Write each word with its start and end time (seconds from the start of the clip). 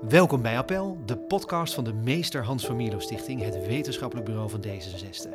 Welkom 0.00 0.42
bij 0.42 0.58
Appel, 0.58 0.98
de 1.06 1.16
podcast 1.16 1.74
van 1.74 1.84
de 1.84 1.92
Meester 1.92 2.44
Hans 2.44 2.66
van 2.66 2.76
Mierlo 2.76 2.98
Stichting, 2.98 3.42
het 3.42 3.66
wetenschappelijk 3.66 4.26
bureau 4.26 4.50
van 4.50 4.64
D66. 4.66 5.28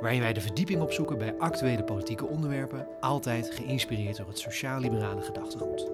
Waarin 0.00 0.20
wij 0.20 0.32
de 0.32 0.40
verdieping 0.40 0.80
opzoeken 0.80 1.18
bij 1.18 1.34
actuele 1.38 1.84
politieke 1.84 2.26
onderwerpen, 2.26 2.86
altijd 3.00 3.50
geïnspireerd 3.50 4.16
door 4.16 4.28
het 4.28 4.38
sociaal-liberale 4.38 5.22
gedachtegoed. 5.22 5.90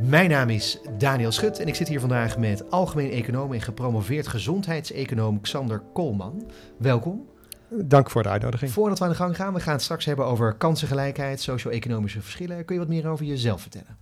Mijn 0.00 0.30
naam 0.30 0.50
is 0.50 0.80
Daniel 0.98 1.32
Schut 1.32 1.58
en 1.58 1.66
ik 1.66 1.74
zit 1.74 1.88
hier 1.88 2.00
vandaag 2.00 2.38
met 2.38 2.70
algemeen 2.70 3.10
econoom 3.10 3.52
en 3.52 3.60
gepromoveerd 3.60 4.26
gezondheidseconoom 4.26 5.40
Xander 5.40 5.82
Koolman. 5.92 6.50
Welkom. 6.76 7.28
Dank 7.70 8.10
voor 8.10 8.22
de 8.22 8.28
uitnodiging. 8.28 8.70
Voordat 8.70 8.98
we 8.98 9.04
aan 9.04 9.10
de 9.10 9.16
gang 9.16 9.36
gaan, 9.36 9.54
we 9.54 9.60
gaan 9.60 9.72
het 9.72 9.82
straks 9.82 10.04
hebben 10.04 10.24
over 10.24 10.54
kansengelijkheid, 10.54 11.40
socio-economische 11.40 12.20
verschillen. 12.20 12.64
Kun 12.64 12.74
je 12.74 12.80
wat 12.80 12.90
meer 12.90 13.08
over 13.08 13.24
jezelf 13.24 13.60
vertellen? 13.60 13.96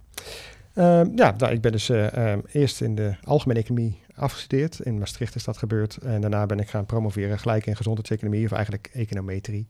Uh, 0.78 1.00
ja, 1.14 1.34
nou, 1.38 1.52
ik 1.52 1.60
ben 1.60 1.72
dus 1.72 1.90
uh, 1.90 2.32
eerst 2.52 2.80
in 2.80 2.94
de 2.94 3.14
algemene 3.24 3.60
economie 3.60 4.00
afgestudeerd. 4.14 4.80
In 4.80 4.98
Maastricht 4.98 5.34
is 5.34 5.44
dat 5.44 5.56
gebeurd. 5.56 5.96
En 5.96 6.20
daarna 6.20 6.46
ben 6.46 6.60
ik 6.60 6.68
gaan 6.68 6.86
promoveren 6.86 7.38
gelijk 7.38 7.66
in 7.66 7.76
gezondheidseconomie, 7.76 8.44
of 8.44 8.52
eigenlijk 8.52 8.90
econometrie. 8.92 9.66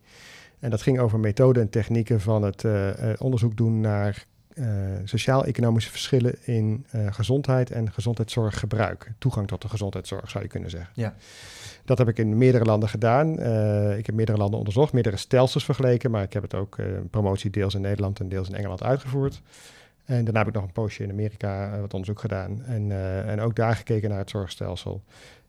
En 0.58 0.70
dat 0.70 0.82
ging 0.82 0.98
over 0.98 1.18
methoden 1.18 1.62
en 1.62 1.68
technieken 1.68 2.20
van 2.20 2.42
het 2.42 2.62
uh, 2.62 2.90
onderzoek 3.18 3.56
doen 3.56 3.80
naar 3.80 4.26
sociaal-economische 5.04 5.90
verschillen 5.90 6.34
in 6.44 6.86
gezondheid 7.10 7.70
en 7.70 7.92
gezondheidszorggebruik. 7.92 9.12
Toegang 9.18 9.46
tot 9.46 9.62
de 9.62 9.68
gezondheidszorg 9.68 10.30
zou 10.30 10.44
je 10.44 10.50
kunnen 10.50 10.70
zeggen. 10.70 10.90
Ja. 10.94 11.14
Dat 11.84 11.98
heb 11.98 12.08
ik 12.08 12.18
in 12.18 12.38
meerdere 12.38 12.64
landen 12.64 12.88
gedaan. 12.88 13.32
ik 13.98 14.06
heb 14.06 14.14
meerdere 14.14 14.38
landen 14.38 14.58
onderzocht, 14.58 14.92
meerdere 14.92 15.16
stelsels 15.16 15.64
vergeleken, 15.64 16.10
maar 16.10 16.22
ik 16.22 16.32
heb 16.32 16.42
het 16.42 16.54
ook 16.54 16.76
promotie 17.10 17.50
deels 17.50 17.74
in 17.74 17.80
Nederland 17.80 18.20
en 18.20 18.28
deels 18.28 18.48
in 18.48 18.54
Engeland 18.54 18.82
uitgevoerd. 18.82 19.42
En 20.06 20.24
daarna 20.24 20.38
heb 20.38 20.48
ik 20.48 20.54
nog 20.54 20.62
een 20.62 20.72
poosje 20.72 21.02
in 21.02 21.10
Amerika 21.10 21.74
uh, 21.74 21.80
wat 21.80 21.92
onderzoek 21.92 22.20
gedaan. 22.20 22.64
En, 22.64 22.90
uh, 22.90 23.30
en 23.30 23.40
ook 23.40 23.56
daar 23.56 23.76
gekeken 23.76 24.08
naar 24.08 24.18
het 24.18 24.30
zorgstelsel. 24.30 25.02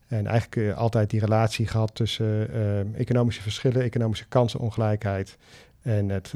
En 0.06 0.26
eigenlijk 0.26 0.56
uh, 0.56 0.76
altijd 0.76 1.10
die 1.10 1.20
relatie 1.20 1.66
gehad 1.66 1.94
tussen 1.94 2.94
economische 2.94 3.42
verschillen, 3.42 3.82
economische 3.82 4.28
kansenongelijkheid 4.28 5.36
en 5.82 6.08
het 6.08 6.32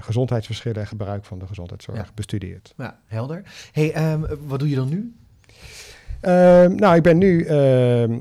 gezondheidsverschillen 0.00 0.80
en 0.80 0.86
gebruik 0.86 1.24
van 1.24 1.38
de 1.38 1.46
gezondheidszorg 1.46 1.98
ja. 1.98 2.06
bestudeerd. 2.14 2.74
Ja, 2.76 2.98
helder. 3.06 3.42
Hey, 3.72 4.12
um, 4.12 4.26
wat 4.46 4.58
doe 4.58 4.68
je 4.68 4.76
dan 4.76 4.88
nu? 4.88 5.14
Ehm, 6.20 6.74
nou, 6.74 6.96
ik 6.96 7.02
ben 7.02 7.18
nu 7.18 7.44
ehm, 7.44 8.20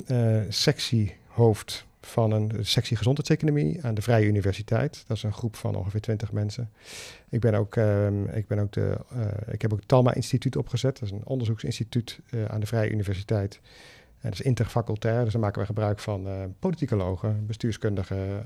sectiehoofd 0.49 1.85
van 2.01 2.31
een 2.31 2.51
sectie 2.61 2.97
gezondheidseconomie 2.97 3.85
aan 3.85 3.93
de 3.93 4.01
Vrije 4.01 4.25
Universiteit. 4.25 5.03
Dat 5.07 5.17
is 5.17 5.23
een 5.23 5.33
groep 5.33 5.55
van 5.55 5.75
ongeveer 5.75 6.01
20 6.01 6.31
mensen. 6.31 6.71
Ik, 7.29 7.39
ben 7.39 7.53
ook, 7.53 7.75
uh, 7.75 8.07
ik, 8.35 8.47
ben 8.47 8.59
ook 8.59 8.71
de, 8.71 8.97
uh, 9.13 9.53
ik 9.53 9.61
heb 9.61 9.71
ook 9.71 9.79
het 9.79 9.87
Talma 9.87 10.13
Instituut 10.13 10.55
opgezet. 10.55 10.99
Dat 10.99 11.09
is 11.09 11.15
een 11.15 11.25
onderzoeksinstituut 11.25 12.19
uh, 12.29 12.45
aan 12.45 12.59
de 12.59 12.65
Vrije 12.65 12.89
Universiteit. 12.89 13.59
Dat 14.21 14.33
is 14.33 14.41
interfacultair, 14.41 15.23
dus 15.23 15.31
dan 15.31 15.41
maken 15.41 15.59
we 15.59 15.65
gebruik 15.65 15.99
van 15.99 16.27
uh, 16.27 16.33
politicologen, 16.59 17.45
bestuurskundigen, 17.45 18.45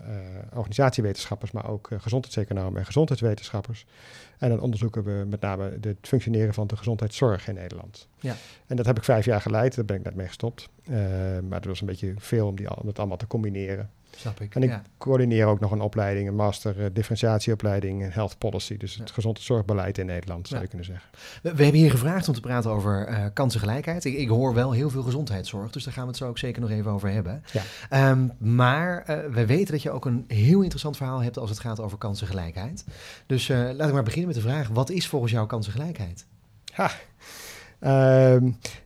organisatiewetenschappers, 0.54 1.52
maar 1.52 1.70
ook 1.70 1.90
gezondheidseconomen 1.98 2.80
en 2.80 2.86
gezondheidswetenschappers. 2.86 3.86
En 4.38 4.50
dan 4.50 4.60
onderzoeken 4.60 5.04
we 5.04 5.26
met 5.30 5.42
name 5.42 5.78
het 5.82 5.98
functioneren 6.02 6.54
van 6.54 6.68
de 6.68 6.78
gezondheidszorg 6.78 7.48
in 7.48 7.56
Nederland. 7.56 8.08
Ja. 8.20 8.36
En 8.68 8.76
dat 8.76 8.86
heb 8.86 8.98
ik 8.98 9.04
vijf 9.04 9.26
jaar 9.26 9.42
geleid, 9.42 9.76
daar 9.76 9.86
ben 9.86 9.96
ik 9.96 10.04
net 10.04 10.16
mee 10.16 10.28
gestopt. 10.28 10.70
maar 11.42 11.60
het 11.60 11.66
was 11.66 11.82
een 11.82 11.88
beetje 11.88 12.14
veel 12.18 12.48
om, 12.48 12.56
die, 12.56 12.78
om 12.82 12.88
het 12.88 13.00
allemaal 13.00 13.18
te 13.18 13.28
combineren. 13.28 13.90
Snap 14.16 14.42
ik. 14.42 14.56
En 14.56 14.64
ik 14.64 14.80
coördineer 14.98 15.46
ook 15.46 15.60
nog 15.60 15.72
een 15.72 15.82
opleiding, 15.82 16.28
een 16.28 16.36
master 16.36 16.80
uh, 16.80 16.86
differentiatieopleiding 16.94 18.04
en 18.04 18.12
health 18.12 18.38
policy. 18.38 18.78
Dus 18.78 18.96
het 18.96 19.08
ja. 19.08 19.14
gezondheidszorgbeleid 19.14 19.98
in 19.98 20.06
Nederland, 20.06 20.48
zou 20.48 20.62
je 20.62 20.68
kunnen 20.68 20.86
zeggen. 20.86 21.10
We, 21.42 21.56
we, 21.56 21.64
hebben 21.64 21.82
hier 21.82 21.92
gevraagd 21.92 22.28
om 22.28 22.34
te 22.34 22.40
praten 22.40 22.72
over 22.72 23.10
uh, 23.10 23.26
kansengelijkheid. 23.34 24.06
Ik, 24.06 24.18
ik, 24.18 24.28
hoor 24.28 24.54
wel 24.54 24.72
heel 24.72 24.90
veel 24.90 25.04
gezondheidszorg, 25.04 25.72
dus 25.72 25.84
daar 25.84 25.94
gaan 25.94 26.04
we 26.04 26.10
het 26.10 26.18
zo 26.18 26.28
ook 26.28 26.38
zeker 26.38 26.62
nog 26.62 26.70
even 26.70 26.92
over 26.92 27.10
hebben. 27.10 27.44
Ja. 27.90 28.10
Um, 28.10 28.32
maar 28.38 29.06
uh, 29.10 29.34
we 29.34 29.46
weten 29.46 29.72
dat 29.72 29.82
je 29.82 29.92
ook 29.92 30.06
een 30.06 30.26
heel 30.28 30.62
interessant 30.62 30.98
verhaal 30.98 31.24
hebt 31.24 31.38
als 31.38 31.50
het 31.50 31.60
gaat 31.60 31.80
over 31.80 31.98
kansengelijkheid. 31.98 32.86
Dus 33.26 33.48
laat 33.48 33.88
ik 33.88 33.94
maar 33.94 34.04
beginnen 34.04 34.28
met 34.28 34.44
de 34.44 34.50
vraag, 34.50 34.68
wat 34.68 34.90
is 34.90 35.08
volgens 35.08 35.32
jou 35.32 35.48
kansengelijkheid? 35.48 36.26
Ha. 36.74 36.92
Uh, 37.82 38.36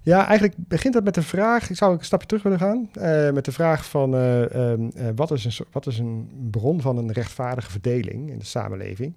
ja, 0.02 0.28
eigenlijk 0.28 0.54
begint 0.58 0.94
dat 0.94 1.04
met 1.04 1.14
de 1.14 1.22
vraag, 1.22 1.70
ik 1.70 1.76
zou 1.76 1.98
een 1.98 2.06
stapje 2.06 2.28
terug 2.28 2.44
willen 2.44 2.60
gaan, 2.60 2.90
uh, 2.98 3.32
met 3.32 3.46
de 3.46 3.52
vraag 3.52 3.86
van 3.86 4.16
uh, 4.16 4.42
uh, 4.42 4.74
wat, 5.16 5.32
is 5.32 5.46
een, 5.46 5.66
wat 5.72 5.88
is 5.88 6.00
een 6.00 6.30
bron 6.52 6.82
van 6.82 6.98
een 6.98 7.12
rechtvaardige 7.12 7.72
verdeling 7.72 8.30
in 8.30 8.40
de 8.40 8.46
samenleving? 8.46 9.14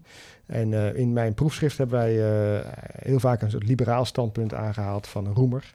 En 0.47 0.97
in 0.97 1.13
mijn 1.13 1.35
proefschrift 1.35 1.79
hebben 1.79 1.99
wij 1.99 2.13
heel 3.03 3.21
vaak 3.21 3.43
een 3.43 3.51
soort 3.51 3.67
liberaal 3.67 4.05
standpunt 4.05 4.55
aangehaald 4.55 5.07
van 5.07 5.27
een 5.27 5.35
roemer, 5.35 5.75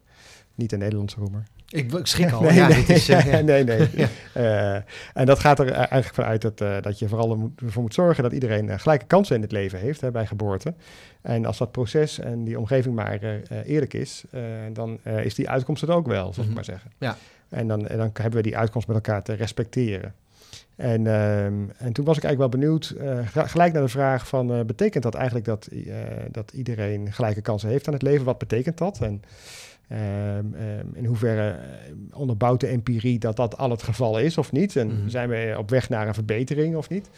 niet 0.55 0.71
een 0.71 0.79
Nederlandse 0.79 1.19
roemer. 1.19 1.43
Ik, 1.69 1.93
ik 1.93 2.07
schrik 2.07 2.31
al. 2.33 2.41
nee, 2.41 2.53
ja, 2.53 2.67
nee, 2.67 2.83
is, 2.85 3.09
uh, 3.09 3.25
ja. 3.25 3.39
nee, 3.51 3.63
nee. 3.63 3.89
ja. 3.95 4.07
uh, 4.37 4.81
en 5.13 5.25
dat 5.25 5.39
gaat 5.39 5.59
er 5.59 5.71
eigenlijk 5.71 6.13
vanuit 6.13 6.41
dat, 6.41 6.61
uh, 6.61 6.81
dat 6.81 6.99
je 6.99 7.07
vooral 7.07 7.51
ervoor 7.63 7.81
moet 7.81 7.93
zorgen 7.93 8.23
dat 8.23 8.31
iedereen 8.31 8.79
gelijke 8.79 9.05
kansen 9.05 9.35
in 9.35 9.41
het 9.41 9.51
leven 9.51 9.79
heeft 9.79 10.01
hè, 10.01 10.11
bij 10.11 10.25
geboorte. 10.25 10.73
En 11.27 11.45
als 11.45 11.57
dat 11.57 11.71
proces 11.71 12.19
en 12.19 12.43
die 12.43 12.59
omgeving 12.59 12.95
maar 12.95 13.19
eerlijk 13.63 13.93
is, 13.93 14.23
dan 14.73 14.99
is 15.03 15.35
die 15.35 15.49
uitkomst 15.49 15.83
er 15.83 15.91
ook 15.91 16.07
wel, 16.07 16.33
zal 16.33 16.43
mm 16.43 16.49
-hmm. 16.49 16.49
ik 16.49 16.55
maar 16.55 16.65
zeggen. 16.65 16.91
Ja. 16.97 17.17
En 17.49 17.67
dan, 17.67 17.87
en 17.87 17.97
dan 17.97 18.09
hebben 18.13 18.35
we 18.35 18.41
die 18.41 18.57
uitkomst 18.57 18.87
met 18.87 18.95
elkaar 18.95 19.23
te 19.23 19.33
respecteren. 19.33 20.13
En, 20.77 21.05
uh, 21.05 21.45
en 21.45 21.93
toen 21.93 22.05
was 22.05 22.17
ik 22.17 22.23
eigenlijk 22.23 22.37
wel 22.37 22.49
benieuwd, 22.49 22.95
uh, 22.97 23.19
gelijk 23.49 23.73
naar 23.73 23.81
de 23.81 23.87
vraag 23.87 24.27
van, 24.27 24.51
uh, 24.51 24.61
betekent 24.65 25.03
dat 25.03 25.15
eigenlijk 25.15 25.45
dat, 25.45 25.69
dat 26.31 26.51
iedereen 26.51 27.13
gelijke 27.13 27.41
kansen 27.41 27.69
heeft 27.69 27.87
aan 27.87 27.93
het 27.93 28.01
leven? 28.01 28.25
Wat 28.25 28.37
betekent 28.37 28.77
dat? 28.77 29.01
En 29.01 29.21
Um, 29.91 29.97
um, 29.97 30.91
in 30.93 31.05
hoeverre 31.05 31.59
onderbouwt 32.13 32.59
de 32.59 32.67
empirie 32.67 33.19
dat 33.19 33.35
dat 33.35 33.57
al 33.57 33.69
het 33.69 33.83
geval 33.83 34.19
is 34.19 34.37
of 34.37 34.51
niet? 34.51 34.75
En 34.75 34.87
mm-hmm. 34.87 35.09
zijn 35.09 35.29
we 35.29 35.55
op 35.57 35.69
weg 35.69 35.89
naar 35.89 36.07
een 36.07 36.13
verbetering 36.13 36.75
of 36.75 36.89
niet? 36.89 37.09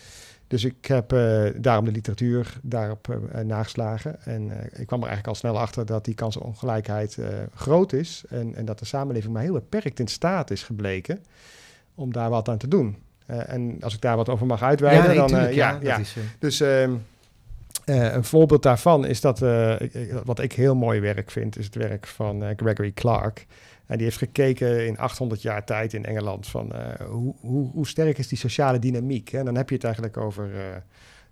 Dus 0.49 0.63
ik 0.63 0.85
heb 0.85 1.13
uh, 1.13 1.45
daarom 1.55 1.85
de 1.85 1.91
literatuur 1.91 2.59
daarop 2.61 3.07
uh, 3.07 3.41
nageslagen. 3.41 4.25
En 4.25 4.51
ik 4.73 4.87
kwam 4.87 5.01
er 5.01 5.07
eigenlijk 5.07 5.27
al 5.27 5.35
snel 5.35 5.59
achter 5.59 5.85
dat 5.85 6.05
die 6.05 6.13
kansenongelijkheid 6.13 7.17
groot 7.55 7.93
is. 7.93 8.23
En, 8.29 8.55
en, 8.55 8.65
dat 8.65 8.79
de 8.79 8.85
samenleving 8.85 9.33
maar 9.33 9.41
heel 9.41 9.53
beperkt 9.53 9.99
in 9.99 10.07
staat 10.07 10.51
is 10.51 10.63
gebleken 10.63 11.23
om 11.95 12.13
daar 12.13 12.29
wat 12.29 12.49
aan 12.49 12.57
te 12.57 12.67
doen. 12.67 12.97
en 13.25 13.77
als 13.81 13.93
ik 13.93 14.01
daar 14.01 14.15
wat 14.15 14.29
over 14.29 14.45
mag 14.45 14.61
uitweiden, 14.61 15.03
ja, 15.03 15.07
nee, 15.07 15.17
dan... 15.17 15.27
Tuurlijk, 15.27 15.53
ja, 15.53 15.79
ja, 15.81 15.97
Is, 15.97 16.15
dus... 16.39 16.63
Een 17.85 18.23
voorbeeld 18.23 18.63
daarvan 18.63 19.05
is 19.05 19.21
dat, 19.21 19.39
wat 20.23 20.39
ik 20.39 20.53
heel 20.53 20.75
mooi 20.75 20.99
werk 20.99 21.31
vind, 21.31 21.57
is 21.57 21.65
het 21.65 21.75
werk 21.75 22.07
van 22.07 22.43
Gregory 22.55 22.91
Clark. 22.91 23.45
En 23.89 23.95
die 23.95 24.05
heeft 24.05 24.17
gekeken 24.17 24.87
in 24.87 24.97
800 24.97 25.41
jaar 25.41 25.63
tijd 25.63 25.93
in 25.93 26.05
Engeland 26.05 26.47
van 26.47 26.73
hoe, 27.09 27.33
hoe, 27.39 27.71
hoe, 27.71 27.87
sterk 27.87 28.17
is 28.17 28.27
die 28.27 28.37
sociale 28.37 28.79
dynamiek. 28.79 29.33
En 29.33 29.45
dan 29.45 29.55
heb 29.55 29.69
je 29.69 29.75
het 29.75 29.83
eigenlijk 29.83 30.17
over 30.17 30.49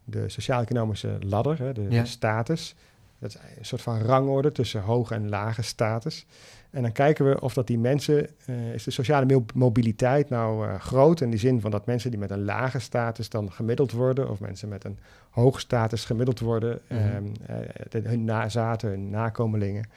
de 0.04 0.30
sociaal-economische 0.30 1.18
ladder, 1.20 1.60
hè, 1.60 1.74
de, 1.74 1.86
ja. 1.90 2.02
de, 2.02 2.08
status. 2.08 2.76
Dat 3.20 3.30
is 3.30 3.38
een 3.58 3.66
soort 3.66 3.82
van 3.82 4.02
rangorde 4.02 4.52
tussen 4.52 4.82
hoge 4.82 5.14
en 5.14 5.30
lage 5.30 5.62
status. 5.62 6.26
En 6.70 6.82
dan 6.82 6.92
kijken 6.92 7.30
we 7.30 7.42
of 7.42 7.54
dat 7.54 7.68
die 7.68 7.80
mensen, 7.80 8.30
uh, 8.50 8.74
is 8.74 8.84
de 8.84 8.92
sociale 8.92 9.44
mobiliteit 9.54 10.30
nou 10.30 10.78
groot 10.78 11.22
in 11.22 11.30
die 11.30 11.40
zin 11.40 11.62
van 11.62 11.72
dat 11.72 11.86
mensen 11.86 12.10
die 12.10 12.20
met 12.20 12.32
een 12.32 12.46
lage 12.46 12.80
status 12.80 13.30
dan 13.30 13.52
gemiddeld 13.52 13.92
worden, 13.92 14.30
of 14.30 14.40
mensen 14.40 14.70
met 14.70 14.84
een 14.84 14.98
hoge 15.30 15.60
status 15.60 16.06
gemiddeld 16.06 16.40
worden, 16.40 16.80
mm 16.90 16.98
-hmm. 16.98 17.16
um, 17.16 17.32
uh, 17.50 17.56
de, 17.90 18.02
hun 18.04 18.24
nazaten, 18.24 18.90
hun 18.90 19.10
nakomelingen, 19.10 19.90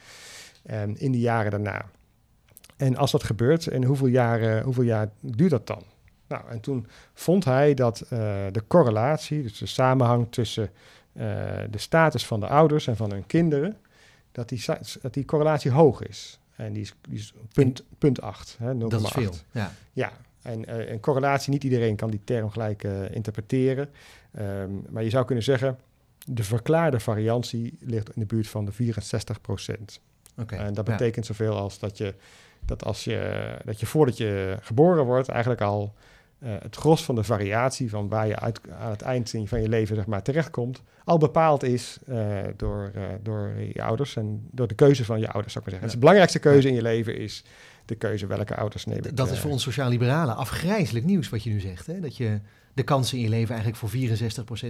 um, 0.71 0.95
in 0.97 1.11
de 1.11 1.19
jaren 1.19 1.51
daarna. 1.51 1.85
En 2.81 2.97
als 2.97 3.11
dat 3.11 3.23
gebeurt, 3.23 3.67
en 3.67 3.83
hoeveel, 3.83 4.07
jaren, 4.07 4.63
hoeveel 4.63 4.83
jaar 4.83 5.09
duurt 5.19 5.49
dat 5.49 5.67
dan? 5.67 5.83
Nou, 6.27 6.43
en 6.49 6.59
toen 6.59 6.87
vond 7.13 7.45
hij 7.45 7.73
dat 7.73 8.05
de 8.51 8.63
correlatie, 8.67 9.41
dus 9.41 9.57
de 9.57 9.65
samenhang 9.65 10.27
tussen 10.29 10.69
de 11.69 11.77
status 11.77 12.25
van 12.25 12.39
de 12.39 12.47
ouders 12.47 12.87
en 12.87 12.95
van 12.95 13.11
hun 13.11 13.25
kinderen, 13.25 13.77
dat 14.31 14.49
die, 14.49 14.63
dat 15.01 15.13
die 15.13 15.25
correlatie 15.25 15.71
hoog 15.71 16.03
is. 16.03 16.39
En 16.55 16.73
die 16.73 16.81
is, 16.81 16.93
die 17.01 17.17
is 17.17 17.33
punt, 17.53 17.83
punt 17.97 18.21
8. 18.21 18.55
Hè, 18.59 18.73
0, 18.73 18.89
dat 18.89 19.01
is 19.01 19.09
veel, 19.09 19.33
ja. 19.51 19.71
Ja, 19.93 20.11
en 20.41 20.69
uh, 20.69 20.89
een 20.89 20.99
correlatie, 20.99 21.51
niet 21.51 21.63
iedereen 21.63 21.95
kan 21.95 22.09
die 22.09 22.21
term 22.23 22.49
gelijk 22.49 22.83
interpreteren. 23.11 23.89
Um, 24.39 24.85
maar 24.89 25.03
je 25.03 25.09
zou 25.09 25.25
kunnen 25.25 25.43
zeggen, 25.43 25.77
de 26.25 26.43
verklaarde 26.43 26.99
variantie 26.99 27.77
ligt 27.79 28.15
in 28.15 28.19
de 28.19 28.25
buurt 28.25 28.47
van 28.47 28.65
de 28.65 28.71
64 28.71 29.41
procent. 29.41 29.99
Okay, 30.37 30.59
en 30.59 30.73
dat 30.73 30.85
betekent 30.85 31.27
ja. 31.27 31.33
zoveel 31.33 31.57
als 31.57 31.79
dat 31.79 31.97
je, 31.97 32.13
dat 32.65 32.83
als 32.85 33.03
je, 33.03 33.51
dat 33.65 33.79
je 33.79 33.85
voordat 33.85 34.17
je 34.17 34.57
geboren 34.61 35.03
wordt, 35.03 35.29
eigenlijk 35.29 35.61
al 35.61 35.93
uh, 36.43 36.49
het 36.61 36.75
gros 36.75 37.03
van 37.03 37.15
de 37.15 37.23
variatie 37.23 37.89
van 37.89 38.09
waar 38.09 38.27
je 38.27 38.35
uit, 38.35 38.59
aan 38.79 38.89
het 38.89 39.01
eind 39.01 39.33
van 39.45 39.61
je 39.61 39.69
leven 39.69 39.95
zeg 39.95 40.05
maar, 40.05 40.21
terechtkomt, 40.21 40.81
al 41.03 41.17
bepaald 41.17 41.63
is 41.63 41.97
uh, 42.09 42.37
door, 42.57 42.91
uh, 42.95 43.03
door 43.23 43.53
je 43.73 43.83
ouders 43.83 44.15
en 44.15 44.47
door 44.51 44.67
de 44.67 44.75
keuze 44.75 45.05
van 45.05 45.19
je 45.19 45.29
ouders, 45.29 45.53
zou 45.53 45.65
ik 45.65 45.71
maar 45.71 45.79
zeggen. 45.79 45.79
Ja. 45.79 45.83
Dus 45.83 45.93
de 45.93 45.99
belangrijkste 45.99 46.39
keuze 46.39 46.67
in 46.67 46.73
je 46.73 46.81
leven 46.81 47.17
is 47.17 47.43
de 47.85 47.95
keuze 47.95 48.27
welke 48.27 48.55
ouders 48.55 48.85
neem 48.85 48.97
ik. 48.97 49.17
Dat 49.17 49.31
is 49.31 49.39
voor 49.39 49.51
ons 49.51 49.63
sociaal-liberalen 49.63 50.35
afgrijzelijk 50.35 51.05
nieuws 51.05 51.29
wat 51.29 51.43
je 51.43 51.49
nu 51.49 51.59
zegt. 51.59 51.87
Hè? 51.87 51.99
Dat 51.99 52.17
je 52.17 52.39
de 52.73 52.83
kansen 52.83 53.17
in 53.17 53.23
je 53.23 53.29
leven 53.29 53.55
eigenlijk 53.55 53.77
voor 53.77 53.89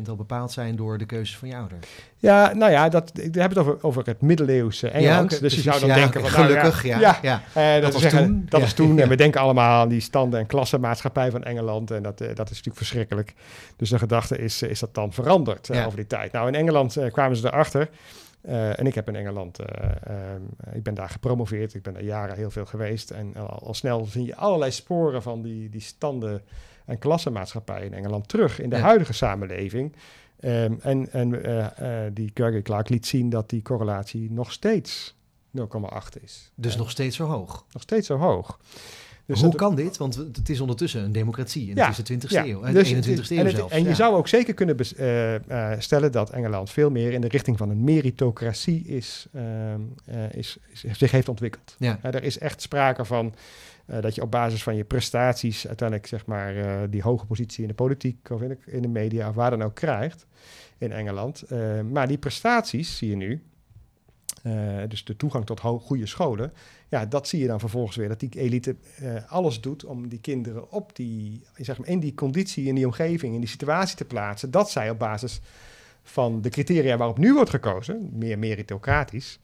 64% 0.05 0.09
al 0.09 0.15
bepaald 0.15 0.51
zijn 0.51 0.75
door 0.75 0.97
de 0.97 1.05
keuzes 1.05 1.37
van 1.37 1.47
je 1.47 1.55
ouder. 1.55 1.77
Ja, 2.17 2.53
nou 2.53 2.71
ja, 2.71 2.89
dat, 2.89 3.11
ik 3.19 3.35
heb 3.35 3.49
het 3.49 3.57
over, 3.57 3.77
over 3.81 4.05
het 4.05 4.21
middeleeuwse 4.21 4.89
Engeland. 4.89 5.31
Ja, 5.31 5.39
dus 5.39 5.55
je 5.55 5.61
zou 5.61 5.79
dan 5.79 5.89
Ja, 5.89 5.95
denken... 5.95 6.21
nou 6.21 6.33
gelukkig, 6.33 6.83
ja, 6.83 6.99
ja, 6.99 7.19
ja. 7.21 7.41
eh, 7.53 7.81
dat, 7.81 7.93
was 7.93 8.01
zeggen, 8.01 8.25
toen. 8.25 8.45
Dat 8.49 8.61
is 8.61 8.73
toen. 8.73 8.99
En 8.99 9.09
we 9.15 9.15
denken 9.15 9.41
allemaal 9.41 9.81
aan 9.81 9.89
die 9.89 9.99
standen- 10.01 10.39
en 10.39 10.45
klassenmaatschappij 10.45 11.31
van 11.31 11.43
Engeland. 11.43 11.91
En 11.91 12.03
dat, 12.03 12.21
eh, 12.21 12.27
dat 12.27 12.45
is 12.45 12.49
natuurlijk 12.49 12.77
verschrikkelijk. 12.77 13.33
Dus 13.75 13.89
de 13.89 13.97
gedachte 13.97 14.37
is, 14.37 14.61
is 14.61 14.79
dat 14.79 14.93
dan 14.93 15.13
veranderd 15.13 15.69
eh, 15.69 15.85
over 15.85 15.97
die 15.97 16.07
tijd. 16.07 16.31
Nou, 16.31 16.47
in 16.47 16.55
Engeland 16.55 16.97
eh, 16.97 17.11
kwamen 17.11 17.37
ze 17.37 17.47
erachter... 17.47 17.89
eh, 18.41 18.79
en 18.79 18.87
ik 18.87 18.95
heb 18.95 19.07
in 19.07 19.15
Engeland, 19.15 19.59
eh, 19.59 19.65
ik 20.73 20.83
ben 20.83 20.93
daar 20.93 21.09
gepromoveerd, 21.09 21.73
ik 21.73 21.81
ben 21.81 21.93
daar 21.93 22.03
jaren 22.03 22.35
heel 22.35 22.51
veel 22.51 22.65
geweest. 22.65 23.09
En 23.11 23.35
al, 23.37 23.59
al 23.65 23.73
snel 23.73 24.05
zie 24.05 24.25
je 24.25 24.35
allerlei 24.35 24.71
sporen 24.71 25.21
van 25.21 25.41
die, 25.41 25.69
die 25.69 25.81
standen 25.81 26.41
en 26.91 26.99
klassenmaatschappij 26.99 27.85
in 27.85 27.93
Engeland 27.93 28.27
terug 28.27 28.59
in 28.61 28.69
de 28.69 28.75
Ja. 28.75 28.81
huidige 28.81 29.13
samenleving. 29.13 29.93
Ehm, 30.39 30.73
en 30.81 31.11
en 31.11 31.43
eh, 31.43 32.05
eh, 32.05 32.11
die 32.13 32.31
Gregory 32.33 32.61
Clark 32.61 32.89
liet 32.89 33.05
zien 33.07 33.29
dat 33.29 33.49
die 33.49 33.61
correlatie 33.61 34.31
nog 34.31 34.51
steeds 34.51 35.15
0,8 35.51 36.23
is. 36.23 36.51
Dus 36.55 36.73
Eh, 36.73 36.79
nog 36.79 36.89
steeds 36.91 37.15
zo 37.15 37.25
hoog. 37.25 37.65
nog 37.71 37.81
steeds 37.81 38.07
zo 38.07 38.17
hoog. 38.17 38.59
Dus 39.25 39.41
Hoe 39.41 39.55
kan 39.55 39.75
dit? 39.75 39.97
Want 39.97 40.15
het 40.15 40.49
is 40.49 40.59
ondertussen 40.61 41.03
een 41.03 41.11
democratie 41.11 41.69
en 41.69 41.75
Ja, 41.75 41.81
het 41.87 41.91
is 41.91 41.95
de 41.97 42.03
20ste 42.03 42.33
ja, 42.33 42.45
eeuw, 42.45 42.63
en 42.63 42.73
dus 42.73 42.89
de 42.89 42.95
het 42.95 43.05
is- 43.07 43.11
21ste 43.29 43.33
eeuw 43.33 43.39
en 43.39 43.45
het- 43.45 43.55
zelfs. 43.55 43.73
En 43.73 43.83
je 43.83 43.89
ja. 43.89 43.95
zou 43.95 44.15
ook 44.15 44.27
zeker 44.27 44.53
kunnen 44.53 44.77
eh, 44.97 45.71
eh, 45.73 45.79
stellen 45.79 46.11
dat 46.11 46.29
Engeland 46.29 46.69
veel 46.69 46.89
meer 46.89 47.11
in 47.13 47.21
de 47.21 47.27
richting 47.27 47.57
van 47.57 47.69
een 47.69 47.83
meritocratie 47.83 48.83
is, 48.85 49.27
ehm, 49.33 49.79
eh, 50.05 50.33
is, 50.33 50.57
is- 50.69 50.97
zich 50.97 51.11
heeft 51.11 51.29
ontwikkeld. 51.29 51.75
Ja. 51.79 51.99
Eh, 52.01 52.13
er 52.13 52.23
is 52.23 52.37
echt 52.37 52.61
sprake 52.61 53.05
van 53.05 53.33
eh, 53.85 54.01
dat 54.01 54.15
je 54.15 54.21
op 54.21 54.31
basis 54.31 54.63
van 54.63 54.75
je 54.75 54.83
prestaties 54.83 55.67
uiteindelijk 55.67 56.07
zeg 56.07 56.25
maar 56.25 56.55
eh, 56.55 56.89
die 56.89 57.01
hoge 57.01 57.25
positie 57.25 57.61
in 57.61 57.67
de 57.67 57.73
politiek 57.73 58.29
of 58.29 58.41
in 58.41 58.49
de, 58.49 58.57
in 58.65 58.81
de 58.81 58.87
media 58.87 59.29
of 59.29 59.35
waar 59.35 59.49
dan 59.49 59.61
ook 59.61 59.75
krijgt 59.75 60.25
in 60.77 60.91
Engeland. 60.91 61.41
Eh, 61.41 61.81
maar 61.81 62.07
die 62.07 62.17
prestaties 62.17 62.97
zie 62.97 63.09
je 63.09 63.15
nu, 63.15 63.43
dus 64.87 65.03
de 65.03 65.15
toegang 65.15 65.45
tot 65.45 65.59
goede 65.59 66.05
scholen, 66.05 66.53
ja, 66.89 67.05
dat 67.05 67.27
zie 67.27 67.39
je 67.39 67.47
dan 67.47 67.59
vervolgens 67.59 67.95
weer 67.95 68.07
dat 68.07 68.19
die 68.19 68.29
elite 68.39 68.75
alles 69.27 69.61
doet 69.61 69.85
om 69.85 70.07
die 70.07 70.19
kinderen 70.19 70.71
op 70.71 70.95
die, 70.95 71.41
zeg 71.55 71.77
maar, 71.77 71.87
in 71.87 71.99
die 71.99 72.13
conditie, 72.13 72.65
in 72.65 72.75
die 72.75 72.85
omgeving, 72.85 73.33
in 73.33 73.39
die 73.39 73.49
situatie 73.49 73.97
te 73.97 74.05
plaatsen, 74.05 74.51
dat 74.51 74.71
zij 74.71 74.89
op 74.89 74.99
basis 74.99 75.41
van 76.03 76.41
de 76.41 76.49
criteria 76.49 76.97
waarop 76.97 77.17
nu 77.17 77.33
wordt 77.33 77.49
gekozen, 77.49 78.09
meer 78.13 78.39
meritocratisch, 78.39 79.39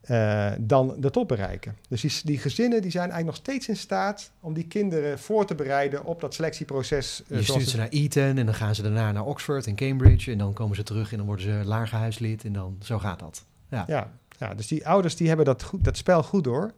eh, 0.00 0.52
dan 0.58 0.94
de 0.98 1.10
top 1.10 1.28
bereiken. 1.28 1.76
Dus 1.88 2.00
die, 2.00 2.12
die 2.24 2.38
gezinnen 2.38 2.82
die 2.82 2.90
zijn 2.90 3.10
eigenlijk 3.10 3.36
nog 3.36 3.46
steeds 3.46 3.68
in 3.68 3.76
staat 3.76 4.30
om 4.40 4.54
die 4.54 4.66
kinderen 4.66 5.18
voor 5.18 5.46
te 5.46 5.54
bereiden 5.54 6.04
op 6.04 6.20
dat 6.20 6.34
selectieproces. 6.34 7.22
eh, 7.28 7.38
Je 7.38 7.44
stuurt 7.44 7.68
ze 7.68 7.76
naar 7.76 7.88
Eton 7.88 8.38
en 8.38 8.44
dan 8.46 8.54
gaan 8.54 8.74
ze 8.74 8.82
daarna 8.82 9.12
naar 9.12 9.24
Oxford 9.26 9.66
en 9.66 9.74
Cambridge 9.74 10.32
en 10.32 10.38
dan 10.38 10.52
komen 10.52 10.76
ze 10.76 10.82
terug 10.82 11.10
en 11.10 11.16
dan 11.16 11.26
worden 11.26 11.44
ze 11.44 11.60
lagerhuislid 11.64 12.44
en 12.44 12.52
dan 12.52 12.76
zo 12.82 12.98
gaat 12.98 13.18
dat. 13.18 13.44
Ja. 13.68 13.84
ja, 13.86 14.10
ja, 14.38 14.54
dus 14.54 14.66
die 14.66 14.86
ouders 14.88 15.16
die 15.16 15.28
hebben 15.28 15.46
dat, 15.46 15.62
goed, 15.62 15.84
dat 15.84 15.96
spel 15.96 16.22
goed 16.22 16.44
door. 16.44 16.72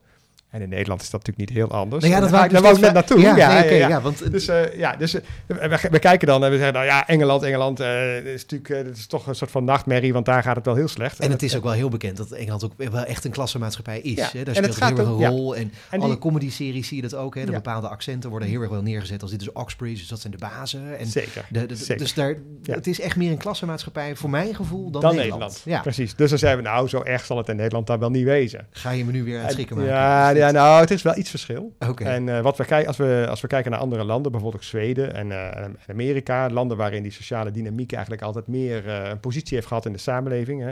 En 0.53 0.61
in 0.63 0.69
Nederland 0.69 1.03
is 1.03 1.11
dat 1.11 1.27
natuurlijk 1.27 1.51
niet 1.51 1.59
heel 1.59 1.71
anders. 1.79 2.03
Nou 2.05 2.15
ja, 2.15 2.21
dat 2.21 2.29
En 2.29 2.35
wou 2.35 2.47
ik 2.47 2.53
daar 2.63 2.73
dus 2.73 2.81
net 2.81 2.93
naartoe. 2.93 3.21
Ja, 3.21 3.37
Ja, 3.37 3.47
nee, 3.49 3.57
ja, 3.57 3.63
oké, 3.65 3.75
ja. 3.75 3.89
ja, 3.89 4.01
want 4.01 4.31
Dus 4.33 4.49
eh, 4.49 4.79
ja, 4.79 4.97
dus 4.97 5.15
eh, 5.15 5.21
we, 5.47 5.89
we 5.91 5.99
kijken 5.99 6.27
dan 6.27 6.45
en 6.45 6.51
we 6.51 6.57
zeggen, 6.57 6.75
nou 6.75 6.87
ja, 6.87 7.07
Engeland, 7.09 7.43
Engeland, 7.43 7.81
eh, 7.81 8.17
is 8.25 8.47
natuurlijk, 8.47 8.87
dat 8.87 8.97
is 8.97 9.07
toch 9.07 9.27
een 9.27 9.35
soort 9.35 9.51
van 9.51 9.65
nachtmerrie, 9.65 10.13
want 10.13 10.27
daar 10.27 10.43
gaat 10.43 10.57
het 10.57 10.65
wel 10.65 10.75
heel 10.75 10.89
slecht. 10.89 11.19
En 11.21 11.31
het 11.31 11.43
is 11.43 11.57
ook 11.57 11.63
wel 11.63 11.73
heel 11.73 11.89
bekend 11.89 12.17
dat 12.17 12.31
Engeland 12.31 12.65
ook 12.65 12.73
wel 12.77 13.05
echt 13.05 13.25
een 13.25 13.31
klassenmaatschappij 13.31 14.01
is. 14.01 14.15
Ja, 14.15 14.29
Hè? 14.33 14.43
Daar 14.45 14.55
het 14.55 14.57
speelt 14.65 14.77
gaat 14.77 14.89
heel 14.89 14.99
erg 14.99 15.09
een 15.09 15.19
ja. 15.19 15.29
rol. 15.29 15.57
En, 15.57 15.73
En 15.91 16.01
alle 16.01 16.09
die- 16.09 16.19
comedy-series 16.19 16.89
zie 16.89 16.97
je 16.97 17.03
dat 17.03 17.15
ook. 17.15 17.35
Hè? 17.35 17.45
De 17.45 17.53
bepaalde 17.53 17.89
accenten 17.89 18.31
worden 18.31 18.49
heel 18.49 18.61
erg 18.61 18.71
wel 18.71 18.83
neergezet 18.83 19.23
als 19.23 19.31
dit 19.31 19.41
is 19.41 19.53
Oxbridge, 19.53 19.99
dus 19.99 20.09
dat 20.09 20.21
zijn 20.21 20.33
de 20.33 20.39
bazen. 20.39 20.99
En 20.99 21.07
Zeker. 21.07 21.45
de, 21.49 21.67
de- 21.67 21.77
zeker. 21.77 21.99
dus 21.99 22.15
daar, 22.15 22.37
het 22.63 22.87
is 22.87 23.01
echt 23.01 23.17
meer 23.17 23.31
een 23.31 23.37
klassenmaatschappij 23.39 24.17
voor 24.17 24.31
mijn 24.31 24.55
gevoel 24.55 24.91
dan, 24.91 25.01
dan 25.01 25.15
Nederland. 25.15 25.41
Nederland. 25.41 25.63
Ja. 25.65 25.81
Precies. 25.81 26.15
Dus 26.15 26.31
dan 26.31 26.39
zeiden 26.39 26.63
we, 26.65 26.69
nou, 26.71 26.89
zo 26.89 27.03
erg 27.03 27.25
zal 27.25 27.37
het 27.37 27.49
in 27.49 27.57
Nederland 27.57 27.87
dan 27.87 27.99
wel 27.99 28.11
niet 28.11 28.25
wezen. 28.25 28.67
Ga 28.71 28.91
je 28.91 29.05
me 29.05 29.13
nu 29.13 29.25
weer 29.25 29.41
het 29.43 29.53
schrikken 29.53 29.77
maken? 29.77 29.93
Ja, 29.93 30.33
ja, 30.43 30.51
nou, 30.51 30.81
het 30.81 30.91
is 30.91 31.03
wel 31.03 31.17
iets 31.17 31.31
verschil. 31.31 31.73
En 31.97 32.29
eh, 32.29 32.41
wat 32.41 32.57
we 32.57 32.65
kijken, 32.65 32.89
als 32.89 32.97
we, 32.97 33.27
als 33.29 33.41
we 33.41 33.47
kijken 33.47 33.71
naar 33.71 33.81
andere 33.81 34.05
landen, 34.05 34.33
bijvoorbeeld 34.33 34.65
Zweden 34.65 35.15
en, 35.15 35.33
eh, 35.33 35.69
Amerika, 35.89 36.51
landen 36.51 36.77
waarin 36.77 37.03
die 37.03 37.13
sociale 37.13 37.51
dynamiek 37.51 37.93
eigenlijk 37.93 38.23
altijd 38.23 38.47
meer 38.47 38.89
eh, 38.89 39.09
een 39.11 39.21
positie 39.21 39.55
heeft 39.55 39.67
gehad 39.67 39.87
in 39.87 39.93
de 39.93 39.99
samenleving. 39.99 40.63
Hè. 40.63 40.71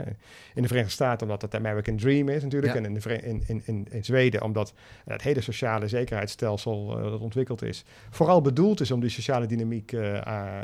In 0.53 0.61
de 0.61 0.67
Verenigde 0.67 0.93
Staten 0.93 1.21
omdat 1.21 1.41
het 1.41 1.51
de 1.51 1.57
American 1.57 1.97
Dream 1.97 2.29
is 2.29 2.43
natuurlijk. 2.43 2.73
Ja. 2.73 2.79
En 2.79 2.85
in, 2.85 2.93
de, 2.93 3.21
in, 3.21 3.43
in, 3.47 3.61
in, 3.65 3.87
in 3.91 4.05
Zweden 4.05 4.41
omdat 4.41 4.73
het 5.05 5.21
hele 5.21 5.41
sociale 5.41 5.87
zekerheidsstelsel 5.87 6.85
dat 6.87 7.19
ontwikkeld 7.19 7.63
is, 7.63 7.83
vooral 8.09 8.41
bedoeld 8.41 8.81
is 8.81 8.91
om 8.91 8.99
die 8.99 9.09
sociale 9.09 9.45
dynamiek 9.45 9.89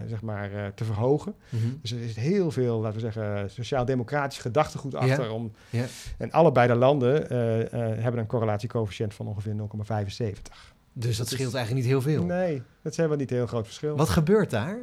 zeg 0.07 0.21
maar, 0.21 0.50
te 0.75 0.83
verhogen. 0.83 1.36
Mhm. 1.50 1.63
Dus 1.81 1.92
er 1.92 2.01
is 2.01 2.15
heel 2.15 2.51
veel, 2.51 2.80
laten 2.80 3.01
we 3.01 3.12
zeggen, 3.12 3.50
sociaal-democratisch 3.50 4.38
gedachtegoed 4.38 4.92
Ja. 4.92 5.00
achter. 5.00 5.31
Om, 5.31 5.51
Ja. 5.69 5.86
En 6.18 6.31
allebei 6.31 6.68
de 6.68 6.75
landen 6.75 7.27
hebben 8.01 8.21
een 8.21 8.27
correlatiecoëfficiënt 8.27 8.97
van 9.08 9.28
ongeveer 9.28 9.54
0,75. 9.54 10.32
Dus 10.94 11.18
dat 11.18 11.28
scheelt 11.28 11.54
eigenlijk 11.54 11.86
niet 11.86 11.94
heel 11.94 12.02
veel. 12.02 12.24
Nee, 12.24 12.62
dat 12.82 12.92
is 12.92 12.98
helemaal 12.98 13.18
niet 13.18 13.32
een 13.32 13.38
heel 13.38 13.48
groot 13.48 13.66
verschil. 13.66 13.98
Wat 13.98 14.10
gebeurt 14.10 14.50
daar? 14.50 14.80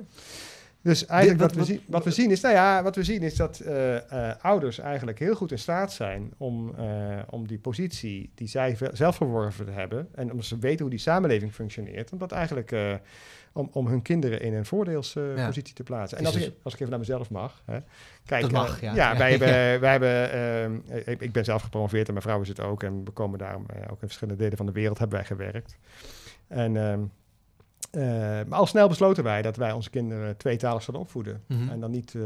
Dus 0.82 1.06
eigenlijk 1.06 1.40
wat, 1.40 1.54
wat- 1.54 1.66
we, 1.66 1.72
zien, 1.72 1.82
wat 1.86 2.04
we 2.04 2.10
zien 2.10 2.30
is, 2.30 2.40
nou 2.40 2.54
ja, 2.54 2.82
wat 2.82 2.96
we 2.96 3.04
zien 3.04 3.22
is 3.22 3.36
dat 3.36 3.60
eh, 3.60 3.96
eh, 4.30 4.36
ouders 4.40 4.78
eigenlijk 4.78 5.18
heel 5.18 5.34
goed 5.34 5.50
in 5.50 5.58
staat 5.58 5.92
zijn 5.92 6.32
om, 6.36 6.74
eh, 6.78 7.18
om 7.30 7.46
die 7.46 7.58
positie 7.58 8.30
die 8.34 8.48
zij 8.48 8.76
zelf 8.92 9.16
verworven 9.16 9.74
hebben 9.74 10.08
en 10.14 10.30
omdat 10.30 10.46
ze 10.46 10.58
weten 10.58 10.80
hoe 10.80 10.90
die 10.90 10.98
samenleving 10.98 11.52
functioneert, 11.52 12.12
om 12.12 12.18
dat 12.18 12.32
eigenlijk 12.32 12.72
om, 13.54 13.68
om 13.72 13.86
hun 13.86 14.02
kinderen 14.02 14.40
in 14.40 14.54
een 14.54 14.66
voordeelspositie 14.66 15.38
Ja. 15.40 15.46
positie 15.46 15.74
te 15.74 15.82
plaatsen. 15.82 16.18
En 16.18 16.26
als 16.26 16.36
ik, 16.36 16.54
als 16.62 16.72
ik 16.72 16.78
even 16.78 16.90
naar 16.90 16.98
mezelf 16.98 17.30
mag. 17.30 17.62
Hè. 17.64 17.78
Kijk, 18.24 18.42
Dat 18.42 18.52
mag, 18.52 18.76
eh, 18.76 18.82
ja. 18.82 18.94
ja. 18.94 19.16
Wij 19.16 19.30
hebben, 19.36 19.80
wij 19.80 19.90
hebben 19.90 20.32
ehm, 20.32 21.00
ik, 21.10 21.20
ik 21.20 21.32
ben 21.32 21.44
zelf 21.44 21.62
gepromoveerd 21.62 22.06
en 22.06 22.12
mijn 22.12 22.24
vrouw 22.26 22.40
is 22.40 22.48
het 22.48 22.60
ook. 22.60 22.82
En 22.82 23.04
we 23.04 23.10
komen 23.10 23.38
daarom 23.38 23.64
eh, 23.66 23.76
ook 23.82 24.00
in 24.02 24.06
verschillende 24.06 24.42
delen 24.42 24.56
van 24.56 24.66
de 24.66 24.72
wereld 24.72 24.98
hebben 24.98 25.16
wij 25.18 25.26
gewerkt. 25.26 25.78
En 26.48 26.76
eh, 27.94 28.46
maar 28.48 28.58
al 28.58 28.66
snel 28.66 28.88
besloten 28.88 29.24
wij 29.24 29.42
dat 29.42 29.56
wij 29.56 29.72
onze 29.72 29.90
kinderen 29.90 30.36
tweetalig 30.36 30.82
zouden 30.82 31.06
opvoeden. 31.06 31.42
Mhm. 31.46 31.68
En 31.68 31.80
dan 31.80 31.90
niet 31.90 32.14
eh, 32.14 32.22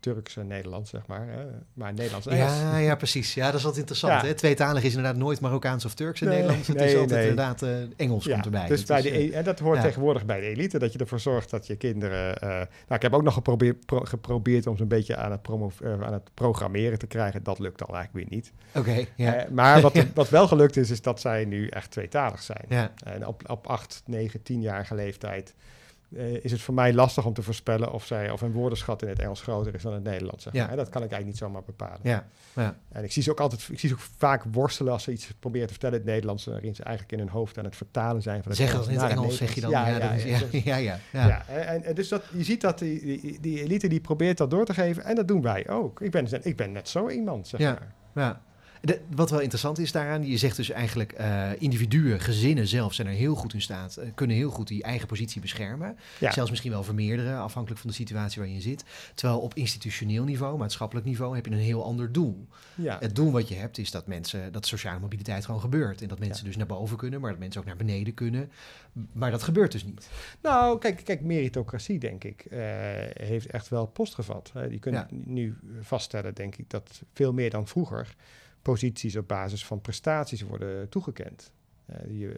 Turks 0.00 0.36
en 0.36 0.46
Nederlands, 0.46 0.90
zeg 0.90 1.06
maar, 1.06 1.26
hè, 1.28 1.44
maar 1.72 1.92
Nederlands 1.92 2.26
en 2.26 2.32
Engels. 2.32 2.58
Ja, 2.60 2.76
ja, 2.76 2.94
precies. 2.94 3.34
Ja, 3.34 3.44
dat 3.46 3.54
is 3.54 3.60
altijd 3.64 3.78
interessant. 3.80 4.22
Ja. 4.22 4.26
Hè? 4.26 4.34
Tweetalig 4.34 4.82
is 4.82 4.94
inderdaad 4.94 5.16
nooit 5.16 5.40
Marokkaans 5.40 5.84
of 5.84 5.94
Turks 5.94 6.20
in 6.20 6.28
Nee, 6.28 6.36
Nederland. 6.36 6.66
Het 6.66 6.76
is 6.76 6.82
nee, 6.82 6.98
altijd 6.98 7.20
nee. 7.20 7.28
inderdaad 7.28 7.62
eh, 7.62 7.70
Engels 7.96 8.28
komt 8.28 8.44
erbij. 8.44 8.66
Dus 8.66 8.86
Dat 8.86 9.02
bij 9.02 9.10
is, 9.10 9.18
de, 9.30 9.32
e- 9.32 9.38
en 9.38 9.44
dat 9.44 9.58
hoort 9.58 9.76
ja. 9.76 9.82
tegenwoordig 9.82 10.24
bij 10.24 10.40
de 10.40 10.46
elite, 10.46 10.78
dat 10.78 10.92
je 10.92 10.98
ervoor 10.98 11.20
zorgt 11.20 11.50
dat 11.50 11.66
je 11.66 11.76
kinderen... 11.76 12.36
nou, 12.40 12.66
ik 12.88 13.02
heb 13.02 13.14
ook 13.14 13.22
nog 13.22 13.34
geprobeerd, 13.34 13.86
pro- 13.86 14.04
geprobeerd 14.04 14.66
om 14.66 14.76
ze 14.76 14.82
een 14.82 14.88
beetje 14.88 15.16
aan 15.16 15.30
het, 15.30 15.42
promo, 15.42 15.70
aan 15.84 16.12
het 16.12 16.30
programmeren 16.34 16.98
te 16.98 17.06
krijgen. 17.06 17.42
Dat 17.42 17.58
lukt 17.58 17.78
dan 17.78 17.94
eigenlijk 17.94 18.28
weer 18.28 18.38
niet. 18.38 18.52
Oké, 18.74 19.04
ja. 19.16 19.46
Maar 19.50 19.80
wat, 19.80 20.04
wat 20.14 20.28
wel 20.28 20.48
gelukt 20.48 20.76
is, 20.76 20.90
is 20.90 21.02
dat 21.02 21.20
zij 21.20 21.44
nu 21.44 21.66
echt 21.66 21.90
tweetalig 21.90 22.42
zijn. 22.42 22.64
ja. 22.68 22.92
En 23.04 23.26
op, 23.26 23.50
op 23.50 23.66
8, 23.66 24.02
9, 24.06 24.40
10-jarige 24.52 24.94
leeftijd 25.02 25.54
eh, 26.16 26.44
is 26.44 26.52
het 26.52 26.60
voor 26.60 26.74
mij 26.74 26.92
lastig 26.94 27.24
om 27.26 27.32
te 27.34 27.42
voorspellen 27.42 27.92
of, 27.92 28.04
zij, 28.06 28.30
of 28.30 28.40
hun 28.40 28.52
woordenschat 28.52 29.02
in 29.02 29.08
het 29.08 29.18
Engels 29.18 29.40
groter 29.42 29.74
is 29.74 29.82
dan 29.82 29.92
het 29.92 30.02
Nederlands. 30.02 30.42
Zeg 30.42 30.52
Ja. 30.52 30.60
maar. 30.62 30.70
En 30.70 30.76
dat 30.76 30.88
kan 30.88 31.02
ik 31.02 31.10
eigenlijk 31.10 31.26
niet 31.30 31.48
zomaar 31.48 31.62
bepalen. 31.66 31.98
Ja, 32.02 32.26
ja. 32.54 32.76
En 32.88 33.04
ik 33.04 33.12
zie 33.12 33.22
ze 33.22 33.30
ook 33.30 33.40
altijd, 33.40 33.68
ik 33.70 33.78
zie 33.78 33.88
ze 33.88 33.94
ook 33.94 34.00
vaak 34.16 34.44
worstelen 34.52 34.92
als 34.92 35.02
ze 35.02 35.12
iets 35.12 35.32
proberen 35.38 35.66
te 35.66 35.72
vertellen 35.72 35.96
in 35.96 36.02
het 36.02 36.10
Nederlands, 36.10 36.44
waarin 36.44 36.74
ze 36.74 36.82
eigenlijk 36.82 37.12
in 37.12 37.18
hun 37.26 37.28
hoofd 37.34 37.58
aan 37.58 37.64
het 37.64 37.76
vertalen 37.76 38.22
zijn 38.22 38.42
van 38.42 38.50
het 38.52 38.60
Zeg 38.60 38.68
in 38.68 38.72
Engels 38.74 38.88
het 38.90 38.96
naar 39.00 39.10
Engels, 39.10 39.36
zeg 39.36 39.54
je 39.54 39.60
dan? 39.60 39.70
Ja, 39.80 39.88
Ja, 39.88 39.96
ja, 39.98 40.12
ja, 40.12 40.38
ja, 40.52 40.76
ja, 40.76 40.76
ja, 40.76 40.98
ja. 41.12 41.26
ja, 41.26 41.44
en, 41.46 41.82
en 41.84 41.94
dus 41.94 42.08
dat, 42.08 42.22
je 42.32 42.44
ziet 42.44 42.60
dat 42.60 42.78
die, 42.78 43.00
die, 43.20 43.40
die 43.40 43.62
elite 43.62 43.88
die 43.88 44.00
probeert 44.00 44.38
dat 44.38 44.50
door 44.50 44.64
te 44.64 44.74
geven 44.74 45.04
en 45.04 45.14
dat 45.14 45.28
doen 45.28 45.42
wij 45.42 45.68
ook. 45.68 46.00
Ik 46.00 46.10
ben, 46.10 46.26
ik 46.46 46.56
ben 46.56 46.72
net 46.72 46.88
zo 46.88 47.08
iemand, 47.08 47.48
zeg 47.48 47.60
Ja. 47.60 47.70
maar. 47.72 47.94
Ja. 48.24 48.40
De- 48.80 49.00
wat 49.14 49.30
wel 49.30 49.40
interessant 49.40 49.78
is 49.78 49.92
daaraan, 49.92 50.26
je 50.26 50.36
zegt 50.36 50.56
dus 50.56 50.70
eigenlijk 50.70 51.12
eh, 51.12 51.50
individuen, 51.58 52.20
gezinnen 52.20 52.66
zelf 52.66 52.94
zijn 52.94 53.06
er 53.06 53.12
heel 53.12 53.34
goed 53.34 53.54
in 53.54 53.60
staat, 53.60 53.96
eh, 53.96 54.08
kunnen 54.14 54.36
heel 54.36 54.50
goed 54.50 54.68
die 54.68 54.82
eigen 54.82 55.06
positie 55.06 55.40
beschermen. 55.40 55.96
Ja. 56.18 56.32
Zelfs 56.32 56.50
misschien 56.50 56.70
wel 56.72 56.82
vermeerderen, 56.82 57.38
afhankelijk 57.38 57.80
van 57.80 57.90
de 57.90 57.96
situatie 57.96 58.42
waar 58.42 58.50
je 58.50 58.60
zit. 58.60 58.84
Terwijl 59.14 59.40
op 59.40 59.54
institutioneel 59.54 60.24
niveau, 60.24 60.58
maatschappelijk 60.58 61.06
niveau, 61.06 61.34
heb 61.34 61.46
je 61.46 61.52
een 61.52 61.58
heel 61.58 61.84
ander 61.84 62.12
doel. 62.12 62.46
Ja. 62.74 62.96
Het 63.00 63.14
doel 63.14 63.32
wat 63.32 63.48
je 63.48 63.54
hebt 63.54 63.78
is 63.78 63.90
dat 63.90 64.06
mensen, 64.06 64.52
dat 64.52 64.66
sociale 64.66 65.00
mobiliteit 65.00 65.44
gewoon 65.44 65.60
gebeurt. 65.60 66.02
En 66.02 66.08
dat 66.08 66.18
mensen 66.18 66.44
dus 66.44 66.56
naar 66.56 66.66
boven 66.66 66.96
kunnen, 66.96 67.20
maar 67.20 67.30
dat 67.30 67.38
mensen 67.38 67.60
ook 67.60 67.66
naar 67.66 67.76
beneden 67.76 68.14
kunnen. 68.14 68.50
Maar 69.12 69.30
dat 69.30 69.42
gebeurt 69.42 69.72
dus 69.72 69.84
niet. 69.84 70.08
Nou, 70.40 70.78
kijk, 70.78 71.04
kijk 71.04 71.20
meritocratie, 71.20 71.98
denk 71.98 72.24
ik, 72.24 72.44
eh, 72.44 72.58
heeft 73.12 73.46
echt 73.46 73.68
wel 73.68 73.86
post 73.86 74.14
gevat. 74.14 74.52
Je 74.70 74.78
kunt 74.78 75.06
nu 75.10 75.56
vaststellen, 75.80 76.34
denk 76.34 76.56
ik, 76.56 76.70
dat 76.70 77.02
veel 77.12 77.32
meer 77.32 77.50
dan 77.50 77.66
vroeger 77.68 78.14
posities 78.62 79.16
op 79.16 79.28
basis 79.28 79.66
van 79.66 79.80
prestaties 79.80 80.42
worden 80.42 80.88
toegekend. 80.88 81.52
Eh, 81.86 81.96
die, 82.08 82.28
eh, 82.28 82.34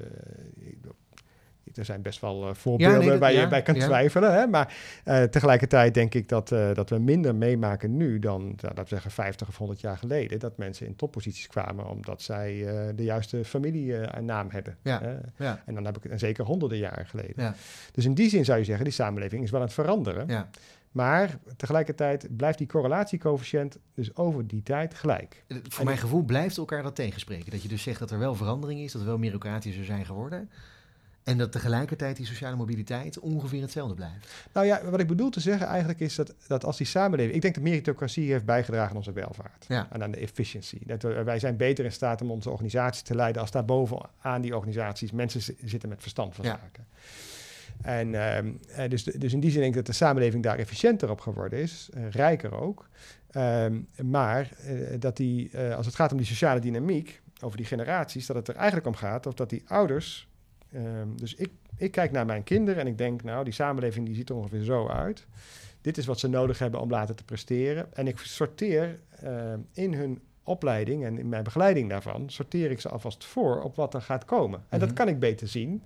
Er 1.74 1.84
zijn 1.84 2.02
best 2.02 2.20
wel 2.20 2.48
uh, 2.48 2.54
voorbeelden 2.54 3.00
ja, 3.00 3.06
nee, 3.06 3.18
waar 3.18 3.32
je 3.32 3.48
bij 3.48 3.62
kan 3.62 3.74
twijfelen. 3.74 4.34
Hè? 4.34 4.46
Maar 4.46 4.74
uh, 5.04 5.22
tegelijkertijd 5.22 5.94
denk 5.94 6.14
ik 6.14 6.28
dat, 6.28 6.52
uh, 6.52 6.74
dat 6.74 6.90
we 6.90 6.98
minder 6.98 7.34
meemaken 7.34 7.96
nu 7.96 8.18
dan, 8.18 8.42
nou, 8.42 8.74
dat 8.74 8.76
we 8.76 8.88
zeggen, 8.88 9.10
50 9.10 9.48
of 9.48 9.56
100 9.56 9.80
jaar 9.80 9.98
geleden. 9.98 10.38
Dat 10.38 10.56
mensen 10.56 10.86
in 10.86 10.96
topposities 10.96 11.46
kwamen 11.46 11.86
omdat 11.86 12.22
zij 12.22 12.66
de 12.94 13.04
juiste 13.04 13.44
familienaam 13.44 14.50
hebben. 14.50 14.76
Ja. 14.82 15.62
En 15.66 15.74
dan 15.74 15.84
heb 15.84 15.96
ik 15.96 16.10
het 16.10 16.20
zeker 16.20 16.44
honderden 16.44 16.78
jaren 16.78 17.06
geleden. 17.06 17.54
Dus 17.92 18.04
in 18.04 18.14
die 18.14 18.28
zin 18.28 18.44
zou 18.44 18.58
je 18.58 18.64
zeggen, 18.64 18.84
die 18.84 18.94
samenleving 18.94 19.42
is 19.42 19.50
wel 19.50 19.60
aan 19.60 19.66
het 19.66 19.74
veranderen. 19.74 20.48
Maar 20.92 21.38
tegelijkertijd 21.56 22.36
blijft 22.36 22.58
die 22.58 22.66
correlatiecoëfficiënt 22.66 23.78
dus 23.94 24.16
over 24.16 24.46
die 24.46 24.62
tijd 24.62 24.94
gelijk. 24.94 25.44
Voor 25.68 25.84
mijn 25.84 25.98
gevoel 25.98 26.22
blijft 26.22 26.56
elkaar 26.56 26.82
dat 26.82 26.94
tegenspreken. 26.94 27.50
Dat 27.50 27.62
je 27.62 27.68
dus 27.68 27.82
zegt 27.82 27.98
dat 27.98 28.10
er 28.10 28.18
wel 28.18 28.34
verandering 28.34 28.80
is, 28.80 28.92
dat 28.92 29.00
er 29.00 29.06
wel 29.06 29.18
meritocratischer 29.18 29.84
zijn 29.84 30.06
geworden. 30.06 30.50
En 31.22 31.38
dat 31.38 31.52
tegelijkertijd 31.52 32.16
die 32.16 32.26
sociale 32.26 32.56
mobiliteit 32.56 33.18
ongeveer 33.18 33.60
hetzelfde 33.60 33.94
blijft. 33.94 34.46
Nou 34.52 34.66
ja, 34.66 34.84
wat 34.90 35.00
ik 35.00 35.06
bedoel 35.06 35.30
te 35.30 35.40
zeggen 35.40 35.66
eigenlijk 35.66 36.00
is 36.00 36.14
dat, 36.14 36.34
dat 36.46 36.64
als 36.64 36.76
die 36.76 36.86
samenleving... 36.86 37.34
Ik 37.34 37.42
denk 37.42 37.54
dat 37.54 37.62
meritocratie 37.62 38.30
heeft 38.32 38.44
bijgedragen 38.44 38.90
aan 38.90 38.96
onze 38.96 39.12
welvaart. 39.12 39.64
Ja. 39.68 39.88
En 39.90 40.02
aan 40.02 40.10
de 40.10 40.16
efficiëntie. 40.16 40.80
Dat 40.86 41.02
wij 41.02 41.38
zijn 41.38 41.56
beter 41.56 41.84
in 41.84 41.92
staat 41.92 42.20
om 42.20 42.30
onze 42.30 42.50
organisaties 42.50 43.02
te 43.02 43.14
leiden... 43.14 43.42
als 43.42 43.50
daar 43.50 43.64
bovenaan 43.64 44.40
die 44.40 44.56
organisaties 44.56 45.12
mensen 45.12 45.56
zitten 45.64 45.88
met 45.88 46.00
verstand 46.00 46.34
van 46.34 46.44
zaken. 46.44 46.86
En 47.82 48.14
ehm, 48.14 48.52
eh, 48.76 48.90
dus, 48.90 49.04
dus 49.04 49.32
in 49.32 49.40
die 49.40 49.50
zin 49.50 49.60
denk 49.60 49.72
ik 49.72 49.78
dat 49.84 49.86
de 49.86 50.04
samenleving 50.04 50.42
daar 50.42 50.58
efficiënter 50.58 51.10
op 51.10 51.20
geworden 51.20 51.58
is, 51.58 51.90
uh, 51.96 52.10
rijker 52.10 52.60
ook. 52.60 52.88
Ehm, 53.30 53.80
maar 54.02 54.50
uh, 54.66 55.00
dat 55.00 55.16
die, 55.16 55.58
als 55.58 55.86
het 55.86 55.94
gaat 55.94 56.10
om 56.12 56.16
die 56.16 56.26
sociale 56.26 56.60
dynamiek, 56.60 57.20
over 57.40 57.56
die 57.56 57.66
generaties, 57.66 58.26
dat 58.26 58.36
het 58.36 58.48
er 58.48 58.54
eigenlijk 58.54 58.86
om 58.86 58.94
gaat 58.94 59.26
of 59.26 59.34
dat 59.34 59.50
die 59.50 59.62
ouders. 59.66 60.28
Um, 60.74 61.16
dus 61.16 61.34
ik, 61.34 61.50
ik 61.76 61.90
kijk 61.90 62.10
naar 62.10 62.26
mijn 62.26 62.42
kinderen 62.42 62.80
en 62.80 62.86
ik 62.86 62.98
denk, 62.98 63.22
nou, 63.22 63.44
die 63.44 63.52
samenleving 63.52 64.06
die 64.06 64.14
ziet 64.14 64.28
er 64.28 64.34
ongeveer 64.34 64.62
zo 64.62 64.88
uit. 64.88 65.26
Dit 65.80 65.98
is 65.98 66.06
wat 66.06 66.18
ze 66.18 66.28
nodig 66.28 66.58
hebben 66.58 66.80
om 66.80 66.90
later 66.90 67.14
te 67.14 67.24
presteren. 67.24 67.94
En 67.94 68.06
ik 68.06 68.18
sorteer 68.18 68.98
in 69.72 69.94
hun 69.94 70.20
opleiding 70.42 71.04
en 71.04 71.18
in 71.18 71.28
mijn 71.28 71.44
begeleiding 71.44 71.88
daarvan, 71.88 72.30
sorteer 72.30 72.70
ik 72.70 72.80
ze 72.80 72.88
alvast 72.88 73.24
voor 73.24 73.62
op 73.62 73.76
wat 73.76 73.94
er 73.94 74.02
gaat 74.02 74.24
komen. 74.24 74.64
En 74.68 74.78
dat 74.78 74.88
mhm. 74.88 74.96
kan 74.96 75.08
ik 75.08 75.18
beter 75.18 75.48
zien 75.48 75.82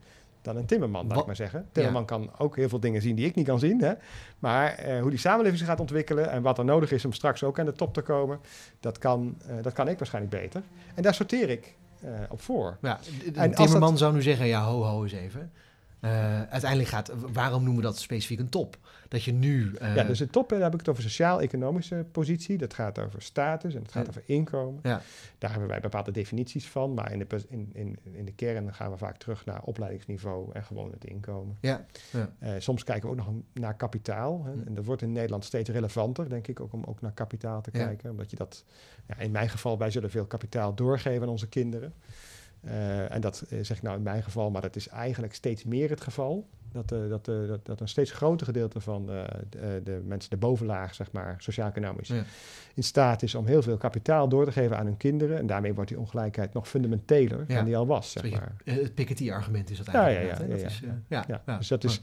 dan 0.47 0.57
een 0.57 0.67
timmerman, 0.67 1.07
laat 1.07 1.19
ik 1.19 1.27
maar 1.27 1.37
zeggen. 1.37 1.69
Timmerman 1.73 2.05
kan 2.05 2.31
ook 2.39 2.57
heel 2.57 2.69
veel 2.69 2.81
dingen 2.81 3.03
zien 3.03 3.15
die 3.17 3.27
ik 3.27 3.35
niet 3.35 3.47
kan 3.47 3.59
zien. 3.59 3.81
Hè? 3.81 3.93
Maar 4.39 4.75
eh, 4.75 5.01
hoe 5.01 5.11
die 5.11 5.19
samenleving 5.19 5.59
zich 5.59 5.69
gaat 5.69 5.81
ontwikkelen 5.81 6.31
en 6.31 6.43
wat 6.43 6.59
er 6.59 6.65
nodig 6.65 6.93
is 6.93 7.05
om 7.05 7.13
straks 7.13 7.43
ook 7.43 7.59
aan 7.59 7.65
de 7.65 7.73
top 7.73 7.95
te 7.95 8.03
komen, 8.03 8.39
dat 8.81 8.99
kan, 8.99 9.37
uh, 9.49 9.63
dat 9.63 9.73
kan 9.73 9.89
ik 9.89 9.99
waarschijnlijk 9.99 10.43
beter. 10.43 10.63
En 10.95 11.03
daar 11.03 11.15
sorteer 11.15 11.51
ik 11.51 11.75
uh, 12.05 12.11
op 12.29 12.41
voor. 12.41 12.77
Ja, 12.83 12.99
en 13.35 13.55
timmerman 13.55 13.99
zou 13.99 14.15
nu 14.15 14.23
zeggen, 14.23 14.47
ja, 14.47 14.65
ho, 14.65 14.83
ho 14.83 15.03
eens 15.03 15.13
even. 15.13 15.53
Uiteindelijk 16.01 16.89
gaat, 16.89 17.13
waarom 17.33 17.63
noemen 17.63 17.83
we 17.83 17.89
dat 17.89 17.99
specifiek 17.99 18.39
een 18.39 18.49
top? 18.49 18.79
dat 19.09 19.25
je 19.25 19.33
nu... 19.33 19.73
Uh... 19.83 19.97
Ja, 19.97 20.05
dus 20.05 20.19
de 20.19 20.27
top, 20.27 20.49
daar 20.49 20.61
heb 20.61 20.73
ik 20.73 20.79
het 20.79 20.89
over 20.89 21.03
sociaal-economische 21.03 22.07
positie. 22.13 22.59
Dat 22.59 22.75
gaat 22.75 22.99
over 22.99 23.23
status 23.23 23.75
en 23.75 23.83
het 23.83 23.93
gaat 23.93 24.09
over 24.09 24.23
inkomen. 24.27 24.81
Ja. 24.83 25.01
Daar 25.39 25.51
hebben 25.51 25.69
wij 25.69 25.81
bepaalde 25.81 26.11
definities 26.11 26.69
van. 26.69 26.95
Maar 26.95 27.13
in 27.13 27.19
de, 27.19 27.27
in, 27.49 27.71
in, 27.73 27.99
in 28.13 28.25
de 28.25 28.33
kern 28.33 28.75
gaan 28.75 28.91
we 28.91 28.97
vaak 28.97 29.17
terug 29.17 29.45
naar 29.45 29.63
opleidingsniveau 29.63 30.53
en 30.53 30.65
gewoon 30.65 30.91
het 30.91 31.05
inkomen. 31.05 31.57
Ja. 31.61 31.87
ja. 32.13 32.31
Uh, 32.43 32.51
soms 32.59 32.85
kijken 32.85 33.05
we 33.05 33.11
ook 33.11 33.27
nog 33.27 33.35
naar 33.53 33.75
kapitaal. 33.75 34.45
Hè. 34.45 34.53
Hm. 34.53 34.67
En 34.67 34.75
dat 34.75 34.85
wordt 34.85 35.03
in 35.03 35.13
Nederland 35.13 35.45
steeds 35.45 35.71
relevanter, 35.71 36.29
denk 36.29 36.47
ik, 36.47 36.61
ook 36.61 36.73
om 36.73 36.85
ook 36.85 37.01
naar 37.01 37.13
kapitaal 37.13 37.61
te 37.61 37.71
kijken. 37.71 38.11
Omdat 38.11 38.31
je 38.31 38.37
dat, 38.37 38.65
ja, 39.09 39.19
in 39.19 39.31
mijn 39.31 39.49
geval, 39.49 39.79
wij 39.79 39.91
zullen 39.91 40.11
veel 40.11 40.27
kapitaal 40.27 40.75
doorgeven 40.75 41.23
aan 41.23 41.29
onze 41.29 41.49
kinderen. 41.49 41.95
Uh, 42.67 43.13
en 43.13 43.21
dat 43.21 43.45
zeg 43.61 43.77
ik 43.77 43.83
nou 43.83 43.97
in 43.97 44.03
mijn 44.03 44.23
geval, 44.23 44.51
maar 44.51 44.63
dat 44.63 44.77
is 44.77 44.89
eigenlijk 44.89 45.35
steeds 45.35 45.65
meer 45.65 45.91
het 45.91 46.01
geval 46.01 46.47
dat, 46.73 46.93
uh, 46.93 47.09
dat, 47.09 47.29
uh, 47.29 47.49
dat, 47.49 47.67
dat, 47.67 47.81
een 47.81 47.89
steeds 47.89 48.11
groter 48.11 48.47
gedeelte 48.47 48.81
van 48.81 49.07
de, 49.07 49.81
de, 49.85 50.03
mensen, 50.07 50.31
de 50.31 50.37
bovenlaag, 50.37 50.95
zeg 50.95 51.13
maar, 51.13 51.35
sociaal-economisch, 51.39 52.09
ja. 52.09 52.23
in 52.75 52.83
staat 52.83 53.23
is 53.23 53.35
om 53.35 53.47
heel 53.47 53.63
veel 53.63 53.77
kapitaal 53.77 54.29
door 54.29 54.45
te 54.45 54.53
geven 54.53 54.79
aan 54.79 54.87
hun 54.87 54.97
kinderen. 54.97 55.39
En 55.39 55.47
daarmee 55.47 55.75
wordt 55.75 55.91
die 55.91 55.99
ongelijkheid 55.99 56.53
nog 56.53 56.69
fundamenteler 56.69 57.45
ja. 57.49 57.55
dan 57.55 57.65
die 57.65 57.77
al 57.77 57.87
was, 57.87 58.13
zeg 58.13 58.31
maar. 58.31 58.57
Het 58.65 58.95
Piketty-argument 58.95 59.71
is 59.71 59.77
dat 59.79 59.89
eigenlijk. 59.89 60.39
Ja, 60.39 60.57
ja, 60.57 60.69
ja. 61.09 61.25
Ja, 61.27 61.41
ja. 61.47 61.57
Dus 61.57 61.69
dat 61.69 61.85
is, 61.85 62.01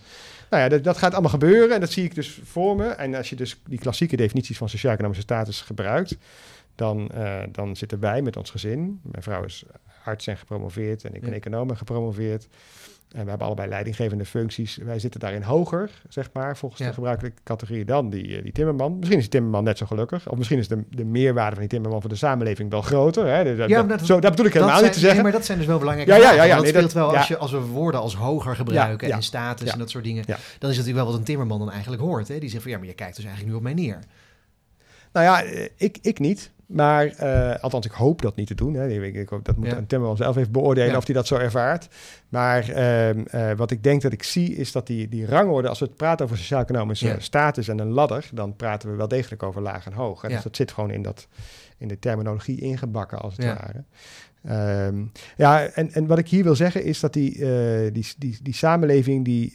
nou 0.49 0.63
ja, 0.63 0.69
dat, 0.69 0.83
dat, 0.83 0.97
gaat 0.97 1.11
allemaal 1.11 1.31
gebeuren 1.31 1.73
en 1.75 1.79
dat 1.79 1.91
zie 1.91 2.03
ik 2.03 2.15
dus 2.15 2.39
voor 2.43 2.75
me. 2.75 2.87
En 2.87 3.15
als 3.15 3.29
je 3.29 3.35
dus 3.35 3.61
die 3.65 3.79
klassieke 3.79 4.15
definities 4.15 4.57
van 4.57 4.69
sociaal-economische 4.69 5.23
status 5.23 5.61
gebruikt, 5.61 6.17
dan, 6.75 7.11
dan 7.51 7.75
zitten 7.75 7.99
wij 7.99 8.21
met 8.21 8.37
ons 8.37 8.51
gezin. 8.51 8.99
Mijn 9.03 9.23
vrouw 9.23 9.43
is 9.43 9.63
arts 10.03 10.27
en 10.27 10.37
gepromoveerd 10.37 11.03
en 11.03 11.15
ik 11.15 11.21
ben 11.21 11.33
econoom 11.33 11.69
en 11.69 11.77
gepromoveerd. 11.77 12.47
En 13.13 13.23
we 13.23 13.29
hebben 13.29 13.47
allebei 13.47 13.69
leidinggevende 13.69 14.25
functies. 14.25 14.77
Wij 14.77 14.99
zitten 14.99 15.19
daarin 15.19 15.41
hoger, 15.41 15.89
zeg 16.09 16.29
maar, 16.33 16.57
volgens 16.57 16.81
de 16.81 16.93
gebruikelijke 16.93 17.41
categorie 17.43 17.85
dan 17.85 18.09
die, 18.09 18.35
eh, 18.37 18.43
die 18.43 18.51
timmerman. 18.51 18.97
Misschien 18.97 19.17
is 19.17 19.23
die 19.23 19.31
timmerman 19.31 19.63
net 19.63 19.77
zo 19.77 19.85
gelukkig. 19.85 20.29
Of 20.29 20.37
misschien 20.37 20.57
is 20.57 20.67
de, 20.67 20.83
de 20.89 21.05
meerwaarde 21.05 21.51
van 21.51 21.59
die 21.59 21.69
timmerman 21.69 22.01
voor 22.01 22.09
de 22.09 22.15
samenleving 22.15 22.69
wel 22.69 22.81
groter. 22.81 23.27
Hè? 23.27 23.55
De, 23.55 23.67
ja, 23.67 23.83
dat, 23.83 24.05
zo, 24.05 24.19
dat 24.19 24.31
bedoel 24.31 24.45
ik 24.45 24.53
helemaal 24.53 24.81
niet 24.81 24.93
te 24.93 24.99
zeggen. 24.99 25.13
Nee, 25.13 25.23
maar 25.23 25.31
dat 25.31 25.45
zijn 25.45 25.57
dus 25.57 25.67
wel 25.67 25.79
belangrijke 25.79 26.11
ja, 26.11 26.17
ja, 26.17 26.33
ja, 26.33 26.43
ja, 26.43 26.55
dat 26.55 26.67
speelt 26.67 26.93
wel 26.93 27.15
als, 27.17 27.27
je, 27.27 27.37
als 27.37 27.51
we 27.51 27.59
woorden 27.59 27.99
als 28.01 28.15
hoger 28.15 28.55
gebruiken 28.55 29.11
en 29.11 29.23
status 29.23 29.69
en 29.69 29.79
dat 29.79 29.89
soort 29.89 30.03
dingen. 30.03 30.23
Dan 30.25 30.35
is 30.37 30.45
het 30.59 30.61
natuurlijk 30.61 30.95
wel 30.95 31.05
wat 31.05 31.15
een 31.15 31.23
timmerman 31.23 31.59
dan 31.59 31.71
eigenlijk 31.71 32.01
hoort. 32.01 32.27
Hè? 32.27 32.39
Die 32.39 32.49
zegt 32.49 32.61
van 32.61 32.71
ja, 32.71 32.77
maar 32.77 32.87
je 32.87 32.93
kijkt 32.93 33.15
dus 33.15 33.25
eigenlijk 33.25 33.53
nu 33.53 33.59
op 33.59 33.63
mij 33.63 33.73
neer. 33.73 33.99
Nou 35.11 35.25
ja, 35.25 35.43
eh, 35.43 35.69
ik, 35.77 35.97
ik 36.01 36.19
niet. 36.19 36.51
Maar, 36.73 37.13
uh, 37.21 37.55
althans, 37.61 37.85
ik 37.85 37.91
hoop 37.91 38.21
dat 38.21 38.35
niet 38.35 38.47
te 38.47 38.55
doen. 38.55 38.73
Hè. 38.73 38.87
Ik, 38.87 39.15
ik, 39.15 39.29
dat 39.43 39.55
moet 39.55 39.67
ja. 39.67 39.77
een 39.77 39.87
Timmerman 39.87 40.17
zelf 40.17 40.37
even 40.37 40.51
beoordelen 40.51 40.97
of 40.97 41.05
hij 41.05 41.15
dat 41.15 41.27
zo 41.27 41.35
ervaart. 41.35 41.87
Maar 42.29 42.69
uh, 42.69 43.09
uh, 43.09 43.23
wat 43.55 43.71
ik 43.71 43.83
denk 43.83 44.01
dat 44.01 44.13
ik 44.13 44.23
zie, 44.23 44.55
is 44.55 44.71
dat 44.71 44.87
die, 44.87 45.09
die 45.09 45.25
rangorde... 45.25 45.67
als 45.67 45.79
we 45.79 45.85
het 45.85 45.95
praten 45.95 46.25
over 46.25 46.37
sociaal-economische 46.37 47.07
ja. 47.07 47.19
status 47.19 47.67
en 47.67 47.79
een 47.79 47.91
ladder... 47.91 48.29
dan 48.33 48.55
praten 48.55 48.89
we 48.89 48.95
wel 48.95 49.07
degelijk 49.07 49.43
over 49.43 49.61
laag 49.61 49.85
en 49.85 49.93
hoog. 49.93 50.21
Dus 50.21 50.43
dat 50.43 50.55
zit 50.55 50.71
gewoon 50.71 50.91
in, 50.91 51.01
dat, 51.01 51.27
in 51.77 51.87
de 51.87 51.99
terminologie 51.99 52.61
ingebakken, 52.61 53.19
als 53.19 53.37
het 53.37 53.45
ware. 53.45 53.83
Um, 54.87 55.11
ja, 55.37 55.65
en, 55.65 55.91
en 55.91 56.07
wat 56.07 56.17
ik 56.17 56.27
hier 56.27 56.43
wil 56.43 56.55
zeggen 56.55 56.83
is 56.83 56.99
dat 56.99 57.13
die, 57.13 57.31
die, 57.91 58.05
die, 58.17 58.37
die 58.41 58.53
samenleving, 58.53 59.25
die, 59.25 59.53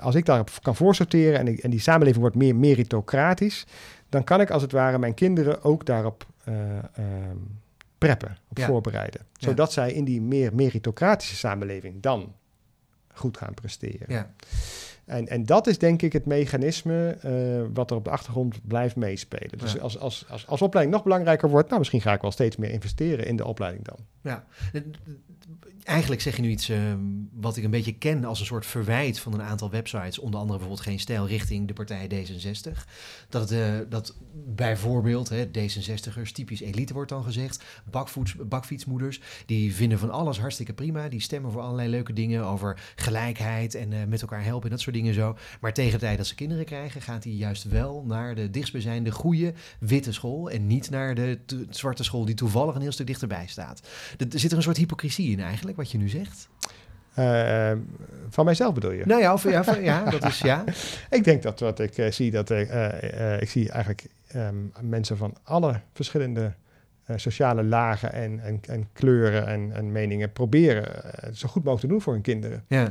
als 0.00 0.14
ik 0.14 0.24
daarop 0.24 0.50
kan 0.62 0.76
voorsorteren... 0.76 1.38
En 1.38 1.44
die, 1.44 1.62
en 1.62 1.70
die 1.70 1.80
samenleving 1.80 2.20
wordt 2.20 2.36
meer 2.36 2.56
meritocratisch 2.56 3.66
dan 4.14 4.24
kan 4.24 4.40
ik 4.40 4.50
als 4.50 4.62
het 4.62 4.72
ware 4.72 4.98
mijn 4.98 5.14
kinderen 5.14 5.62
ook 5.62 5.86
daarop 5.86 6.26
um, 6.48 7.60
preppen, 7.98 8.36
op 8.48 8.58
voorbereiden. 8.58 9.20
Zodat 9.38 9.72
zij 9.72 9.92
in 9.92 10.04
die 10.04 10.20
meer 10.20 10.54
meritocratische 10.54 11.36
samenleving 11.36 12.02
dan 12.02 12.34
goed 13.14 13.36
gaan 13.36 13.54
presteren. 13.54 14.06
Ja. 14.08 14.30
En, 15.04 15.28
en 15.28 15.46
dat 15.46 15.66
is 15.66 15.78
denk 15.78 16.02
ik 16.02 16.12
het 16.12 16.26
mechanisme 16.26 17.18
uh, 17.24 17.66
wat 17.74 17.90
er 17.90 17.96
op 17.96 18.04
de 18.04 18.10
achtergrond 18.10 18.66
blijft 18.66 18.96
meespelen. 18.96 19.58
Dus 19.58 19.78
als, 19.78 19.98
als, 19.98 20.24
als, 20.28 20.46
als 20.46 20.62
opleiding 20.62 20.96
nog 20.96 21.04
belangrijker 21.04 21.48
wordt, 21.48 21.66
nou 21.66 21.78
misschien 21.78 22.00
ga 22.00 22.12
ik 22.12 22.20
wel 22.20 22.30
steeds 22.30 22.56
meer 22.56 22.70
investeren 22.70 23.26
in 23.26 23.36
de 23.36 23.44
opleiding 23.44 23.84
dan. 23.84 23.98
Ja, 24.20 24.44
eigenlijk 25.84 26.20
zeg 26.20 26.36
je 26.36 26.42
nu 26.42 26.50
iets 26.50 26.70
uh, 26.70 26.78
wat 27.32 27.56
ik 27.56 27.64
een 27.64 27.70
beetje 27.70 27.98
ken 27.98 28.24
als 28.24 28.40
een 28.40 28.46
soort 28.46 28.66
verwijt 28.66 29.18
van 29.18 29.32
een 29.32 29.42
aantal 29.42 29.70
websites, 29.70 30.18
onder 30.18 30.40
andere 30.40 30.58
bijvoorbeeld 30.58 30.88
Geen 30.88 31.00
Stijl, 31.00 31.26
richting 31.26 31.68
de 31.68 31.72
partij 31.72 32.08
D66. 32.08 32.84
Dat, 33.28 33.52
uh, 33.52 33.78
dat 33.88 34.14
bijvoorbeeld 34.46 35.28
hè, 35.28 35.46
D66ers, 35.46 36.32
typisch 36.32 36.60
elite 36.60 36.92
wordt 36.92 37.10
dan 37.10 37.24
gezegd, 37.24 37.64
bakfietsmoeders, 38.48 39.20
die 39.46 39.74
vinden 39.74 39.98
van 39.98 40.10
alles 40.10 40.38
hartstikke 40.38 40.72
prima. 40.72 41.08
Die 41.08 41.20
stemmen 41.20 41.52
voor 41.52 41.60
allerlei 41.60 41.88
leuke 41.88 42.12
dingen 42.12 42.44
over 42.44 42.92
gelijkheid 42.96 43.74
en 43.74 43.92
uh, 43.92 44.04
met 44.04 44.20
elkaar 44.20 44.44
helpen 44.44 44.64
en 44.64 44.70
dat 44.70 44.80
soort 44.80 44.96
dingen 44.96 45.14
zo. 45.14 45.36
Maar 45.60 45.72
tegen 45.72 45.92
de 45.92 45.98
tijd 45.98 46.16
dat 46.16 46.26
ze 46.26 46.34
kinderen 46.34 46.64
krijgen, 46.64 47.00
gaat 47.00 47.24
hij 47.24 47.32
juist 47.32 47.64
wel 47.64 48.04
naar 48.06 48.34
de 48.34 48.50
dichtstbijzijnde 48.50 49.10
goede 49.10 49.54
witte 49.80 50.12
school 50.12 50.50
en 50.50 50.66
niet 50.66 50.90
naar 50.90 51.14
de 51.14 51.38
zwarte 51.70 52.04
school 52.04 52.24
die 52.24 52.34
toevallig 52.34 52.74
een 52.74 52.80
heel 52.80 52.92
stuk 52.92 53.06
dichterbij 53.06 53.46
staat. 53.46 53.88
Er 54.18 54.38
zit 54.38 54.50
er 54.50 54.56
een 54.56 54.62
soort 54.62 54.76
hypocrisie 54.76 55.33
in 55.38 55.44
eigenlijk 55.44 55.76
wat 55.76 55.90
je 55.90 55.98
nu 55.98 56.08
zegt? 56.08 56.48
Uh, 57.18 57.72
van 58.28 58.44
mijzelf 58.44 58.74
bedoel 58.74 58.90
je? 58.90 59.06
Nou 59.06 59.20
ja, 59.20 59.32
of, 59.32 59.42
ja, 59.42 59.64
ja 59.80 60.10
dat 60.10 60.24
is 60.24 60.38
ja. 60.38 60.64
ik 61.10 61.24
denk 61.24 61.42
dat 61.42 61.60
wat 61.60 61.78
ik 61.78 61.98
uh, 61.98 62.10
zie, 62.10 62.30
dat 62.30 62.50
uh, 62.50 63.40
ik 63.40 63.48
zie 63.48 63.70
eigenlijk 63.70 64.06
um, 64.36 64.72
mensen 64.80 65.16
van 65.16 65.36
alle 65.42 65.80
verschillende 65.92 66.52
sociale 67.16 67.64
lagen 67.64 68.12
en, 68.12 68.40
en, 68.40 68.60
en 68.66 68.88
kleuren 68.92 69.46
en, 69.46 69.72
en, 69.72 69.92
meningen 69.92 70.32
proberen 70.32 70.88
zo 71.32 71.48
goed 71.48 71.64
mogelijk 71.64 71.80
te 71.80 71.86
doen 71.86 72.00
voor 72.00 72.12
hun 72.12 72.22
kinderen. 72.22 72.64
Ja. 72.68 72.90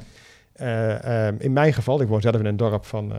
Um, 1.27 1.35
in 1.39 1.53
mijn 1.53 1.73
geval, 1.73 2.01
ik 2.01 2.07
woon 2.07 2.21
zelf 2.21 2.35
in 2.35 2.45
een 2.45 2.57
dorp 2.57 2.85
van, 2.85 3.13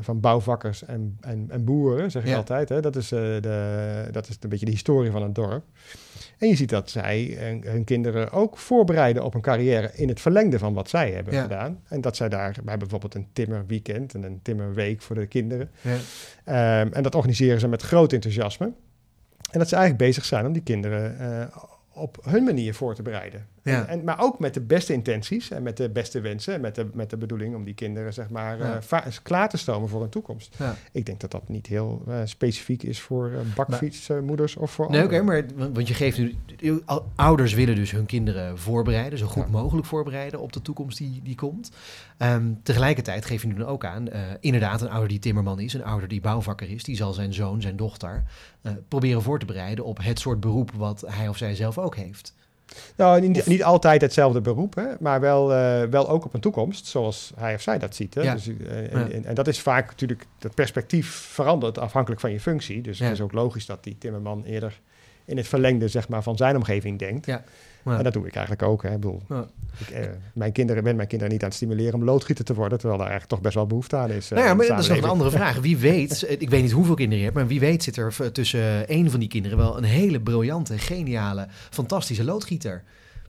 van 0.00 0.20
bouwvakkers 0.20 0.84
en, 0.84 1.16
en, 1.20 1.46
en 1.48 1.64
boeren, 1.64 2.10
zeg 2.10 2.24
ik 2.24 2.34
altijd. 2.34 2.68
Hè? 2.68 2.80
Dat, 2.80 2.96
is, 2.96 3.08
de, 3.08 4.08
dat 4.10 4.28
is 4.28 4.36
een 4.40 4.48
beetje 4.48 4.66
de 4.66 4.72
historie 4.72 5.10
van 5.10 5.22
een 5.22 5.32
dorp. 5.32 5.64
En 6.40 6.48
je 6.48 6.56
ziet 6.56 6.68
dat 6.68 6.90
zij 6.90 7.36
hun 7.64 7.84
kinderen 7.84 8.32
ook 8.32 8.58
voorbereiden 8.58 9.24
op 9.24 9.34
een 9.34 9.40
carrière 9.40 9.90
in 9.94 10.08
het 10.08 10.20
verlengde 10.20 10.58
van 10.58 10.74
wat 10.74 10.88
zij 10.88 11.10
hebben 11.10 11.34
gedaan. 11.34 11.80
En 11.88 12.00
dat 12.00 12.16
zij 12.16 12.28
daar, 12.28 12.54
hebben 12.54 12.78
bijvoorbeeld 12.78 13.14
een 13.14 13.28
timmerweekend 13.32 14.14
en 14.14 14.22
een 14.22 14.40
timmerweek 14.42 15.02
voor 15.02 15.16
de 15.16 15.26
kinderen. 15.26 15.70
Ja. 15.80 16.80
Um, 16.80 16.92
en 16.92 17.02
dat 17.02 17.14
organiseren 17.14 17.60
ze 17.60 17.68
met 17.68 17.82
groot 17.82 18.12
enthousiasme. 18.12 18.72
En 19.50 19.58
dat 19.58 19.68
ze 19.68 19.76
eigenlijk 19.76 20.04
bezig 20.04 20.24
zijn 20.24 20.46
om 20.46 20.52
die 20.52 20.62
kinderen 20.62 21.16
uh, 21.20 21.56
op 21.92 22.18
hun 22.24 22.44
manier 22.44 22.74
voor 22.74 22.94
te 22.94 23.02
bereiden. 23.02 23.46
En, 23.62 23.88
en, 23.88 24.04
maar 24.04 24.20
ook 24.20 24.38
met 24.38 24.54
de 24.54 24.60
beste 24.60 24.92
intenties 24.92 25.50
en 25.50 25.62
met 25.62 25.76
de 25.76 25.90
beste 25.90 26.20
wensen. 26.20 26.54
En 26.54 26.60
met 26.60 26.74
de, 26.74 26.86
met 26.92 27.10
de 27.10 27.16
bedoeling 27.16 27.54
om 27.54 27.64
die 27.64 27.74
kinderen 27.74 28.12
zeg 28.12 28.30
maar, 28.30 28.58
ja. 28.58 29.02
klaar 29.22 29.48
te 29.48 29.56
stomen 29.56 29.88
voor 29.88 30.02
een 30.02 30.08
toekomst. 30.08 30.56
Ik 30.92 31.06
denk 31.06 31.20
dat 31.20 31.30
dat 31.30 31.48
niet 31.48 31.66
heel 31.66 32.04
specifiek 32.24 32.82
is 32.82 33.00
voor 33.00 33.30
bakfietsmoeders 33.54 34.56
of 34.56 34.70
voor 34.70 34.90
Nee, 34.90 35.04
oké, 35.04 35.22
maar 35.22 35.44
want 35.72 35.88
je 35.88 35.94
geeft 35.94 36.18
nu... 36.18 36.34
Ouders 37.14 37.54
willen 37.54 37.74
dus 37.74 37.90
hun 37.90 38.06
kinderen 38.06 38.58
voorbereiden, 38.58 39.18
zo 39.18 39.26
goed 39.26 39.50
mogelijk 39.50 39.86
voorbereiden 39.86 40.40
op 40.40 40.52
de 40.52 40.62
toekomst 40.62 40.98
die, 40.98 41.20
die 41.24 41.34
komt. 41.34 41.70
Um, 42.18 42.60
tegelijkertijd 42.62 43.24
geef 43.24 43.42
je 43.42 43.48
nu 43.48 43.54
dan 43.54 43.66
ook 43.66 43.84
aan, 43.84 44.08
inderdaad, 44.40 44.80
een 44.80 44.90
ouder 44.90 45.08
die 45.08 45.18
timmerman 45.18 45.60
is, 45.60 45.74
een 45.74 45.84
ouder 45.84 46.08
die 46.08 46.20
bouwvakker 46.20 46.70
is, 46.70 46.84
die 46.84 46.96
zal 46.96 47.12
zijn 47.12 47.34
zoon, 47.34 47.60
zijn 47.60 47.76
dochter 47.76 48.22
proberen 48.88 49.22
voor 49.22 49.38
te 49.38 49.46
bereiden 49.46 49.84
op 49.84 49.98
het 50.02 50.18
soort 50.18 50.40
beroep 50.40 50.70
wat 50.72 51.04
hij 51.06 51.28
of 51.28 51.36
zij 51.36 51.54
zelf 51.54 51.78
ook 51.78 51.96
heeft. 51.96 52.34
Nou, 52.96 53.20
niet, 53.20 53.46
niet 53.46 53.64
altijd 53.64 54.00
hetzelfde 54.00 54.40
beroep, 54.40 54.74
hè, 54.74 54.86
maar 55.00 55.20
wel, 55.20 55.52
uh, 55.52 55.82
wel 55.82 56.08
ook 56.08 56.24
op 56.24 56.34
een 56.34 56.40
toekomst, 56.40 56.86
zoals 56.86 57.32
hij 57.36 57.54
of 57.54 57.60
zij 57.60 57.78
dat 57.78 57.94
ziet. 57.94 58.14
Hè. 58.14 58.32
Dus, 58.32 58.48
uh, 58.48 58.94
en, 58.94 59.24
en, 59.24 59.34
dat 59.34 59.48
is 59.48 59.60
vaak 59.60 59.86
natuurlijk, 59.90 60.26
het 60.38 60.54
perspectief 60.54 61.10
verandert 61.10 61.78
afhankelijk 61.78 62.20
van 62.20 62.32
je 62.32 62.40
functie. 62.40 62.80
Dus 62.80 62.98
het 62.98 63.12
is 63.12 63.20
ook 63.20 63.32
logisch 63.32 63.66
dat 63.66 63.84
die 63.84 63.98
timmerman 63.98 64.44
eerder 64.44 64.80
in 65.24 65.36
het 65.36 65.48
verlengde 65.48 65.88
zeg 65.88 66.08
maar, 66.08 66.22
van 66.22 66.36
zijn 66.36 66.56
omgeving 66.56 66.98
denkt. 66.98 67.26
Ja. 67.26 67.44
En 67.84 68.02
dat 68.04 68.12
doe 68.12 68.26
ik 68.26 68.34
eigenlijk 68.34 68.68
ook. 68.68 68.82
Hè. 68.82 68.88
Ik 68.88 69.00
bedoel, 69.00 69.22
ik, 69.78 69.90
eh, 69.90 70.06
mijn 70.34 70.52
kinderen, 70.52 70.84
ben 70.84 70.96
mijn 70.96 71.08
kinderen 71.08 71.32
niet 71.32 71.42
aan 71.42 71.48
het 71.48 71.56
stimuleren 71.56 71.94
om 71.94 72.04
loodgieter 72.04 72.44
te 72.44 72.54
worden, 72.54 72.78
terwijl 72.78 72.98
daar 72.98 73.10
eigenlijk 73.10 73.34
toch 73.34 73.40
best 73.40 73.54
wel 73.54 73.66
behoefte 73.66 73.96
aan 73.96 74.10
is. 74.10 74.28
Nou 74.28 74.46
ja, 74.46 74.54
maar 74.54 74.66
dat 74.66 74.78
is 74.78 74.88
nog 74.88 74.96
een 74.96 75.04
andere 75.04 75.30
vraag. 75.30 75.60
Wie 75.60 75.76
weet, 75.76 76.26
ik 76.38 76.50
weet 76.50 76.62
niet 76.62 76.72
hoeveel 76.72 76.94
kinderen 76.94 77.18
je 77.18 77.24
hebt, 77.24 77.36
maar 77.36 77.46
wie 77.46 77.60
weet 77.60 77.82
zit 77.82 77.96
er 77.96 78.32
tussen 78.32 78.88
één 78.88 79.10
van 79.10 79.20
die 79.20 79.28
kinderen 79.28 79.58
wel 79.58 79.76
een 79.76 79.84
hele 79.84 80.20
briljante, 80.20 80.78
geniale, 80.78 81.46
fantastische 81.70 82.24
loodgieter. 82.24 82.82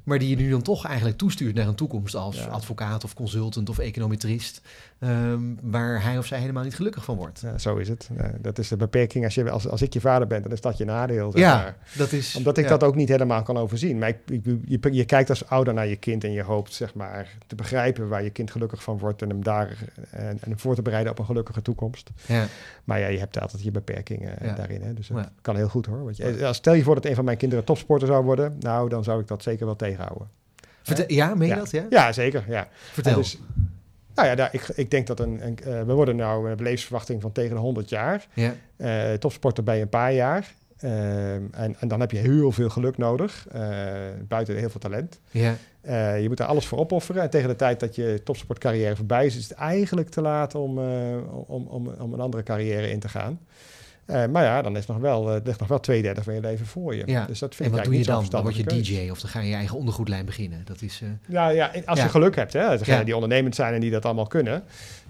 Maar 0.03 0.19
die 0.19 0.29
je 0.29 0.35
nu 0.35 0.49
dan 0.49 0.61
toch 0.61 0.85
eigenlijk 0.85 1.17
toestuurt 1.17 1.55
naar 1.55 1.67
een 1.67 1.75
toekomst 1.75 2.15
als 2.15 2.47
advocaat 2.47 3.03
of 3.03 3.13
consultant 3.13 3.69
of 3.69 3.77
econometrist. 3.77 4.61
Um, 5.03 5.57
waar 5.61 6.03
hij 6.03 6.17
of 6.17 6.25
zij 6.25 6.39
helemaal 6.39 6.63
niet 6.63 6.75
gelukkig 6.75 7.03
van 7.03 7.15
wordt. 7.15 7.39
Ja, 7.39 7.57
zo 7.57 7.75
is 7.75 7.89
het. 7.89 8.09
dat 8.41 8.57
is 8.57 8.67
de 8.67 8.77
beperking. 8.77 9.23
Als, 9.23 9.35
je, 9.35 9.49
als, 9.49 9.67
als 9.67 9.81
ik 9.81 9.93
je 9.93 10.01
vader 10.01 10.27
ben, 10.27 10.41
dan 10.41 10.51
is 10.51 10.61
dat 10.61 10.77
je 10.77 10.85
nadeel. 10.85 11.31
Zeg 11.31 11.41
ja, 11.41 11.75
dat 11.97 12.11
is... 12.11 12.35
Omdat 12.35 12.57
ik 12.57 12.67
dat 12.67 12.83
ook 12.83 12.95
niet 12.95 13.09
helemaal 13.09 13.43
kan 13.43 13.57
overzien. 13.57 13.97
Maar 13.97 14.09
ik, 14.09 14.17
je, 14.65 14.79
je, 14.91 15.05
kijkt 15.05 15.29
als 15.29 15.47
ouder 15.47 15.73
naar 15.73 15.87
je 15.87 15.95
kind 15.95 16.23
en 16.23 16.31
je 16.31 16.43
hoopt 16.43 16.73
zeg 16.73 16.93
maar, 16.93 17.37
te 17.47 17.55
begrijpen 17.55 18.07
waar 18.07 18.23
je 18.23 18.29
kind 18.29 18.51
gelukkig 18.51 18.83
van 18.83 18.97
wordt 18.97 19.21
en 19.21 19.29
hem 19.29 19.43
daar 19.43 19.77
en, 20.09 20.37
en 20.41 20.59
voor 20.59 20.75
te 20.75 20.81
bereiden 20.81 21.11
op 21.11 21.19
een 21.19 21.25
gelukkige 21.25 21.61
toekomst. 21.61 22.09
Ja. 22.25 22.45
Maar 22.83 22.99
ja, 22.99 23.07
je 23.07 23.19
hebt 23.19 23.39
altijd 23.39 23.63
je 23.63 23.71
beperkingen 23.71 24.55
daarin. 24.55 24.81
Hè? 24.81 24.93
Dus 24.93 25.07
het 25.07 25.29
kan 25.41 25.55
heel 25.55 25.69
goed 25.69 25.85
hoor. 25.85 26.03
Want 26.03 26.17
je, 26.17 26.49
stel 26.51 26.73
je 26.73 26.83
voor 26.83 26.95
dat 26.95 27.05
een 27.05 27.15
van 27.15 27.25
mijn 27.25 27.37
kinderen 27.37 27.65
topsporter 27.65 28.07
zou 28.07 28.23
worden, 28.23 28.55
nou 28.59 28.89
dan 28.89 29.03
zou 29.03 29.21
ik 29.21 29.27
dat 29.27 29.43
zeker 29.43 29.65
wel 29.65 29.75
tegenhouden. 29.75 30.27
Vertel, 30.81 31.05
ja, 31.07 31.35
meen 31.35 31.47
je 31.47 31.55
dat? 31.55 31.71
Ja? 31.71 31.85
ja, 31.89 32.11
zeker. 32.11 32.43
Ja. 32.47 32.67
Vertel. 32.91 33.15
Dus, 33.15 33.39
nou 34.15 34.27
ja, 34.27 34.35
daar, 34.35 34.49
ik, 34.51 34.67
ik 34.75 34.91
denk 34.91 35.07
dat 35.07 35.19
een, 35.19 35.45
een 35.45 35.57
uh, 35.67 35.81
we 35.81 35.93
worden 35.93 36.15
nou 36.15 36.49
een 36.49 36.61
levensverwachting 36.61 37.21
van 37.21 37.31
tegen 37.31 37.55
de 37.55 37.61
100 37.61 37.89
jaar. 37.89 38.27
Ja. 38.33 38.53
Uh, 38.77 39.13
topsporter 39.13 39.63
bij 39.63 39.81
een 39.81 39.89
paar 39.89 40.13
jaar. 40.13 40.53
Uh, 40.83 41.33
en, 41.33 41.75
en, 41.79 41.87
dan 41.87 41.99
heb 41.99 42.11
je 42.11 42.17
heel 42.17 42.51
veel 42.51 42.69
geluk 42.69 42.97
nodig, 42.97 43.47
buiten 44.27 44.55
heel 44.55 44.69
veel 44.69 44.79
talent. 44.79 45.19
Ja. 45.31 45.55
je 46.15 46.25
moet 46.27 46.39
er 46.39 46.45
alles 46.45 46.65
voor 46.65 46.77
opofferen. 46.77 47.21
En 47.21 47.29
tegen 47.29 47.49
de 47.49 47.55
tijd 47.55 47.79
dat 47.79 47.95
je 47.95 48.21
topsportcarrière 48.23 48.95
voorbij 48.95 49.25
is, 49.25 49.37
is 49.37 49.49
het 49.49 49.57
eigenlijk 49.57 50.09
te 50.09 50.21
laat 50.21 50.55
om, 50.55 50.79
om, 51.47 51.67
om, 51.67 51.87
om 51.87 52.13
een 52.13 52.19
andere 52.19 52.43
carrière 52.43 52.91
in 52.91 52.99
te 52.99 53.09
gaan. 53.09 53.39
Uh, 54.05 54.25
maar 54.25 54.43
ja, 54.43 54.61
dan 54.61 54.77
is 54.77 54.85
nog 54.85 54.97
wel, 54.97 55.35
uh, 55.35 55.41
ligt 55.43 55.59
nog 55.59 55.67
wel 55.67 55.79
twee 55.79 56.01
derde 56.01 56.23
van 56.23 56.33
je 56.33 56.39
leven 56.39 56.65
voor 56.65 56.95
je. 56.95 57.03
Ja. 57.05 57.25
Dus 57.25 57.39
dat 57.39 57.55
vind 57.55 57.69
en 57.69 57.75
wat 57.75 57.85
doe 57.85 57.97
je 57.97 58.03
dan? 58.03 58.25
Dan 58.29 58.41
word 58.41 58.55
je 58.55 58.63
DJ 58.63 59.09
of 59.09 59.19
dan 59.19 59.29
ga 59.29 59.39
je 59.39 59.49
je 59.49 59.55
eigen 59.55 59.77
ondergoedlijn 59.77 60.25
beginnen. 60.25 60.61
Dat 60.65 60.81
is, 60.81 61.01
uh, 61.03 61.09
ja, 61.27 61.49
ja, 61.49 61.71
als 61.85 62.01
je 62.01 62.09
geluk 62.09 62.35
hebt. 62.35 62.53
Hè. 62.53 63.03
Die 63.03 63.13
ondernemend 63.13 63.55
zijn 63.55 63.73
en 63.73 63.79
die 63.79 63.91
dat 63.91 64.05
allemaal 64.05 64.27
kunnen. 64.27 64.63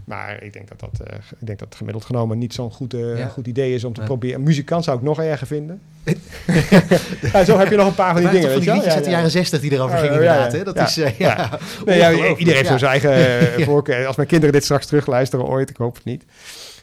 Maar 0.03 0.43
ik 0.43 0.53
denk 0.53 0.67
dat 0.67 0.79
dat, 0.79 1.07
ik 1.39 1.47
denk 1.47 1.59
dat 1.59 1.75
gemiddeld 1.75 2.05
genomen 2.05 2.37
niet 2.37 2.53
zo'n 2.53 2.71
goed, 2.71 2.95
goed 3.31 3.47
idee 3.47 3.73
is 3.73 3.83
om 3.83 3.93
te 3.93 4.01
proberen. 4.01 4.35
Een 4.35 4.43
muzikant 4.43 4.83
zou 4.83 4.97
ik 4.97 5.03
nog 5.03 5.21
erger 5.21 5.47
vinden. 5.47 5.81
ja, 7.33 7.43
zo 7.43 7.57
heb 7.57 7.69
je 7.69 7.75
nog 7.75 7.87
een 7.87 7.95
paar 7.95 8.13
van 8.13 8.21
die 8.21 8.31
dingen. 8.31 8.51
Van 8.51 8.59
die 8.59 8.73
liedjes 8.73 8.93
uit 8.93 9.03
de 9.03 9.09
jaren 9.09 9.31
zestig 9.31 9.61
die 9.61 9.71
erover 9.71 9.97
gingen 9.97 10.13
inderdaad. 10.13 10.51
Hè? 10.51 10.63
Dat 10.63 10.77
is, 10.77 10.95
ja. 11.17 11.59
Nee, 11.85 12.37
iedereen 12.37 12.65
heeft 12.65 12.67
zo 12.67 12.77
zijn 12.77 13.01
eigen 13.01 13.65
voorkeur. 13.69 14.05
Als 14.05 14.15
mijn 14.15 14.27
kinderen 14.27 14.53
dit 14.53 14.63
straks 14.63 14.85
terugluisteren 14.85 15.45
ooit, 15.45 15.69
ik 15.69 15.77
hoop 15.77 15.95
het 15.95 16.03
niet. 16.03 16.23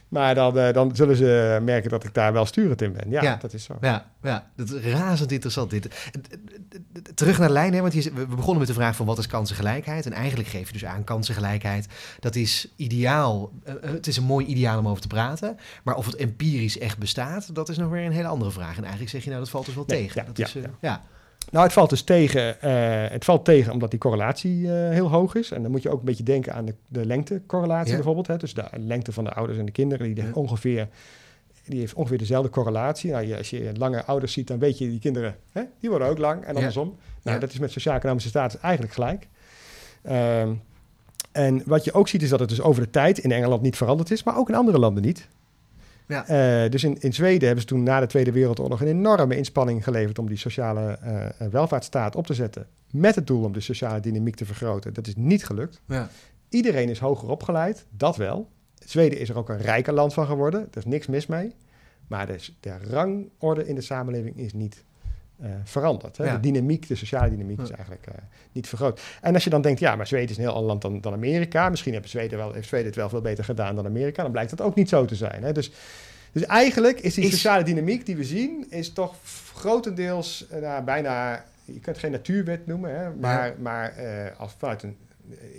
Maar 0.09 0.35
dan, 0.35 0.57
uh, 0.57 0.73
dan 0.73 0.95
zullen 0.95 1.15
ze 1.15 1.59
merken 1.61 1.89
dat 1.89 2.03
ik 2.03 2.13
daar 2.13 2.33
wel 2.33 2.45
sturend 2.45 2.81
in 2.81 2.93
ben. 2.93 3.09
Ja, 3.09 3.35
dat 3.35 3.53
is 3.53 3.63
zo. 3.63 3.77
Ja, 3.81 4.05
ja, 4.21 4.49
dat 4.55 4.71
is 4.71 4.93
razend 4.93 5.31
interessant 5.31 5.69
dit. 5.69 6.09
Terug 7.15 7.37
naar 7.37 7.47
de 7.47 7.53
lijn, 7.53 7.73
hè, 7.73 7.81
want 7.81 7.93
je, 7.93 8.13
we 8.13 8.25
begonnen 8.25 8.57
met 8.57 8.67
de 8.67 8.73
vraag 8.73 8.95
van 8.95 9.05
wat 9.05 9.17
is 9.17 9.27
kansengelijkheid? 9.27 10.05
En 10.05 10.13
eigenlijk 10.13 10.49
geef 10.49 10.67
je 10.67 10.73
dus 10.73 10.85
aan 10.85 11.03
kansengelijkheid. 11.03 11.87
Dat 12.19 12.35
is 12.35 12.73
ideaal. 12.75 13.51
Uh, 13.67 13.73
het 13.81 14.07
is 14.07 14.17
een 14.17 14.23
mooi 14.23 14.45
ideaal 14.45 14.79
om 14.79 14.87
over 14.87 15.01
te 15.01 15.07
praten. 15.07 15.57
Maar 15.83 15.95
of 15.95 16.05
het 16.05 16.15
empirisch 16.15 16.77
echt 16.77 16.97
bestaat, 16.97 17.55
dat 17.55 17.69
is 17.69 17.77
nog 17.77 17.89
weer 17.89 18.05
een 18.05 18.11
hele 18.11 18.27
andere 18.27 18.51
vraag. 18.51 18.75
En 18.75 18.81
eigenlijk 18.81 19.11
zeg 19.11 19.23
je 19.23 19.29
nou, 19.29 19.41
dat 19.41 19.49
valt 19.49 19.65
dus 19.65 19.75
wel 19.75 19.85
tegen. 19.85 20.21
Ja, 20.21 20.27
dat 20.27 20.37
ja, 20.37 20.45
is, 20.45 20.55
uh, 20.55 20.63
ja. 20.81 21.01
Nou, 21.51 21.63
het 21.63 21.73
valt 21.73 21.89
dus 21.89 22.01
tegen, 22.01 22.55
uh, 22.63 23.11
het 23.11 23.25
valt 23.25 23.45
tegen 23.45 23.73
omdat 23.73 23.89
die 23.89 23.99
correlatie 23.99 24.61
uh, 24.61 24.71
heel 24.71 25.09
hoog 25.09 25.35
is. 25.35 25.51
En 25.51 25.61
dan 25.61 25.71
moet 25.71 25.81
je 25.81 25.89
ook 25.89 25.99
een 25.99 26.05
beetje 26.05 26.23
denken 26.23 26.53
aan 26.53 26.65
de, 26.65 26.75
de 26.87 27.05
lengtecorrelatie 27.05 27.89
ja. 27.89 27.95
bijvoorbeeld. 27.95 28.27
Hè? 28.27 28.37
Dus 28.37 28.53
de 28.53 28.65
lengte 28.77 29.11
van 29.11 29.23
de 29.23 29.33
ouders 29.33 29.59
en 29.59 29.65
de 29.65 29.71
kinderen, 29.71 30.13
die, 30.15 30.23
ja. 30.23 30.31
ongeveer, 30.33 30.87
die 31.65 31.79
heeft 31.79 31.93
ongeveer 31.93 32.17
dezelfde 32.17 32.49
correlatie. 32.49 33.11
Nou, 33.11 33.27
je, 33.27 33.37
als 33.37 33.49
je 33.49 33.71
lange 33.77 34.05
ouders 34.05 34.33
ziet, 34.33 34.47
dan 34.47 34.59
weet 34.59 34.77
je, 34.77 34.89
die 34.89 34.99
kinderen, 34.99 35.35
hè, 35.51 35.61
die 35.79 35.89
worden 35.89 36.07
ook 36.07 36.17
lang 36.17 36.43
en 36.43 36.55
andersom. 36.55 36.95
Nou, 37.23 37.39
dat 37.39 37.51
is 37.51 37.59
met 37.59 37.71
sociaal-economische 37.71 38.29
status 38.29 38.59
eigenlijk 38.59 38.93
gelijk. 38.93 39.27
Um, 40.09 40.61
en 41.31 41.61
wat 41.65 41.83
je 41.83 41.93
ook 41.93 42.07
ziet 42.07 42.21
is 42.21 42.29
dat 42.29 42.39
het 42.39 42.49
dus 42.49 42.61
over 42.61 42.81
de 42.83 42.89
tijd 42.89 43.17
in 43.17 43.31
Engeland 43.31 43.61
niet 43.61 43.77
veranderd 43.77 44.11
is, 44.11 44.23
maar 44.23 44.37
ook 44.37 44.49
in 44.49 44.55
andere 44.55 44.79
landen 44.79 45.03
niet. 45.03 45.27
Ja. 46.09 46.63
Uh, 46.63 46.71
dus 46.71 46.83
in, 46.83 47.01
in 47.01 47.13
Zweden 47.13 47.45
hebben 47.47 47.61
ze 47.61 47.67
toen 47.67 47.83
na 47.83 47.99
de 47.99 48.05
Tweede 48.05 48.31
Wereldoorlog 48.31 48.81
een 48.81 48.87
enorme 48.87 49.37
inspanning 49.37 49.83
geleverd 49.83 50.19
om 50.19 50.27
die 50.27 50.37
sociale 50.37 50.99
uh, 51.03 51.47
welvaartsstaat 51.47 52.15
op 52.15 52.25
te 52.25 52.33
zetten. 52.33 52.67
Met 52.91 53.15
het 53.15 53.27
doel 53.27 53.43
om 53.43 53.53
de 53.53 53.59
sociale 53.59 53.99
dynamiek 53.99 54.35
te 54.35 54.45
vergroten. 54.45 54.93
Dat 54.93 55.07
is 55.07 55.15
niet 55.15 55.45
gelukt. 55.45 55.81
Ja. 55.85 56.09
Iedereen 56.49 56.89
is 56.89 56.99
hoger 56.99 57.29
opgeleid, 57.29 57.85
dat 57.89 58.15
wel. 58.15 58.49
Zweden 58.85 59.19
is 59.19 59.29
er 59.29 59.37
ook 59.37 59.49
een 59.49 59.61
rijker 59.61 59.93
land 59.93 60.13
van 60.13 60.25
geworden. 60.25 60.61
Er 60.71 60.77
is 60.77 60.85
niks 60.85 61.07
mis 61.07 61.25
mee. 61.25 61.55
Maar 62.07 62.27
de, 62.27 62.37
de 62.59 62.77
rangorde 62.89 63.67
in 63.67 63.75
de 63.75 63.81
samenleving 63.81 64.37
is 64.37 64.53
niet 64.53 64.83
uh, 65.41 65.49
veranderd. 65.63 66.17
Hè? 66.17 66.25
Ja. 66.25 66.33
De 66.33 66.39
dynamiek, 66.39 66.87
de 66.87 66.95
sociale 66.95 67.29
dynamiek 67.29 67.61
is 67.61 67.69
eigenlijk 67.69 68.07
uh, 68.07 68.15
niet 68.51 68.67
vergroot. 68.67 69.01
En 69.21 69.33
als 69.33 69.43
je 69.43 69.49
dan 69.49 69.61
denkt, 69.61 69.79
ja, 69.79 69.95
maar 69.95 70.07
Zweden 70.07 70.29
is 70.29 70.37
een 70.37 70.43
heel 70.43 70.53
ander 70.53 70.67
land 70.67 70.81
dan, 70.81 71.01
dan 71.01 71.13
Amerika. 71.13 71.69
Misschien 71.69 71.93
heeft 71.93 72.09
Zweden, 72.09 72.37
wel, 72.37 72.53
heeft 72.53 72.67
Zweden 72.67 72.87
het 72.87 72.95
wel 72.95 73.09
veel 73.09 73.21
beter 73.21 73.43
gedaan 73.43 73.75
dan 73.75 73.85
Amerika. 73.85 74.23
Dan 74.23 74.31
blijkt 74.31 74.49
dat 74.49 74.61
ook 74.61 74.75
niet 74.75 74.89
zo 74.89 75.05
te 75.05 75.15
zijn. 75.15 75.43
Hè? 75.43 75.51
Dus, 75.51 75.71
dus 76.31 76.43
eigenlijk 76.43 76.99
is 76.99 77.13
die 77.13 77.23
is... 77.23 77.31
sociale 77.31 77.63
dynamiek 77.63 78.05
die 78.05 78.15
we 78.15 78.23
zien, 78.23 78.65
is 78.69 78.93
toch 78.93 79.15
grotendeels 79.53 80.45
uh, 80.53 80.61
nou, 80.61 80.83
bijna, 80.83 81.45
je 81.65 81.71
kunt 81.73 81.85
het 81.85 81.97
geen 81.97 82.11
natuurwet 82.11 82.67
noemen, 82.67 82.99
hè? 82.99 83.09
maar, 83.13 83.47
ja. 83.47 83.53
maar 83.59 83.93
als 84.37 84.55
vanuit 84.57 84.83
een, 84.83 84.97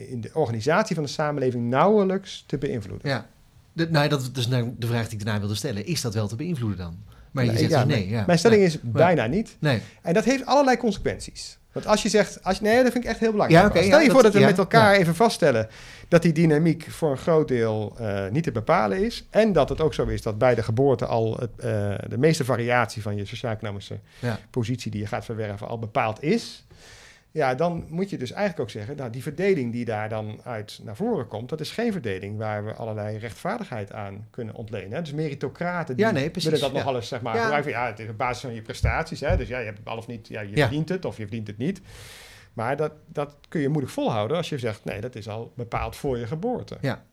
in 0.09 0.21
de 0.21 0.31
organisatie 0.35 0.95
van 0.95 1.05
de 1.05 1.11
samenleving 1.11 1.69
nauwelijks 1.69 2.45
te 2.47 2.59
beïnvloeden. 2.59 3.09
Ja, 3.09 3.27
de, 3.73 3.91
nou, 3.91 4.09
dat 4.09 4.21
is 4.21 4.33
dus 4.33 4.49
nou 4.49 4.75
de 4.79 4.87
vraag 4.87 5.09
die 5.09 5.19
ik 5.19 5.25
daarna 5.25 5.41
wilde 5.41 5.55
stellen. 5.55 5.87
Is 5.87 6.01
dat 6.01 6.15
wel 6.15 6.29
te 6.29 6.37
beïnvloeden 6.37 6.79
dan? 6.79 6.99
Maar 7.31 7.45
je 7.45 7.57
zegt 7.57 7.71
ja, 7.71 7.85
dus 7.85 7.95
nee. 7.95 8.09
Ja. 8.09 8.25
Mijn 8.27 8.39
stelling 8.39 8.63
is 8.63 8.79
bijna 8.81 9.27
niet. 9.27 9.57
Nee. 9.59 9.83
En 10.03 10.15
dat 10.15 10.25
heeft 10.25 10.47
allerlei 10.47 10.77
consequenties. 10.77 11.59
Want 11.73 11.87
als 11.87 12.03
je 12.03 12.09
zegt, 12.09 12.45
als, 12.45 12.61
nee, 12.61 12.83
dat 12.83 12.93
vind 12.93 13.05
ik 13.05 13.11
echt 13.11 13.21
heel 13.21 13.31
belangrijk. 13.31 13.63
Ja, 13.63 13.71
okay, 13.71 13.85
Stel 13.85 14.01
je 14.01 14.11
voor 14.11 14.23
dat, 14.23 14.33
dat 14.33 14.41
we 14.41 14.49
met 14.49 14.59
elkaar 14.59 14.95
even 14.95 15.15
vaststellen 15.15 15.69
dat 16.09 16.23
die 16.23 16.33
dynamiek 16.33 16.87
voor 16.91 17.11
een 17.11 17.17
groot 17.17 17.49
deel 17.49 17.97
uh, 18.01 18.29
niet 18.31 18.43
te 18.43 18.53
bepalen 18.53 19.05
is. 19.05 19.27
En 19.31 19.53
dat 19.53 19.69
het 19.69 19.81
ook 19.81 19.95
zo 19.95 20.07
is 20.07 20.23
dat 20.23 20.39
bij 20.39 20.55
de 20.55 20.63
geboorte 20.63 21.07
al 21.07 21.37
het, 21.39 21.51
uh, 21.57 21.65
de 22.09 22.19
meeste 22.19 22.45
variatie 22.45 23.03
van 23.03 23.17
je 23.17 23.25
sociaal-economische 23.25 23.99
positie 24.51 24.91
die 24.91 25.01
je 25.01 25.07
gaat 25.07 25.25
verwerven 25.25 25.69
al 25.69 25.79
bepaald 25.79 26.23
is. 26.23 26.65
Ja, 27.33 27.55
dan 27.55 27.87
moet 27.89 28.11
je 28.11 28.19
dus 28.19 28.31
eigenlijk 28.33 28.61
ook 28.61 28.71
zeggen, 28.71 28.97
nou, 28.97 29.11
die 29.11 29.23
verdeling 29.23 29.73
die 29.73 29.85
daar 29.85 30.09
dan 30.09 30.41
uit 30.45 30.81
naar 30.83 30.97
voren 30.97 31.27
komt, 31.27 31.49
dat 31.49 31.61
is 31.61 31.71
geen 31.71 31.93
verdeling 31.93 32.39
waar 32.39 32.65
we 32.65 32.73
allerlei 32.73 33.19
rechtvaardigheid 33.19 33.93
aan 33.93 34.27
kunnen 34.31 34.55
ontlenen. 34.55 34.93
Hè. 34.93 35.01
Dus 35.03 35.13
meritocraten 35.13 35.97
die 35.97 36.05
ja, 36.05 36.11
nee, 36.11 36.31
precies, 36.31 36.51
willen 36.51 36.65
dat 36.65 36.75
ja. 36.75 36.79
nog 36.79 36.87
alles 36.87 37.09
zeg 37.09 37.21
maar 37.21 37.37
ja. 37.37 37.63
ja, 37.67 37.87
het 37.87 37.99
is 37.99 38.09
op 38.09 38.19
basis 38.19 38.41
van 38.41 38.55
je 38.55 38.63
prestaties. 38.63 39.21
Hè. 39.21 39.37
Dus 39.37 39.49
ja, 39.49 39.59
je 39.59 39.65
hebt 39.65 39.79
het 39.79 39.89
al 39.89 39.97
of 39.97 40.07
niet, 40.07 40.29
ja, 40.29 40.41
je 40.41 40.57
verdient 40.57 40.89
het 40.89 41.05
of 41.05 41.17
je 41.17 41.23
verdient 41.23 41.47
het 41.47 41.59
niet. 41.59 41.81
Maar 42.53 42.77
dat, 42.77 42.93
dat 43.07 43.37
kun 43.49 43.61
je 43.61 43.69
moedig 43.69 43.91
volhouden 43.91 44.37
als 44.37 44.49
je 44.49 44.59
zegt, 44.59 44.85
nee, 44.85 45.01
dat 45.01 45.15
is 45.15 45.29
al 45.29 45.53
bepaald 45.57 45.97
voor 45.97 46.19
je 46.19 46.27
geboorte. 46.27 46.77
Ja. 46.81 47.05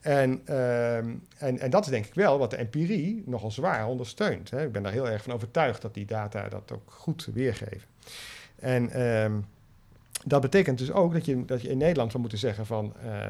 En, 0.00 0.30
um, 0.30 1.22
en, 1.38 1.58
en 1.58 1.70
dat 1.70 1.84
is 1.84 1.90
denk 1.90 2.06
ik 2.06 2.14
wel 2.14 2.38
wat 2.38 2.50
de 2.50 2.56
empirie 2.56 3.22
nogal 3.26 3.50
zwaar 3.50 3.86
ondersteunt. 3.86 4.50
Hè. 4.50 4.64
Ik 4.64 4.72
ben 4.72 4.82
daar 4.82 4.92
heel 4.92 5.08
erg 5.08 5.22
van 5.22 5.32
overtuigd 5.32 5.82
dat 5.82 5.94
die 5.94 6.04
data 6.04 6.48
dat 6.48 6.72
ook 6.72 6.90
goed 6.92 7.28
weergeven. 7.34 7.88
En 8.56 9.02
um, 9.02 9.44
dat 10.24 10.40
betekent 10.40 10.78
dus 10.78 10.92
ook 10.92 11.12
dat 11.12 11.24
je, 11.24 11.44
dat 11.44 11.62
je 11.62 11.68
in 11.68 11.78
Nederland 11.78 12.10
zou 12.10 12.20
moeten 12.20 12.38
zeggen 12.40 12.66
van 12.66 12.94
uh, 13.04 13.28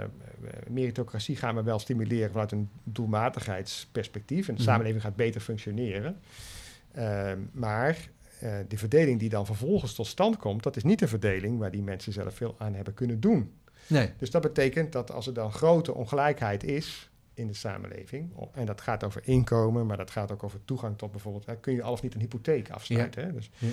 meritocratie 0.69 1.37
gaan 1.37 1.55
we 1.55 1.63
wel 1.63 1.79
stimuleren 1.79 2.31
vanuit 2.31 2.53
een 2.53 2.69
doelmatigheidsperspectief. 2.85 4.49
En 4.49 4.55
de 4.55 4.61
mm. 4.61 4.67
samenleving 4.67 5.03
gaat 5.03 5.17
beter 5.17 5.41
functioneren. 5.41 6.21
Uh, 6.97 7.33
maar 7.53 7.97
uh, 8.43 8.59
uh, 8.59 8.59
de 8.69 8.79
verdeling 8.79 9.19
die 9.19 9.29
dan 9.29 9.47
vervolgens 9.47 9.95
tot 9.95 10.07
stand 10.07 10.37
komt, 10.37 10.63
dat 10.63 10.77
is 10.77 10.83
niet 10.83 11.03
een 11.03 11.09
verdeling 11.09 11.59
waar 11.59 11.71
die 11.71 11.83
mensen 11.83 12.13
zelf 12.13 12.35
veel 12.35 12.55
aan 12.59 12.75
hebben 12.75 12.95
kunnen 12.95 13.21
doen. 13.21 13.53
Nee. 13.87 14.11
Dus 14.19 14.31
dat 14.31 14.43
betekent 14.43 14.93
dat 14.93 15.13
als 15.13 15.27
er 15.27 15.35
dan 15.35 15.53
grote 15.53 15.95
ongelijkheid 15.95 16.65
is 16.65 17.11
in 17.35 17.47
de 17.47 17.55
samenleving, 17.55 18.31
en 18.53 18.67
dat 18.67 18.81
gaat 18.81 19.05
over 19.05 19.21
inkomen, 19.25 19.87
maar 19.87 19.97
dat 19.97 20.11
gaat 20.11 20.33
ook 20.33 20.43
over 20.43 20.59
toegang 20.65 20.99
tot 20.99 21.11
bijvoorbeeld, 21.11 21.47
hè, 21.47 21.57
kun 21.57 21.75
je 21.75 21.83
alles 21.83 22.01
niet 22.01 22.15
een 22.15 22.21
hypotheek 22.21 22.71
afsluiten. 22.71 23.25
Hè? 23.25 23.33
Dus, 23.33 23.51
Ja. 23.59 23.69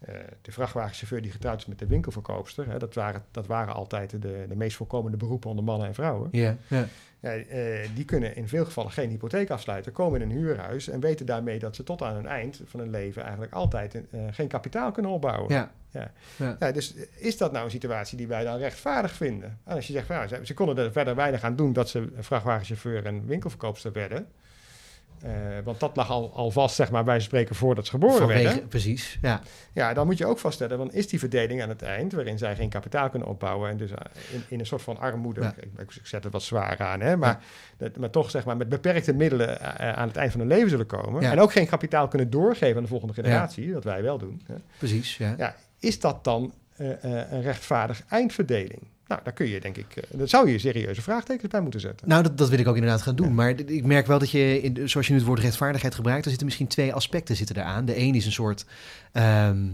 Eh, 0.00 0.14
de 0.42 0.52
vrachtwagenchauffeur 0.52 1.22
die 1.22 1.30
getrouwd 1.30 1.60
is 1.60 1.66
met 1.66 1.78
de 1.78 1.86
winkelverkoopster, 1.86 2.68
hè, 2.68 2.78
dat, 2.78 2.94
waren, 2.94 3.24
dat 3.30 3.46
waren 3.46 3.74
altijd 3.74 4.10
de, 4.10 4.44
de 4.48 4.56
meest 4.56 4.76
voorkomende 4.76 5.16
beroepen 5.16 5.50
onder 5.50 5.64
mannen 5.64 5.86
en 5.86 5.94
vrouwen. 5.94 6.28
Ja, 6.32 6.56
ja. 6.68 6.86
Ja, 7.20 7.30
eh, 7.30 7.88
die 7.94 8.04
kunnen 8.04 8.36
in 8.36 8.48
veel 8.48 8.64
gevallen 8.64 8.90
geen 8.90 9.10
hypotheek 9.10 9.50
afsluiten, 9.50 9.92
komen 9.92 10.20
in 10.20 10.30
een 10.30 10.36
huurhuis 10.36 10.88
en 10.88 11.00
weten 11.00 11.26
daarmee 11.26 11.58
dat 11.58 11.76
ze 11.76 11.82
tot 11.82 12.02
aan 12.02 12.14
hun 12.14 12.26
eind 12.26 12.60
van 12.64 12.80
hun 12.80 12.90
leven 12.90 13.22
eigenlijk 13.22 13.52
altijd 13.52 13.94
eh, 13.94 14.20
geen 14.30 14.48
kapitaal 14.48 14.92
kunnen 14.92 15.12
opbouwen. 15.12 15.52
ja. 15.54 15.70
Ja. 15.90 16.12
Ja. 16.36 16.56
Ja, 16.58 16.72
dus 16.72 16.94
is 17.16 17.36
dat 17.36 17.52
nou 17.52 17.64
een 17.64 17.70
situatie 17.70 18.16
die 18.16 18.26
wij 18.26 18.44
dan 18.44 18.58
rechtvaardig 18.58 19.12
vinden? 19.12 19.58
En 19.64 19.74
als 19.76 19.86
je 19.86 19.92
zegt, 19.92 20.06
van, 20.06 20.28
ze, 20.28 20.40
ze 20.42 20.54
konden 20.54 20.76
er 20.84 20.92
verder 20.92 21.14
weinig 21.14 21.42
aan 21.42 21.56
doen 21.56 21.72
dat 21.72 21.88
ze 21.88 22.08
vrachtwagenchauffeur 22.18 23.06
en 23.06 23.26
winkelverkoopster 23.26 23.92
werden. 23.92 24.26
Eh, 25.22 25.30
want 25.64 25.80
dat 25.80 25.96
lag 25.96 26.10
al, 26.10 26.32
al 26.34 26.50
vast, 26.50 26.74
zeg 26.74 26.90
maar, 26.90 27.04
bij 27.04 27.20
spreken 27.20 27.54
voordat 27.54 27.84
ze 27.84 27.90
geboren 27.90 28.16
Vanwege, 28.18 28.42
werden. 28.42 28.68
precies. 28.68 29.18
Ja. 29.22 29.40
Ja, 29.72 29.94
dan 29.94 30.06
moet 30.06 30.18
je 30.18 30.26
ook 30.26 30.38
vaststellen, 30.38 30.78
dan 30.78 30.92
is 30.92 31.08
die 31.08 31.18
verdeling 31.18 31.62
aan 31.62 31.68
het 31.68 31.82
eind, 31.82 32.12
waarin 32.12 32.38
zij 32.38 32.56
geen 32.56 32.68
kapitaal 32.68 33.10
kunnen 33.10 33.28
opbouwen 33.28 33.70
en 33.70 33.76
dus 33.76 33.90
eh, 33.90 33.96
in, 34.32 34.42
in 34.48 34.58
een 34.60 34.66
soort 34.66 34.82
van 34.82 34.98
armoede, 34.98 35.40
Ja. 35.40 35.54
ik, 35.56 35.94
ik, 35.94 36.00
zet 36.06 36.24
het 36.24 36.32
wat 36.32 36.42
zwaar 36.42 36.78
aan, 36.78 37.00
hè, 37.00 37.16
maar, 37.16 37.38
dat, 37.76 37.96
maar 37.96 38.10
toch 38.10 38.30
zeg 38.30 38.44
maar 38.44 38.56
met 38.56 38.68
beperkte 38.68 39.12
middelen 39.14 39.60
eh, 39.60 39.92
aan 39.92 40.08
het 40.08 40.16
eind 40.16 40.30
van 40.30 40.40
hun 40.40 40.48
leven 40.48 40.70
zullen 40.70 40.86
komen 40.86 41.22
Ja. 41.22 41.30
en 41.30 41.40
ook 41.40 41.52
geen 41.52 41.66
kapitaal 41.66 42.08
kunnen 42.08 42.30
doorgeven 42.30 42.76
aan 42.76 42.82
de 42.82 42.88
volgende 42.88 43.14
generatie, 43.14 43.72
dat 43.72 43.84
wij 43.84 44.02
wel 44.02 44.18
doen. 44.18 44.42
Hè. 44.46 44.54
Precies. 44.78 45.16
Ja. 45.16 45.34
Ja, 45.38 45.54
is 45.78 46.00
dat 46.00 46.24
dan 46.24 46.52
een 46.76 47.42
rechtvaardig 47.42 48.02
eindverdeling? 48.08 48.82
Nou, 49.10 49.22
daar 49.22 49.32
kun 49.32 49.48
je 49.48 49.60
denk 49.60 49.76
ik, 49.76 49.96
uh, 49.96 50.18
daar 50.18 50.28
zou 50.28 50.50
je 50.50 50.58
serieuze 50.58 51.02
vraagtekens 51.02 51.50
bij 51.50 51.60
moeten 51.60 51.80
zetten. 51.80 52.08
Nou, 52.08 52.22
dat, 52.22 52.38
dat 52.38 52.48
wil 52.48 52.58
ik 52.58 52.68
ook 52.68 52.74
inderdaad 52.74 53.02
gaan 53.02 53.16
doen. 53.16 53.34
Maar 53.34 53.50
ik 53.50 53.84
merk 53.84 54.06
wel 54.06 54.18
dat 54.18 54.30
je, 54.30 54.60
in, 54.60 54.88
zoals 54.88 55.06
je 55.06 55.12
nu 55.12 55.18
het 55.18 55.28
woord 55.28 55.40
rechtvaardigheid 55.40 55.94
gebruikt, 55.94 56.22
er 56.22 56.28
zitten 56.28 56.46
misschien 56.46 56.66
twee 56.66 56.94
aspecten 56.94 57.36
zitten 57.36 57.56
eraan. 57.56 57.84
De 57.84 57.98
een 57.98 58.14
is 58.14 58.26
een 58.26 58.32
soort 58.32 58.66
ehm, 59.12 59.66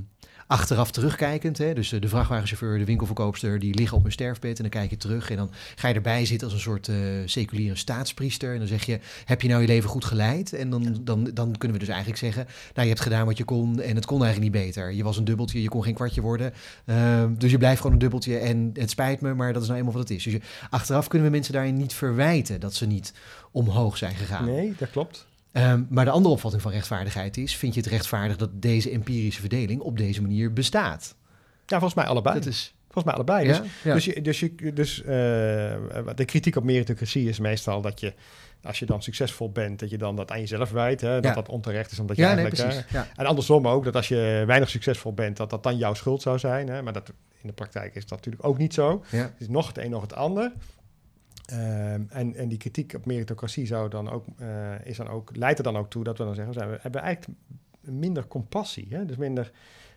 achteraf 0.47 0.91
terugkijkend. 0.91 1.59
Hè? 1.59 1.75
Dus 1.75 1.93
eh, 1.93 2.01
de 2.01 2.09
vrachtwagenchauffeur, 2.09 2.79
de 2.79 2.85
winkelverkoopster, 2.85 3.59
die 3.59 3.75
liggen 3.75 3.99
op 3.99 4.05
een 4.05 4.13
sterfbed 4.13 4.57
en 4.57 4.63
dan 4.63 4.71
kijk 4.71 4.91
je 4.91 4.97
terug. 4.97 5.31
En 5.31 5.37
dan 5.37 5.51
ga 5.75 5.89
je 5.89 5.95
erbij 5.95 6.25
zitten 6.25 6.47
als 6.47 6.57
een 6.57 6.63
soort 6.63 6.89
eh, 6.89 6.97
seculiere 7.25 7.77
staatspriester. 7.77 8.53
En 8.53 8.59
dan 8.59 8.69
zeg 8.69 8.85
je, 8.85 8.99
heb 9.25 9.43
je 9.43 9.49
nou 9.49 9.61
je 9.61 9.67
leven 9.67 9.91
goed 9.91 10.05
geleid? 10.05 10.53
En 10.53 10.71
dan, 10.71 10.99
dan, 11.01 11.31
dan 11.35 11.57
kunnen 11.59 11.79
we 11.79 11.85
dus 11.85 11.95
eigenlijk 11.95 12.19
zeggen, 12.19 12.45
nou, 12.45 12.89
je 12.89 12.93
hebt 12.93 13.01
gedaan 13.01 13.27
wat 13.27 13.39
je 13.39 13.45
kon 13.45 13.81
en 13.81 13.95
het 13.95 14.07
kon 14.07 14.25
eigenlijk 14.25 14.55
niet 14.55 14.65
beter. 14.65 14.93
Je 14.93 15.05
was 15.05 15.17
een 15.17 15.25
dubbeltje, 15.25 15.63
je 15.63 15.69
kon 15.69 15.83
geen 15.83 15.95
kwartje 15.95 16.21
worden. 16.21 16.53
Ehm, 16.85 17.35
dus 17.35 17.51
je 17.51 17.59
blijft 17.59 17.77
gewoon 17.77 17.93
een 17.93 17.99
dubbeltje 17.99 18.39
en 18.39 18.71
het 18.75 18.91
spijt 18.91 19.21
me, 19.21 19.35
maar 19.35 19.53
dat 19.53 19.63
is 19.63 19.69
nou 19.69 19.79
eenmaal 19.79 19.95
wat 19.95 20.09
het 20.09 20.19
is. 20.19 20.25
Dus 20.25 20.33
je, 20.33 20.41
achteraf 20.71 21.09
kunnen 21.09 21.29
we 21.29 21.35
mensen 21.35 21.53
daarin 21.53 21.77
niet 21.77 21.95
verwijten 21.95 22.61
dat 22.61 22.75
ze 22.75 22.87
niet 22.87 23.13
omhoog 23.51 23.97
zijn 23.97 24.15
gegaan. 24.15 24.45
Nee, 24.45 24.75
dat 24.79 24.91
klopt. 24.91 25.27
Ehm, 25.57 25.83
maar 25.89 26.05
de 26.05 26.11
andere 26.11 26.35
opvatting 26.35 26.63
van 26.63 26.73
rechtvaardigheid 26.73 27.37
is: 27.37 27.57
vind 27.57 27.75
je 27.75 27.81
het 27.81 27.89
rechtvaardig 27.89 28.37
dat 28.37 28.51
deze 28.53 28.91
empirische 28.91 29.41
verdeling 29.41 29.81
op 29.81 29.97
deze 29.99 30.23
manier 30.23 30.53
bestaat? 30.53 31.15
Ja, 31.67 31.79
volgens 31.79 31.95
mij 31.95 32.05
allebei. 32.05 32.35
Dat 32.39 32.47
is. 32.47 32.75
Volgens 32.91 33.05
mij 33.05 33.15
allebei. 33.15 33.47
Ja, 33.55 33.59
Dus, 33.61 33.71
ja. 33.83 33.95
dus, 33.95 34.05
je, 34.05 34.23
dus, 34.23 34.41
je, 34.41 34.73
dus 34.73 35.01
eh, 35.03 35.07
de 36.15 36.25
kritiek 36.25 36.57
op 36.57 36.65
meritocratie 36.65 37.29
is 37.29 37.39
meestal 37.39 37.81
dat 37.81 38.01
je, 38.01 38.15
als 38.63 38.79
je 38.79 38.87
dan 38.87 39.03
succesvol 39.03 39.51
bent, 39.51 39.79
dat 39.79 39.91
je 39.91 39.99
dan 39.99 40.17
dat 40.17 40.31
aan 40.31 40.41
jezelf 40.41 40.71
wijt. 40.71 41.01
Hè, 41.01 41.15
dat 41.15 41.25
Ja. 41.25 41.35
dat 41.35 41.49
onterecht 41.49 41.91
is, 41.91 41.99
omdat 41.99 42.17
je 42.17 42.23
ja, 42.23 42.35
nee, 42.35 42.37
eigenlijk... 42.45 42.69
precies. 42.73 42.91
hè, 42.93 42.99
Ja. 42.99 43.07
en 43.17 43.27
andersom 43.27 43.69
ook, 43.69 43.85
dat 43.85 43.97
als 43.97 44.09
je 44.09 44.43
weinig 44.47 44.71
succesvol 44.71 45.13
bent, 45.13 45.37
dat 45.37 45.51
dat 45.51 45.63
dan 45.63 45.77
jouw 45.77 45.95
schuld 45.95 46.23
zou 46.23 46.39
zijn. 46.39 46.69
Hè? 46.69 46.83
Maar 46.83 46.93
dat, 46.93 47.09
in 47.43 47.49
de 47.49 47.53
praktijk 47.53 47.95
is 47.95 48.07
dat 48.07 48.19
natuurlijk 48.19 48.45
ook 48.45 48.59
niet 48.59 48.75
zo. 48.75 49.05
Het 49.09 49.33
is 49.39 49.49
nog 49.49 49.67
het 49.67 49.79
een, 49.79 49.91
nog 49.91 50.03
het 50.03 50.15
ander. 50.15 50.53
Ehm, 51.47 52.03
en, 52.09 52.35
en 52.35 52.49
die 52.49 52.59
kritiek 52.59 52.93
op 52.95 53.07
meritocratie 53.07 53.67
zou 53.67 53.89
dan 53.91 54.11
ook, 54.11 54.25
eh, 54.39 54.85
is 54.85 54.97
dan 54.97 55.09
ook, 55.09 55.37
leidt 55.37 55.59
er 55.59 55.65
dan 55.65 55.77
ook 55.77 55.91
toe 55.91 56.05
dat 56.05 56.19
we 56.19 56.25
dan 56.25 56.35
zeggen, 56.35 56.53
we 56.55 56.59
zijn- 56.59 56.71
we 56.73 56.79
hebben 56.83 57.01
eigenlijk 57.01 57.39
minder 57.81 58.27
compassie. 58.27 58.87
Hè? 58.91 59.05
Dus 59.05 59.17
minder, 59.17 59.51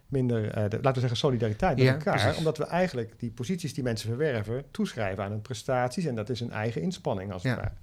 minder 0.08 0.52
eh, 0.52 0.54
de- 0.70 0.76
laten 0.76 0.94
we 0.94 1.00
zeggen, 1.00 1.18
solidariteit 1.18 1.76
met 1.78 1.86
Ja, 1.86 1.92
elkaar. 1.94 2.14
precies. 2.20 2.38
Omdat 2.38 2.58
we 2.58 2.66
eigenlijk 2.66 3.14
die 3.20 3.32
posities 3.32 3.74
die 3.74 3.84
mensen 3.84 4.10
verwerven, 4.10 4.64
toeschrijven 4.72 5.24
aan 5.24 5.32
hun 5.32 5.42
prestaties. 5.42 6.06
En 6.06 6.16
dat 6.16 6.30
is 6.30 6.40
hun 6.40 6.52
eigen 6.52 6.82
inspanning 6.82 7.32
als 7.34 7.44
het 7.44 7.52
Ja. 7.52 7.58
ware. 7.58 7.74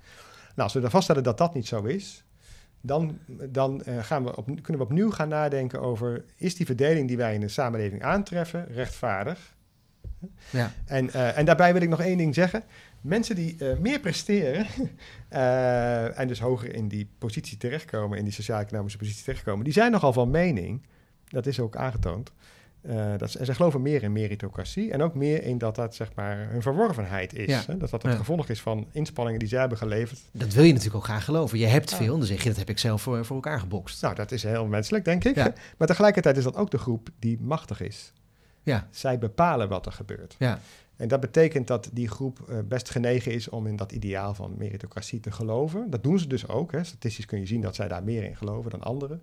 Nou, 0.49 0.63
als 0.63 0.73
we 0.73 0.81
dan 0.81 0.91
vaststellen 0.91 1.23
dat 1.23 1.39
dat 1.39 1.55
niet 1.55 1.67
zo 1.67 1.83
is, 1.85 2.25
dan, 2.81 3.19
dan 3.49 3.83
eh, 3.85 3.99
gaan 4.05 4.25
we 4.25 4.37
op, 4.37 4.45
kunnen 4.47 4.77
we 4.79 4.83
opnieuw 4.83 5.11
gaan 5.11 5.29
nadenken 5.29 5.81
over... 5.81 6.25
is 6.37 6.55
die 6.57 6.67
verdeling 6.67 7.09
die 7.09 7.17
wij 7.17 7.35
in 7.35 7.41
de 7.41 7.49
samenleving 7.49 8.03
aantreffen 8.03 8.67
rechtvaardig? 8.67 9.55
Ja. 10.51 10.73
En, 10.87 11.11
en 11.13 11.45
daarbij 11.45 11.73
wil 11.73 11.83
ik 11.83 11.89
nog 11.89 12.01
één 12.01 12.17
ding 12.19 12.35
zeggen. 12.35 12.63
Mensen 13.07 13.35
die 13.35 13.57
eh, 13.59 13.79
meer 13.79 14.01
presteren 14.01 14.67
eh, 15.29 16.19
en 16.19 16.29
dus 16.29 16.41
hoger 16.41 16.75
in 16.75 16.89
die 16.89 17.09
positie 17.19 17.57
terechtkomen, 17.57 18.19
in 18.19 18.25
die 18.25 18.33
sociaal-economische 18.33 18.99
positie 18.99 19.25
terechtkomen, 19.25 19.65
die 19.65 19.73
zijn 19.73 19.93
nogal 19.93 20.13
van 20.13 20.31
mening, 20.31 20.83
dat 21.29 21.47
is 21.47 21.61
ook 21.61 21.77
aangetoond, 21.77 22.33
eh, 22.81 23.13
dat 23.17 23.31
ze, 23.31 23.39
en 23.39 23.45
ze 23.47 23.55
geloven 23.55 23.83
meer 23.83 24.03
in 24.03 24.13
meritocratie 24.13 24.91
en 24.93 25.03
ook 25.03 25.15
meer 25.15 25.43
in 25.43 25.59
dat 25.59 25.75
dat 25.75 25.95
zeg 25.95 26.11
maar 26.15 26.49
hun 26.51 26.63
verworvenheid 26.63 27.35
is. 27.35 27.47
Ja. 27.47 27.63
Hè? 27.67 27.77
Dat 27.77 27.91
dat 27.91 28.03
het 28.03 28.13
Ja. 28.13 28.19
gevolg 28.19 28.49
is 28.49 28.61
van 28.61 28.87
inspanningen 28.93 29.39
die 29.39 29.49
zij 29.49 29.61
hebben 29.61 29.79
geleverd. 29.79 30.21
Dat 30.33 30.53
wil 30.53 30.65
je 30.65 30.71
natuurlijk 30.73 30.97
ook 30.97 31.05
graag 31.05 31.25
geloven. 31.25 31.59
Je 31.59 31.67
hebt 31.67 31.91
Ja. 31.91 31.97
veel 31.97 32.19
dan 32.19 32.27
zeg 32.27 32.43
je 32.43 32.49
dat 32.49 32.59
heb 32.59 32.69
ik 32.69 32.79
zelf 32.79 33.03
voor, 33.03 33.25
voor 33.25 33.37
elkaar 33.37 33.61
gebokst. 33.61 34.03
Nou, 34.03 34.15
dat 34.15 34.33
is 34.33 34.43
heel 34.43 34.67
menselijk, 34.67 35.05
denk 35.05 35.25
ik. 35.25 35.35
Ja. 35.37 35.53
Maar 35.79 35.89
tegelijkertijd 35.89 36.37
is 36.37 36.45
dat 36.45 36.57
ook 36.57 36.71
de 36.71 36.79
groep 36.79 37.09
die 37.19 37.39
machtig 37.41 37.81
is. 37.81 38.13
Ja, 38.63 38.89
Zij 38.91 39.19
bepalen 39.19 39.69
wat 39.69 39.87
er 39.87 39.93
gebeurt. 39.93 40.37
ja, 40.39 40.61
En 40.97 41.09
dat 41.09 41.21
betekent 41.21 41.67
dat 41.67 41.91
die 41.93 42.09
groep 42.09 42.49
eh, 42.49 42.59
best 42.65 42.91
genegen 42.91 43.33
is 43.33 43.49
om 43.49 43.67
in 43.67 43.77
dat 43.77 43.93
ideaal 43.93 44.35
van 44.35 44.55
meritocratie 44.57 45.21
te 45.21 45.31
geloven. 45.31 45.91
Dat 45.91 46.03
doen 46.03 46.19
ze 46.19 46.27
dus 46.27 46.49
ook. 46.49 46.73
Hè. 46.73 46.85
Statistisch 46.85 47.27
kun 47.27 47.39
je 47.39 47.47
zien 47.47 47.61
dat 47.61 47.75
zij 47.75 47.89
daar 47.89 48.05
meer 48.05 48.25
in 48.25 48.37
geloven 48.37 48.71
dan 48.71 48.83
anderen. 48.83 49.21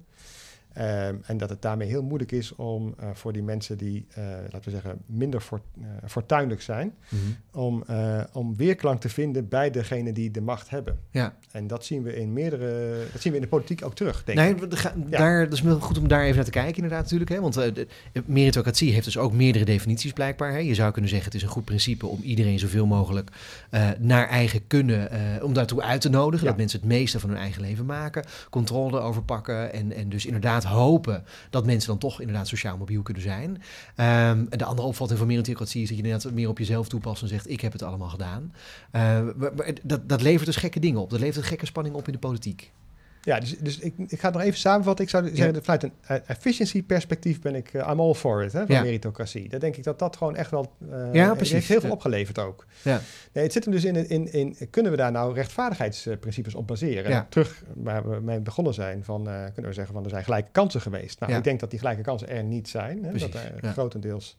Ehm, 0.73 1.15
en 1.25 1.38
dat 1.38 1.49
het 1.49 1.62
daarmee 1.62 1.88
heel 1.88 2.03
moeilijk 2.03 2.31
is 2.31 2.55
om 2.55 2.93
eh, 2.99 3.09
voor 3.13 3.33
die 3.33 3.43
mensen 3.43 3.77
die, 3.77 4.05
eh, 4.09 4.23
laten 4.51 4.62
we 4.63 4.69
zeggen, 4.69 4.97
minder 5.05 5.41
fort, 5.41 5.62
eh, 5.81 5.88
fortuinlijk 6.07 6.62
zijn, 6.62 6.93
Mhm. 7.09 7.21
om, 7.63 7.83
om 8.33 8.55
weerklank 8.55 9.01
te 9.01 9.09
vinden 9.09 9.47
bij 9.47 9.71
degenen 9.71 10.13
die 10.13 10.31
de 10.31 10.41
macht 10.41 10.69
hebben. 10.69 10.99
ja. 11.12 11.33
En 11.51 11.67
dat 11.67 11.86
zien 11.86 12.03
we 12.03 12.15
in 12.15 12.33
meerdere, 12.33 12.97
dat 13.12 13.21
zien 13.21 13.31
we 13.31 13.38
in 13.38 13.43
de 13.43 13.49
politiek 13.49 13.86
ook 13.86 13.95
terug, 13.95 14.23
denk 14.23 14.38
Nee, 14.38 14.55
ik. 14.55 15.12
daar, 15.12 15.43
dat 15.49 15.53
is 15.53 15.59
goed 15.79 15.97
om 15.97 16.07
daar 16.07 16.23
even 16.23 16.36
naar 16.36 16.45
te 16.45 16.51
kijken, 16.51 16.75
inderdaad, 16.75 17.01
natuurlijk. 17.01 17.29
Hè? 17.29 17.41
Want 17.41 17.53
de- 17.53 17.88
meritocratie 18.25 18.91
heeft 18.93 19.05
dus 19.05 19.17
ook 19.17 19.33
meerdere 19.33 19.65
definities, 19.65 20.13
blijkbaar. 20.13 20.51
Hè? 20.51 20.57
Je 20.57 20.73
zou 20.73 20.91
kunnen 20.91 21.09
zeggen: 21.09 21.27
het 21.31 21.38
is 21.38 21.43
een 21.47 21.53
goed 21.53 21.65
principe 21.65 22.07
om 22.07 22.21
iedereen 22.21 22.59
zoveel 22.59 22.86
mogelijk 22.86 23.31
naar 23.99 24.27
eigen 24.27 24.67
kunnen, 24.67 25.09
om 25.43 25.53
daartoe 25.53 25.81
uit 25.81 26.01
te 26.01 26.09
nodigen. 26.09 26.43
Ja. 26.45 26.49
Dat 26.49 26.59
mensen 26.59 26.79
het 26.79 26.88
meeste 26.89 27.19
van 27.19 27.29
hun 27.29 27.39
eigen 27.39 27.62
leven 27.62 27.86
maken, 27.86 28.23
controle 28.49 28.99
overpakken. 28.99 29.73
En, 29.73 29.91
en 29.91 30.09
dus 30.09 30.25
inderdaad 30.25 30.62
hopen 30.63 31.23
dat 31.49 31.65
mensen 31.65 31.89
dan 31.89 31.97
toch 31.97 32.19
inderdaad 32.19 32.47
sociaal 32.47 32.78
mobiel 32.78 33.02
kunnen 33.02 33.23
zijn. 33.23 33.62
Ehm, 33.95 34.45
de 34.49 34.65
andere 34.65 34.88
opvatting 34.88 35.19
van 35.19 35.28
meritocratie 35.28 35.82
is 35.82 35.88
dat 35.88 35.97
je 35.97 36.04
inderdaad 36.04 36.32
meer 36.34 36.49
op 36.49 36.58
jezelf 36.58 36.88
toepast 36.88 37.21
en 37.21 37.28
zegt: 37.28 37.49
ik 37.49 37.62
heb 37.62 37.71
het 37.71 37.82
allemaal 37.82 38.10
gedaan. 38.10 38.54
Eh, 38.91 39.28
dat, 39.84 40.10
dat 40.10 40.21
levert 40.21 40.45
dus 40.45 40.56
gekke 40.56 40.80
dingen 40.80 41.02
op. 41.02 41.10
Dat 41.10 41.19
levert 41.19 41.38
een 41.38 41.43
gekke 41.43 41.65
spanning 41.65 41.95
op 41.95 42.08
in 42.08 42.13
de 42.13 42.19
politiek. 42.19 42.71
Ja, 43.25 43.39
dus, 43.39 43.57
dus 43.59 43.79
ik, 43.79 43.93
ik 44.07 44.19
ga 44.19 44.25
het 44.27 44.36
nog 44.36 44.43
even 44.45 44.59
samenvatten. 44.59 45.05
Ik 45.05 45.12
zou 45.12 45.36
zeggen, 45.36 45.63
vanuit 45.63 45.83
een 45.83 45.91
eh, 46.01 46.17
efficiency 46.25 46.83
perspectief 46.83 47.41
ben 47.41 47.55
ik, 47.55 47.73
eh, 47.73 47.88
I'm 47.91 47.99
all 47.99 48.13
for 48.13 48.43
it, 48.43 48.53
hè, 48.53 48.65
van 48.65 48.75
Ja. 48.75 48.81
meritocratie. 48.81 49.49
Dan 49.49 49.59
denk 49.59 49.75
ik 49.75 49.83
dat 49.83 49.99
dat 49.99 50.15
gewoon 50.17 50.36
echt 50.36 50.51
wel, 50.51 50.73
eh 50.91 51.13
Ja, 51.13 51.33
precies. 51.33 51.51
heeft 51.53 51.67
heel 51.67 51.81
veel 51.81 51.91
opgeleverd 51.91 52.39
ook. 52.39 52.65
Ja. 52.81 53.01
Nee, 53.33 53.43
het 53.43 53.53
zit 53.53 53.63
hem 53.63 53.73
dus 53.73 53.83
in, 53.83 54.09
in, 54.09 54.33
in, 54.33 54.57
kunnen 54.69 54.91
we 54.91 54.97
daar 54.97 55.12
nou 55.12 55.33
rechtvaardigheidsprincipes 55.33 56.55
op 56.55 56.67
baseren? 56.67 57.12
Ja. 57.12 57.25
Terug 57.29 57.63
waar 57.75 58.09
we 58.09 58.19
mee 58.21 58.39
begonnen 58.39 58.73
zijn, 58.73 59.03
van, 59.03 59.23
kunnen 59.23 59.65
we 59.71 59.73
zeggen 59.73 59.93
van 59.93 60.03
er 60.03 60.09
zijn 60.09 60.23
gelijke 60.23 60.51
kansen 60.51 60.81
geweest. 60.81 61.19
Nou, 61.19 61.33
ik 61.33 61.43
denk 61.43 61.59
dat 61.59 61.69
die 61.69 61.79
gelijke 61.79 62.01
kansen 62.01 62.29
er 62.29 62.43
niet 62.43 62.69
zijn. 62.69 63.03
Hè, 63.03 63.09
Precies, 63.09 63.31
dat 63.31 63.41
er 63.41 63.53
ja. 63.62 63.71
grotendeels... 63.71 64.38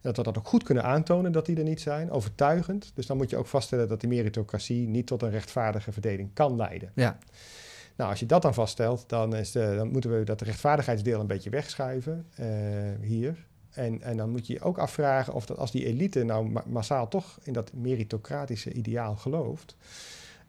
Dat 0.00 0.16
we 0.16 0.22
dat 0.22 0.38
ook 0.38 0.48
goed 0.48 0.62
kunnen 0.62 0.84
aantonen 0.84 1.32
dat 1.32 1.46
die 1.46 1.56
er 1.56 1.62
niet 1.64 1.80
zijn, 1.80 2.10
overtuigend. 2.10 2.92
Dus 2.94 3.06
dan 3.06 3.16
moet 3.16 3.30
je 3.30 3.36
ook 3.36 3.46
vaststellen 3.46 3.88
dat 3.88 4.00
die 4.00 4.08
meritocratie 4.08 4.88
niet 4.88 5.06
tot 5.06 5.22
een 5.22 5.30
rechtvaardige 5.30 5.92
verdeling 5.92 6.30
kan 6.34 6.56
leiden. 6.56 6.90
Ja. 6.94 7.18
Nou, 7.96 8.10
als 8.10 8.20
je 8.20 8.26
dat 8.26 8.42
dan 8.42 8.54
vaststelt, 8.54 9.04
dan, 9.06 9.34
is 9.36 9.52
de, 9.52 9.74
dan 9.76 9.88
moeten 9.90 10.18
we 10.18 10.24
dat 10.24 10.40
rechtvaardigheidsdeel 10.40 11.20
een 11.20 11.26
beetje 11.26 11.50
wegschuiven 11.50 12.26
eh, 12.34 12.46
hier. 13.00 13.44
En, 13.70 14.02
en 14.02 14.16
dan 14.16 14.30
moet 14.30 14.46
je 14.46 14.52
je 14.52 14.60
ook 14.60 14.78
afvragen 14.78 15.32
of 15.32 15.46
dat 15.46 15.58
als 15.58 15.70
die 15.70 15.86
elite 15.86 16.22
nou 16.24 16.48
ma- 16.48 16.64
massaal 16.66 17.08
toch 17.08 17.38
in 17.42 17.52
dat 17.52 17.70
meritocratische 17.72 18.72
ideaal 18.72 19.16
gelooft, 19.16 19.76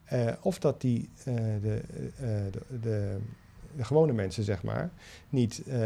eh, 0.03 0.27
of 0.41 0.59
dat 0.59 0.81
die 0.81 1.09
eh, 1.25 1.33
de, 1.61 1.81
eh, 2.19 2.27
de, 2.51 2.61
de, 2.81 3.17
de 3.75 3.83
gewone 3.83 4.13
mensen, 4.13 4.43
zeg 4.43 4.63
maar, 4.63 4.89
niet 5.29 5.61
eh, 5.67 5.77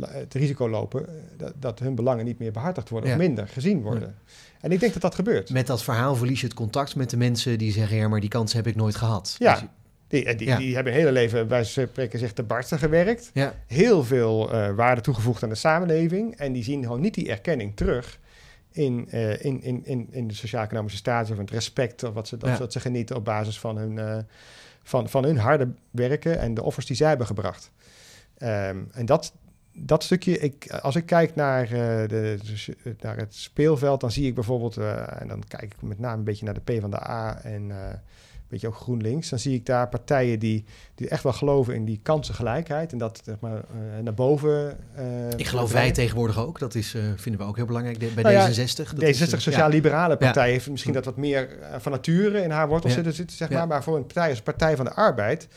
het 0.00 0.34
risico 0.34 0.68
lopen 0.68 1.08
eh, 1.08 1.14
dat, 1.36 1.52
dat 1.58 1.78
hun 1.78 1.94
belangen 1.94 2.24
niet 2.24 2.38
meer 2.38 2.52
behartigd 2.52 2.88
worden 2.88 3.08
Ja. 3.10 3.14
of 3.16 3.20
minder 3.22 3.48
gezien 3.48 3.82
worden. 3.82 4.14
En 4.60 4.72
ik 4.72 4.80
denk 4.80 4.92
dat 4.92 5.02
dat 5.02 5.14
gebeurt. 5.14 5.50
Met 5.50 5.66
dat 5.66 5.82
verhaal 5.82 6.14
verlies 6.14 6.40
je 6.40 6.46
het 6.46 6.56
contact 6.56 6.96
met 6.96 7.10
de 7.10 7.16
mensen 7.16 7.58
die 7.58 7.72
zeggen: 7.72 7.96
ja, 7.96 8.08
maar 8.08 8.20
die 8.20 8.28
kans 8.28 8.52
heb 8.52 8.66
ik 8.66 8.76
nooit 8.76 8.96
gehad. 8.96 9.36
Ja. 9.38 9.54
Dus- 9.54 9.64
Die, 10.10 10.34
die, 10.34 10.48
Ja. 10.48 10.56
die 10.56 10.74
hebben 10.74 10.92
hun 10.92 11.02
hele 11.02 11.12
leven 11.14 11.48
bij 11.48 11.64
spreken 11.64 12.18
zich 12.18 12.32
te 12.32 12.42
barsten 12.42 12.78
gewerkt. 12.78 13.30
Ja, 13.34 13.54
Heel 13.66 14.04
veel 14.04 14.52
eh, 14.52 14.74
waarde 14.74 15.00
toegevoegd 15.00 15.42
aan 15.42 15.48
de 15.48 15.54
samenleving. 15.54 16.36
En 16.36 16.52
die 16.52 16.64
zien 16.64 16.82
gewoon 16.82 17.00
niet 17.00 17.14
die 17.14 17.28
erkenning 17.30 17.76
terug 17.76 18.18
in, 18.72 19.08
eh, 19.10 19.44
in, 19.44 19.62
in, 19.62 19.80
in, 19.84 20.08
in 20.10 20.28
de 20.28 20.34
sociaal-economische 20.34 20.98
status 20.98 21.30
of 21.30 21.38
het 21.38 21.50
respect 21.50 22.02
of 22.02 22.14
wat 22.14 22.28
ze, 22.28 22.36
dat, 22.36 22.50
Ja. 22.50 22.56
dat 22.56 22.72
ze 22.72 22.80
genieten 22.80 23.16
op 23.16 23.24
basis 23.24 23.58
van 23.58 23.76
hun, 23.76 23.98
eh, 23.98 24.18
van, 24.82 25.08
van 25.08 25.24
hun 25.24 25.38
harde 25.38 25.68
werken 25.90 26.38
en 26.38 26.54
de 26.54 26.62
offers 26.62 26.86
die 26.86 26.96
zij 26.96 27.08
hebben 27.08 27.26
gebracht. 27.26 27.70
Ehm, 28.38 28.78
en 28.92 29.06
dat, 29.06 29.32
dat 29.72 30.02
stukje, 30.02 30.38
ik, 30.38 30.70
als 30.70 30.96
ik 30.96 31.06
kijk 31.06 31.34
naar, 31.34 31.62
eh, 31.64 32.08
de, 32.08 32.38
naar 33.00 33.16
het 33.16 33.34
speelveld, 33.34 34.00
dan 34.00 34.10
zie 34.10 34.26
ik 34.26 34.34
bijvoorbeeld, 34.34 34.76
eh, 34.76 35.20
en 35.20 35.28
dan 35.28 35.42
kijk 35.48 35.62
ik 35.62 35.82
met 35.82 35.98
name 35.98 36.16
een 36.16 36.24
beetje 36.24 36.44
naar 36.44 36.54
de 36.64 36.74
P 36.74 36.80
van 36.80 36.90
de 36.90 37.08
A 37.10 37.40
en 37.42 37.70
eh, 37.70 37.94
beetje 38.50 38.66
ook 38.68 38.74
GroenLinks, 38.74 39.28
dan 39.28 39.38
zie 39.38 39.54
ik 39.54 39.66
daar 39.66 39.88
partijen 39.88 40.38
die, 40.38 40.64
die 40.94 41.08
echt 41.08 41.22
wel 41.22 41.32
geloven 41.32 41.74
in 41.74 41.84
die 41.84 42.00
kansengelijkheid 42.02 42.92
en 42.92 42.98
dat 42.98 43.20
zeg 43.24 43.36
maar, 43.40 43.56
eh, 43.56 44.02
naar 44.02 44.14
boven. 44.14 44.78
eh, 44.94 45.04
ik 45.36 45.46
geloof 45.46 45.72
wij 45.72 45.90
tegenwoordig 45.92 46.38
ook. 46.38 46.58
Dat 46.58 46.74
is, 46.74 46.94
eh, 46.94 47.02
vinden 47.16 47.40
we 47.40 47.46
ook 47.46 47.56
heel 47.56 47.66
belangrijk 47.66 48.00
de- 48.00 48.06
bij 48.14 48.22
Nou 48.22 48.34
ja, 48.34 48.46
D66. 48.48 48.94
Dat 48.94 49.04
D66 49.04 49.36
is, 49.36 49.42
Sociaal-Liberale 49.42 50.12
Ja. 50.12 50.16
Partij 50.18 50.50
heeft 50.50 50.70
misschien 50.70 50.92
dat 50.92 51.04
wat 51.04 51.16
meer 51.16 51.48
van 51.78 51.92
nature 51.92 52.42
in 52.42 52.50
haar 52.50 52.68
wortels 52.68 52.90
Ja. 52.92 52.96
zitten, 52.98 53.14
zitten, 53.16 53.36
zeg 53.36 53.50
maar. 53.50 53.66
Maar 53.66 53.82
voor 53.82 53.96
een 53.96 54.06
partij 54.06 54.30
als 54.30 54.42
Partij 54.42 54.76
van 54.76 54.84
de 54.84 54.92
Arbeid 54.94 55.48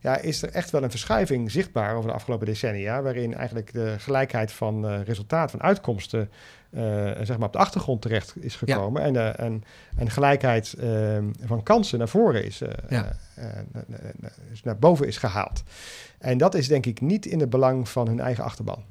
ja, 0.00 0.16
is 0.18 0.42
er 0.42 0.48
echt 0.50 0.70
wel 0.70 0.82
een 0.82 0.90
verschuiving 0.90 1.50
zichtbaar 1.50 1.94
over 1.96 2.08
de 2.10 2.14
afgelopen 2.16 2.46
decennia, 2.46 3.02
waarin 3.02 3.34
eigenlijk 3.34 3.72
de 3.72 3.94
gelijkheid 3.98 4.52
van 4.52 5.02
resultaat, 5.02 5.50
van 5.50 5.62
uitkomsten, 5.62 6.30
zeg 7.22 7.38
maar 7.38 7.46
op 7.46 7.52
de 7.52 7.58
achtergrond 7.58 8.02
terecht 8.02 8.34
is 8.40 8.56
gekomen. 8.56 9.02
En, 9.02 9.16
eh, 9.16 9.44
en, 9.46 9.62
en 9.96 10.10
gelijkheid 10.10 10.72
eh, 10.74 11.18
van 11.44 11.62
kansen 11.62 11.98
naar 11.98 12.08
voren 12.08 12.44
is, 12.44 12.60
eh, 12.60 12.70
Ja. 12.88 13.16
eh, 13.34 13.44
eh, 13.58 14.30
is 14.52 14.62
naar 14.62 14.78
boven 14.78 15.06
is 15.06 15.16
gehaald. 15.16 15.62
En 16.18 16.38
dat 16.38 16.54
is 16.54 16.68
denk 16.68 16.86
ik 16.86 17.00
niet 17.00 17.26
in 17.26 17.40
het 17.40 17.50
belang 17.50 17.88
van 17.88 18.06
hun 18.08 18.20
eigen 18.20 18.44
achterban. 18.44 18.84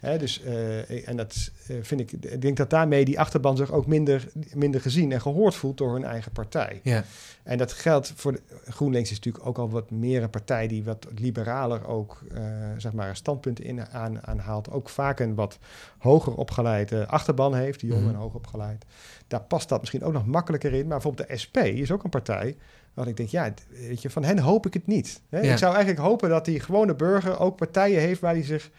Hè, 0.00 0.18
dus, 0.18 0.42
eh, 0.42 1.08
en 1.08 1.16
dat 1.16 1.50
eh, 1.66 1.76
vind 1.82 2.00
ik, 2.00 2.12
ik 2.12 2.40
denk 2.42 2.56
dat 2.56 2.70
daarmee 2.70 3.04
die 3.04 3.20
achterban 3.20 3.56
zich 3.56 3.72
ook 3.72 3.86
minder, 3.86 4.28
minder 4.54 4.80
gezien 4.80 5.12
en 5.12 5.20
gehoord 5.20 5.54
voelt 5.54 5.78
door 5.78 5.92
hun 5.92 6.04
eigen 6.04 6.32
partij. 6.32 6.80
Ja, 6.82 7.04
En 7.42 7.58
dat 7.58 7.72
geldt 7.72 8.12
voor 8.16 8.32
de, 8.32 8.40
GroenLinks 8.68 9.10
is 9.10 9.16
natuurlijk 9.16 9.46
ook 9.46 9.58
al 9.58 9.70
wat 9.70 9.90
meer 9.90 10.22
een 10.22 10.30
partij 10.30 10.66
die 10.68 10.84
wat 10.84 11.06
liberaler 11.16 11.86
ook 11.86 12.22
eh, 12.34 12.42
zeg 12.76 12.92
maar 12.92 13.16
standpunten 13.16 13.64
in 13.64 13.86
aan, 13.86 14.26
aanhaalt. 14.26 14.70
Ook 14.70 14.88
vaak 14.88 15.20
een 15.20 15.34
wat 15.34 15.58
hoger 15.98 16.34
opgeleide 16.34 17.06
achterban 17.06 17.54
heeft, 17.54 17.80
die 17.80 17.88
jong 17.88 18.00
Mhm. 18.02 18.10
en 18.14 18.16
hoog 18.20 18.34
opgeleid. 18.34 18.84
Daar 19.26 19.40
past 19.42 19.68
dat 19.68 19.80
misschien 19.80 20.02
ook 20.04 20.12
nog 20.12 20.26
makkelijker 20.26 20.72
in. 20.72 20.80
Maar 20.86 20.98
bijvoorbeeld 21.00 21.28
de 21.28 21.36
SP 21.42 21.56
is 21.56 21.90
ook 21.90 22.04
een 22.04 22.10
partij 22.10 22.56
waar 22.94 23.08
ik 23.08 23.16
denk, 23.16 23.28
ja, 23.28 23.52
weet 23.68 24.02
je, 24.02 24.10
van 24.10 24.24
hen 24.24 24.38
hoop 24.38 24.66
ik 24.66 24.74
het 24.74 24.86
niet. 24.86 25.20
Hè? 25.28 25.40
Ja. 25.40 25.52
Ik 25.52 25.58
zou 25.58 25.74
eigenlijk 25.74 26.04
hopen 26.06 26.28
dat 26.28 26.44
die 26.44 26.60
gewone 26.60 26.94
burger 26.94 27.38
ook 27.38 27.56
partijen 27.56 28.00
heeft 28.00 28.20
waar 28.20 28.34
die 28.34 28.44
zich 28.44 28.70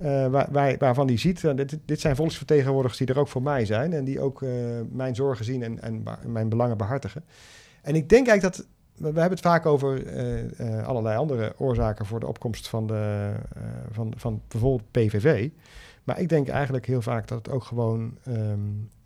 eh, 0.00 0.26
waar, 0.26 0.48
waar, 0.50 0.76
waarvan 0.78 1.06
die 1.06 1.18
ziet, 1.18 1.44
eh, 1.44 1.54
dit, 1.54 1.78
dit 1.84 2.00
zijn 2.00 2.16
volksvertegenwoordigers 2.16 2.98
die 2.98 3.06
er 3.06 3.18
ook 3.18 3.28
voor 3.28 3.42
mij 3.42 3.64
zijn 3.64 3.92
en 3.92 4.04
die 4.04 4.20
ook 4.20 4.42
eh, 4.42 4.50
mijn 4.90 5.14
zorgen 5.14 5.44
zien 5.44 5.62
en, 5.62 5.82
en 5.82 6.02
mijn 6.26 6.48
belangen 6.48 6.76
behartigen. 6.76 7.24
En 7.82 7.94
ik 7.94 8.08
denk 8.08 8.28
eigenlijk 8.28 8.56
dat, 8.56 8.66
we 8.94 9.04
hebben 9.04 9.30
het 9.30 9.40
vaak 9.40 9.66
over 9.66 10.02
allerlei 10.84 11.16
andere 11.16 11.54
oorzaken 11.56 12.06
voor 12.06 12.20
de 12.20 12.26
opkomst 12.26 12.68
van, 12.68 12.86
de, 12.86 13.32
van, 13.90 14.12
van 14.16 14.42
bijvoorbeeld 14.48 14.90
PVV. 14.90 15.48
Maar 16.04 16.20
ik 16.20 16.28
denk 16.28 16.48
eigenlijk 16.48 16.86
heel 16.86 17.02
vaak 17.02 17.28
dat 17.28 17.38
het 17.38 17.54
ook 17.54 17.64
gewoon 17.64 18.18
ehm, 18.24 18.58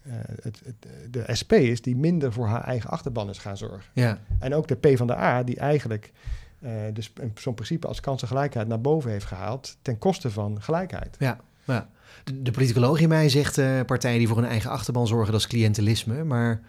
eh, 0.04 0.12
het, 0.42 0.62
het, 0.64 0.86
de 1.10 1.34
SP 1.40 1.52
is 1.52 1.82
die 1.82 1.96
minder 1.96 2.32
voor 2.32 2.46
haar 2.46 2.64
eigen 2.64 2.90
achterban 2.90 3.28
is 3.28 3.38
gaan 3.38 3.56
zorgen. 3.56 3.90
ja, 3.92 4.18
En 4.38 4.54
ook 4.54 4.68
de 4.68 4.74
P 4.74 4.96
van 4.96 5.06
de 5.06 5.16
A, 5.16 5.42
die 5.42 5.56
eigenlijk 5.56 6.12
eh, 6.64 6.70
dus 6.92 7.12
zo'n 7.34 7.54
principe 7.54 7.86
als 7.86 8.00
kansengelijkheid 8.00 8.68
naar 8.68 8.80
boven 8.80 9.10
heeft 9.10 9.24
gehaald 9.26 9.76
ten 9.82 9.98
koste 9.98 10.30
van 10.30 10.62
gelijkheid. 10.62 11.16
ja. 11.18 11.38
ja. 11.64 11.88
De, 12.24 12.42
de 12.42 12.50
politicoloog 12.50 13.00
in 13.00 13.08
mij 13.08 13.28
zegt 13.28 13.58
eh, 13.58 13.80
partijen 13.86 14.18
die 14.18 14.28
voor 14.28 14.36
hun 14.36 14.46
eigen 14.46 14.70
achterban 14.70 15.06
zorgen, 15.06 15.32
dat 15.32 15.40
is 15.40 15.46
cliëntelisme. 15.46 16.24
Maar 16.24 16.60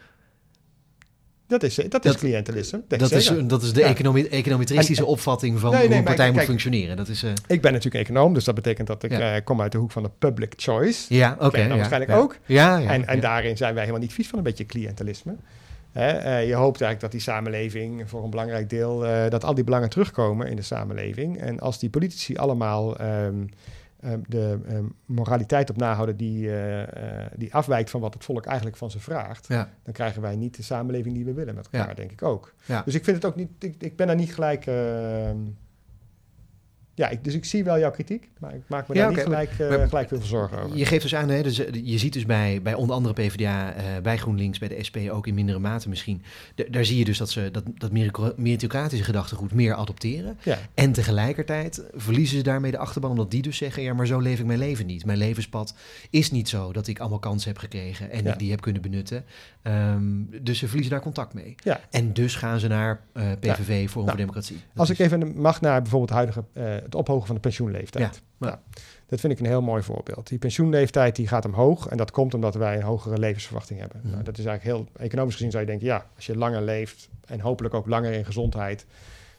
Dat 1.47 1.63
is, 1.63 1.75
dat 1.75 2.05
is 2.05 2.11
Dat- 2.11 2.17
cliëntelisme. 2.19 2.83
dat 2.87 3.11
is, 3.11 3.25
zeker. 3.25 3.47
dat 3.47 3.63
is 3.63 3.73
de 3.73 3.79
Ja. 3.79 3.87
econometristische 4.29 5.01
En- 5.01 5.07
en- 5.07 5.13
opvatting 5.13 5.59
van 5.59 5.71
Nee, 5.71 5.87
hoe 5.87 5.95
een 5.95 6.03
partij 6.03 6.31
moet 6.31 6.41
functioneren. 6.41 6.97
Dat 6.97 7.07
is, 7.07 7.23
eh, 7.23 7.31
Ik 7.47 7.61
ben 7.61 7.73
natuurlijk 7.73 8.03
econoom, 8.09 8.33
dus 8.33 8.43
dat 8.43 8.55
betekent 8.55 8.87
dat 8.87 9.03
ik 9.03 9.11
Ja. 9.11 9.39
kom 9.39 9.61
uit 9.61 9.71
de 9.71 9.77
hoek 9.77 9.91
van 9.91 10.03
de 10.03 10.09
public 10.19 10.53
choice. 10.55 11.13
ja, 11.15 11.35
oké. 11.39 11.57
Dan 11.57 11.67
ja, 11.67 11.75
waarschijnlijk 11.75 12.11
ook. 12.11 12.37
Ja, 12.45 12.77
ja. 12.77 12.89
en 12.91 13.07
en 13.07 13.19
daarin 13.19 13.57
zijn 13.57 13.73
wij 13.73 13.81
helemaal 13.83 14.03
niet 14.05 14.13
vies 14.13 14.27
van 14.27 14.37
een 14.37 14.43
beetje 14.43 14.65
cliëntelisme. 14.65 15.35
Hè, 15.95 16.07
eh, 16.11 16.47
je 16.47 16.53
hoopt 16.53 16.81
eigenlijk 16.81 16.99
dat 17.01 17.11
die 17.11 17.19
samenleving 17.19 18.09
voor 18.09 18.23
een 18.23 18.29
belangrijk 18.29 18.69
deel, 18.69 19.05
eh, 19.05 19.29
dat 19.29 19.43
al 19.43 19.53
die 19.53 19.63
belangen 19.63 19.89
terugkomen 19.89 20.47
in 20.47 20.55
de 20.55 20.61
samenleving. 20.61 21.39
En 21.39 21.59
als 21.59 21.79
die 21.79 21.89
politici 21.89 22.35
allemaal 22.37 22.97
ehm, 22.97 23.45
ehm, 23.99 24.19
de 24.27 24.59
ehm, 24.67 24.85
moraliteit 25.05 25.69
op 25.69 25.77
nahouden 25.77 26.17
die, 26.17 26.55
eh, 26.59 27.25
die 27.35 27.53
afwijkt 27.53 27.89
van 27.89 28.01
wat 28.01 28.13
het 28.13 28.23
volk 28.23 28.45
eigenlijk 28.45 28.77
van 28.77 28.91
ze 28.91 28.99
vraagt, 28.99 29.45
Ja. 29.47 29.69
dan 29.83 29.93
krijgen 29.93 30.21
wij 30.21 30.35
niet 30.35 30.55
de 30.55 30.63
samenleving 30.63 31.15
die 31.15 31.25
we 31.25 31.33
willen 31.33 31.55
met 31.55 31.67
elkaar, 31.71 31.87
Ja. 31.89 31.93
denk 31.93 32.11
ik 32.11 32.23
ook. 32.23 32.53
Ja. 32.65 32.81
Dus 32.85 32.93
ik 32.95 33.03
vind 33.03 33.15
het 33.15 33.25
ook 33.25 33.35
niet, 33.35 33.49
ik, 33.59 33.75
ik 33.79 33.95
ben 33.95 34.07
daar 34.07 34.15
niet 34.15 34.33
gelijk. 34.33 34.65
Ja, 36.95 37.09
ik, 37.09 37.23
dus 37.23 37.33
ik 37.33 37.45
zie 37.45 37.63
wel 37.63 37.79
jouw 37.79 37.91
kritiek, 37.91 38.29
maar 38.39 38.53
ik 38.55 38.61
maak 38.67 38.87
me 38.87 38.95
Ja, 38.95 39.01
daar 39.01 39.09
niet 39.11 39.19
gelijk, 39.19 39.49
eh, 39.59 39.87
gelijk 39.87 40.07
veel 40.07 40.21
zorgen 40.21 40.57
over. 40.63 40.77
Je 40.77 40.85
geeft 40.85 41.01
dus 41.01 41.15
aan, 41.15 41.29
hè, 41.29 41.43
dus, 41.43 41.59
eh, 41.65 41.73
je 41.83 41.97
ziet 41.97 42.13
dus 42.13 42.25
bij, 42.25 42.59
bij 42.63 42.73
onder 42.73 42.95
andere 42.95 43.13
PvdA, 43.13 43.73
eh, 43.73 43.83
bij 44.03 44.17
GroenLinks, 44.17 44.59
bij 44.59 44.67
de 44.67 44.83
SP 44.87 44.97
ook 45.11 45.27
in 45.27 45.33
mindere 45.33 45.59
mate 45.59 45.89
misschien. 45.89 46.21
Daar 46.69 46.85
zie 46.85 46.97
je 46.97 47.05
dus 47.05 47.17
dat 47.17 47.29
ze 47.29 47.49
dat, 47.51 47.63
dat 47.77 47.91
merito- 47.91 48.33
meritocratische 48.37 49.03
gedachtegoed 49.05 49.53
meer 49.53 49.73
adopteren. 49.73 50.37
Ja. 50.43 50.57
En 50.73 50.91
tegelijkertijd 50.91 51.83
verliezen 51.93 52.37
ze 52.37 52.43
daarmee 52.43 52.71
de 52.71 52.77
achterban, 52.77 53.11
omdat 53.11 53.31
die 53.31 53.41
dus 53.41 53.57
zeggen: 53.57 53.83
ja, 53.83 53.93
maar 53.93 54.07
zo 54.07 54.19
leef 54.19 54.39
ik 54.39 54.45
mijn 54.45 54.59
leven 54.59 54.85
niet. 54.85 55.05
Mijn 55.05 55.17
levenspad 55.17 55.73
is 56.09 56.31
niet 56.31 56.49
zo 56.49 56.71
dat 56.73 56.87
ik 56.87 56.99
allemaal 56.99 57.19
kansen 57.19 57.49
heb 57.49 57.57
gekregen 57.57 58.11
en 58.11 58.23
Ja. 58.23 58.31
ik 58.33 58.39
die 58.39 58.51
heb 58.51 58.61
kunnen 58.61 58.81
benutten. 58.81 59.23
Ehm, 59.61 60.03
dus 60.41 60.57
ze 60.59 60.65
verliezen 60.65 60.93
daar 60.93 61.01
contact 61.03 61.33
mee. 61.33 61.55
En 61.89 62.13
dus 62.13 62.35
gaan 62.35 62.59
ze 62.59 62.67
naar 62.67 62.99
eh, 63.13 63.23
PVV, 63.39 63.65
Forum 63.65 63.87
voor 63.89 64.03
Nou, 64.03 64.17
Democratie. 64.17 64.55
Dat 64.55 64.63
Als 64.79 64.89
is- 64.89 64.99
ik 64.99 65.05
even 65.05 65.41
mag 65.41 65.61
naar 65.61 65.81
bijvoorbeeld 65.81 66.09
het 66.09 66.17
huidige, 66.17 66.43
het 66.85 66.95
ophogen 66.95 67.25
van 67.25 67.35
de 67.35 67.41
pensioenleeftijd. 67.41 68.21
Ja. 68.37 68.47
Nou, 68.47 68.57
dat 69.05 69.19
vind 69.19 69.33
ik 69.33 69.39
een 69.39 69.45
heel 69.45 69.61
mooi 69.61 69.83
voorbeeld. 69.83 70.27
Die 70.27 70.37
pensioenleeftijd 70.37 71.15
die 71.15 71.27
gaat 71.27 71.45
omhoog 71.45 71.87
en 71.87 71.97
dat 71.97 72.11
komt 72.11 72.33
omdat 72.33 72.55
wij 72.55 72.75
een 72.75 72.81
hogere 72.81 73.17
levensverwachting 73.17 73.79
hebben. 73.79 73.99
Mhm. 74.01 74.11
Nou, 74.11 74.23
dat 74.23 74.37
is 74.37 74.45
eigenlijk 74.45 74.77
heel 74.77 75.05
economisch 75.05 75.33
gezien 75.33 75.51
zou 75.51 75.63
je 75.63 75.69
denken, 75.69 75.87
ja, 75.87 76.05
als 76.15 76.25
je 76.25 76.37
langer 76.37 76.61
leeft 76.61 77.09
en 77.25 77.39
hopelijk 77.39 77.73
ook 77.73 77.87
langer 77.87 78.11
in 78.11 78.25
gezondheid, 78.25 78.85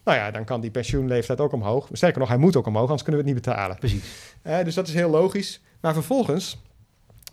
nou 0.04 0.18
ja, 0.18 0.30
dan 0.30 0.44
kan 0.44 0.60
die 0.60 0.70
pensioenleeftijd 0.70 1.40
ook 1.40 1.52
omhoog. 1.52 1.88
Sterker 1.92 2.20
nog, 2.20 2.28
hij 2.28 2.36
moet 2.36 2.56
ook 2.56 2.66
omhoog, 2.66 2.84
anders 2.84 3.02
kunnen 3.02 3.22
we 3.22 3.28
het 3.28 3.36
niet 3.36 3.46
betalen. 3.46 3.78
Precies. 3.78 4.04
Eh, 4.42 4.64
dus 4.64 4.74
dat 4.74 4.88
is 4.88 4.94
heel 4.94 5.10
logisch. 5.10 5.60
Maar 5.80 5.92
vervolgens, 5.92 6.62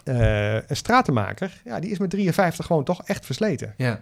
eh, 0.04 0.54
een 0.54 0.76
stratenmaker, 0.76 1.62
ja, 1.65 1.80
die 1.80 1.91
is 1.91 1.97
met 1.97 2.10
53 2.10 2.65
gewoon 2.65 2.84
toch 2.84 3.04
echt 3.04 3.26
versleten. 3.26 3.73
Ja. 3.78 4.02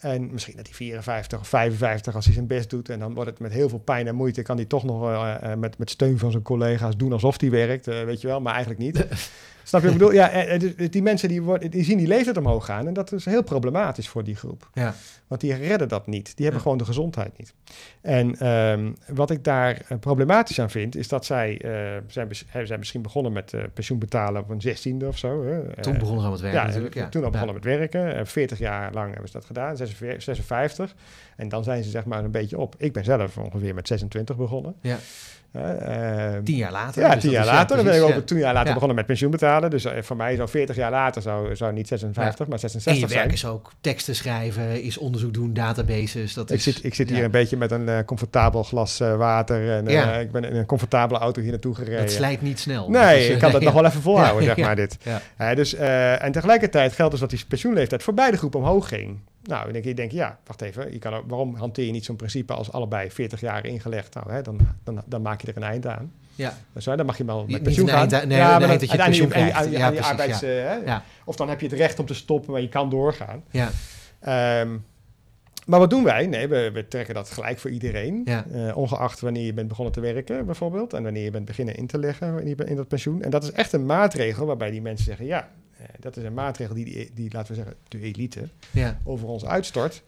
En 0.00 0.32
misschien 0.32 0.56
dat 0.56 0.66
hij 0.66 0.74
54 0.74 1.40
of 1.40 1.48
55 1.48 2.14
als 2.14 2.24
hij 2.24 2.34
zijn 2.34 2.46
best 2.46 2.70
doet. 2.70 2.88
En 2.88 2.98
dan 2.98 3.14
wordt 3.14 3.30
het 3.30 3.38
met 3.38 3.52
heel 3.52 3.68
veel 3.68 3.78
pijn 3.78 4.06
en 4.06 4.14
moeite. 4.14 4.42
Kan 4.42 4.56
hij 4.56 4.64
toch 4.64 4.84
nog 4.84 5.10
eh, 5.10 5.54
met, 5.54 5.78
met 5.78 5.90
steun 5.90 6.18
van 6.18 6.30
zijn 6.30 6.42
collega's 6.42 6.96
doen 6.96 7.12
alsof 7.12 7.40
hij 7.40 7.50
werkt. 7.50 7.88
eh, 7.88 8.02
weet 8.04 8.20
je 8.20 8.26
wel, 8.26 8.40
maar 8.40 8.54
eigenlijk 8.54 8.82
niet. 8.82 9.06
Snap 9.62 9.80
je 9.82 9.86
wat 9.86 9.96
ik 9.96 10.02
bedoel? 10.02 10.14
Ja, 10.20 10.30
eh, 10.30 10.60
dus 10.60 10.90
die 10.90 11.02
mensen 11.02 11.28
die, 11.28 11.42
worden, 11.42 11.70
die 11.70 11.84
zien 11.84 11.98
die 11.98 12.06
leeftijd 12.06 12.36
omhoog 12.36 12.64
gaan. 12.64 12.86
En 12.86 12.92
dat 12.92 13.12
is 13.12 13.24
heel 13.24 13.42
problematisch 13.42 14.08
voor 14.08 14.24
die 14.24 14.36
groep. 14.36 14.68
Ja. 14.72 14.94
Want 15.26 15.40
die 15.40 15.54
redden 15.54 15.88
dat 15.88 16.06
niet. 16.06 16.24
Die 16.24 16.34
hebben 16.36 16.54
Ja. 16.54 16.60
gewoon 16.62 16.78
de 16.78 16.84
gezondheid 16.84 17.38
niet. 17.38 17.54
En 18.00 18.38
ehm, 18.38 18.92
wat 19.14 19.30
ik 19.30 19.44
daar 19.44 19.80
problematisch 20.00 20.60
aan 20.60 20.70
vind, 20.70 20.96
is 20.96 21.08
dat 21.08 21.24
zij 21.24 21.60
eh, 21.60 22.02
zijn, 22.06 22.28
zijn 22.66 22.78
misschien 22.78 23.02
begonnen 23.02 23.32
met 23.32 23.52
eh, 23.52 23.62
pensioen 23.74 23.98
betalen 23.98 24.42
op 24.42 24.48
een 24.50 24.60
zestiende 24.60 25.06
of 25.06 25.18
zo. 25.18 25.44
Hè. 25.44 25.82
Toen 25.82 25.98
begonnen 25.98 26.20
ze 26.20 26.26
aan 26.26 26.32
het 26.32 26.40
werken 26.40 26.60
ja, 26.60 26.66
natuurlijk. 26.66 26.94
Ja. 26.94 27.08
toen 27.08 27.24
al 27.24 27.30
begonnen 27.30 27.54
met 27.54 27.64
werken. 27.64 28.14
Eh, 28.16 28.24
40 28.24 28.58
jaar 28.58 28.92
lang 28.92 29.08
hebben 29.10 29.26
ze 29.30 29.32
dat 29.36 29.44
gedaan, 29.44 29.76
46 29.76 29.89
56. 30.18 30.94
En 31.36 31.48
dan 31.48 31.64
zijn 31.64 31.82
ze 31.84 31.90
zeg 31.90 32.04
maar 32.04 32.24
een 32.24 32.30
beetje 32.30 32.58
op. 32.58 32.74
Ik 32.78 32.92
ben 32.92 33.04
zelf 33.04 33.36
ongeveer 33.38 33.74
met 33.74 33.86
26 33.86 34.36
begonnen. 34.36 34.74
Ja. 34.80 34.96
Eh, 35.52 36.32
ehm, 36.34 36.42
Tien 36.44 36.56
jaar 36.56 36.72
later. 36.72 37.02
ja, 37.02 37.12
dus 37.14 37.22
tien 37.22 37.30
jaar 37.30 37.44
later. 37.44 37.76
dan 37.76 37.84
ben 37.84 37.94
ik 37.94 38.00
precies, 38.00 38.16
ook 38.20 38.26
tien 38.26 38.38
jaar 38.38 38.52
later 38.52 38.66
Ja. 38.68 38.72
begonnen 38.72 38.96
met 38.96 39.06
pensioen 39.06 39.30
betalen. 39.30 39.70
Dus 39.70 39.84
eh, 39.84 40.02
voor 40.02 40.16
mij 40.16 40.36
zou 40.36 40.48
40 40.48 40.76
jaar 40.76 40.90
later 40.90 41.22
zou, 41.22 41.56
zou 41.56 41.72
niet 41.72 41.88
56, 41.88 42.38
maar 42.46 42.54
En 42.54 42.58
66 42.60 43.02
je 43.02 43.08
zijn. 43.08 43.20
werk 43.20 43.32
is 43.32 43.44
ook 43.44 43.72
teksten 43.80 44.14
schrijven, 44.14 44.82
is 44.82 44.98
onderzoek 44.98 45.34
doen, 45.34 45.52
databases. 45.54 46.34
Dat 46.34 46.50
Ik 46.50 46.56
is, 46.56 46.62
zit, 46.62 46.84
ik 46.84 46.94
zit 46.94 47.10
hier 47.10 47.24
een 47.24 47.30
beetje 47.30 47.56
met 47.56 47.70
een 47.70 47.88
eh, 47.88 47.98
comfortabel 48.04 48.62
glas 48.62 49.00
eh, 49.00 49.16
water. 49.16 49.70
En 49.70 50.20
ik 50.20 50.30
ben 50.32 50.44
in 50.44 50.56
een 50.56 50.66
comfortabele 50.66 51.18
auto 51.18 51.40
hier 51.40 51.50
naartoe 51.50 51.74
gereden. 51.74 51.98
Dat 52.00 52.10
slijt 52.10 52.42
niet 52.42 52.58
snel. 52.60 52.90
Nee, 52.90 53.24
is, 53.24 53.28
ik 53.28 53.38
kan 53.38 53.52
dat 53.52 53.62
nog 53.68 53.74
wel 53.74 53.84
even 53.84 54.02
volhouden, 54.02 54.44
zeg 54.54 54.56
maar, 54.56 54.76
dit. 54.76 54.96
Dus, 55.54 55.74
en 55.74 56.32
tegelijkertijd 56.32 56.92
geldt 56.92 57.10
dus 57.10 57.20
dat 57.20 57.30
die 57.30 57.44
pensioenleeftijd 57.48 58.02
voor 58.02 58.14
beide 58.14 58.36
groepen 58.36 58.60
omhoog 58.60 58.88
ging. 58.88 59.20
Nou, 59.42 59.64
dan 59.64 59.72
denk 59.72 59.84
je, 59.84 59.94
denk 59.94 60.12
ja, 60.12 60.38
wacht 60.46 60.60
even. 60.62 60.92
Je 60.92 60.98
kan 60.98 61.14
ook, 61.14 61.24
waarom 61.26 61.54
hanteer 61.54 61.86
je 61.86 61.92
niet 61.92 62.04
zo'n 62.04 62.16
principe 62.16 62.52
als 62.52 62.72
allebei 62.72 63.10
40 63.10 63.40
jaar 63.40 63.66
ingelegd? 63.66 64.14
Nou, 64.14 64.32
hè, 64.32 64.42
dan, 64.42 64.58
dan, 64.84 65.02
dan 65.06 65.22
maak 65.22 65.40
je 65.40 65.46
er 65.46 65.56
een 65.56 65.62
eind 65.62 65.86
aan. 65.86 66.12
Ja. 66.34 66.56
Dus, 66.72 66.84
hè, 66.84 66.96
dan 66.96 67.06
mag 67.06 67.18
je 67.18 67.24
wel 67.24 67.44
met 67.48 67.62
pensioen 67.62 67.88
gaan. 67.88 68.10
eind 68.10 68.26
nee, 68.28 68.38
ja, 68.38 68.50
maar 68.50 68.60
dan- 68.60 68.68
dat 68.78 68.90
je 68.90 68.96
pensioen 68.96 69.28
krijgt. 69.28 69.52
aan 69.56 69.68
die 69.68 69.78
Ja, 69.78 69.86
precies, 69.90 70.06
arbeids, 70.06 70.42
eh, 70.42 70.48
hè, 70.50 70.74
Ja. 70.74 71.02
Of 71.24 71.36
dan 71.36 71.48
heb 71.48 71.60
je 71.60 71.66
het 71.66 71.76
recht 71.76 71.98
om 71.98 72.06
te 72.06 72.14
stoppen, 72.14 72.52
maar 72.52 72.60
je 72.60 72.68
kan 72.68 72.90
doorgaan. 72.90 73.42
Ja. 73.50 73.68
Ehm, 74.20 74.76
Maar 75.66 75.78
wat 75.78 75.90
doen 75.90 76.04
wij? 76.04 76.26
Nee, 76.26 76.48
we, 76.48 76.70
we 76.72 76.88
trekken 76.88 77.14
dat 77.14 77.30
gelijk 77.30 77.58
voor 77.58 77.70
iedereen. 77.70 78.22
Ja. 78.24 78.44
Eh, 78.52 78.76
ongeacht 78.76 79.20
wanneer 79.20 79.44
je 79.44 79.52
bent 79.54 79.68
begonnen 79.68 79.94
te 79.94 80.00
werken, 80.00 80.46
bijvoorbeeld. 80.46 80.92
En 80.92 81.02
wanneer 81.02 81.24
je 81.24 81.30
bent 81.30 81.44
beginnen 81.44 81.74
in 81.74 81.86
te 81.86 81.98
leggen 81.98 82.44
in, 82.66 82.76
dat 82.76 82.88
pensioen. 82.88 83.22
En 83.22 83.30
dat 83.30 83.42
is 83.42 83.52
echt 83.52 83.72
een 83.72 83.86
maatregel 83.86 84.46
waarbij 84.46 84.70
die 84.70 84.82
mensen 84.82 85.04
zeggen: 85.04 85.26
ja, 85.26 85.48
dat 86.00 86.16
is 86.16 86.24
een 86.24 86.34
maatregel 86.34 86.74
die, 86.74 86.84
die, 86.84 87.10
die, 87.14 87.28
laten 87.32 87.48
we 87.48 87.54
zeggen, 87.54 87.74
de 87.88 88.00
elite 88.00 88.48
Ja. 88.70 88.98
over 89.04 89.28
ons 89.28 89.44
uitstort. 89.44 90.02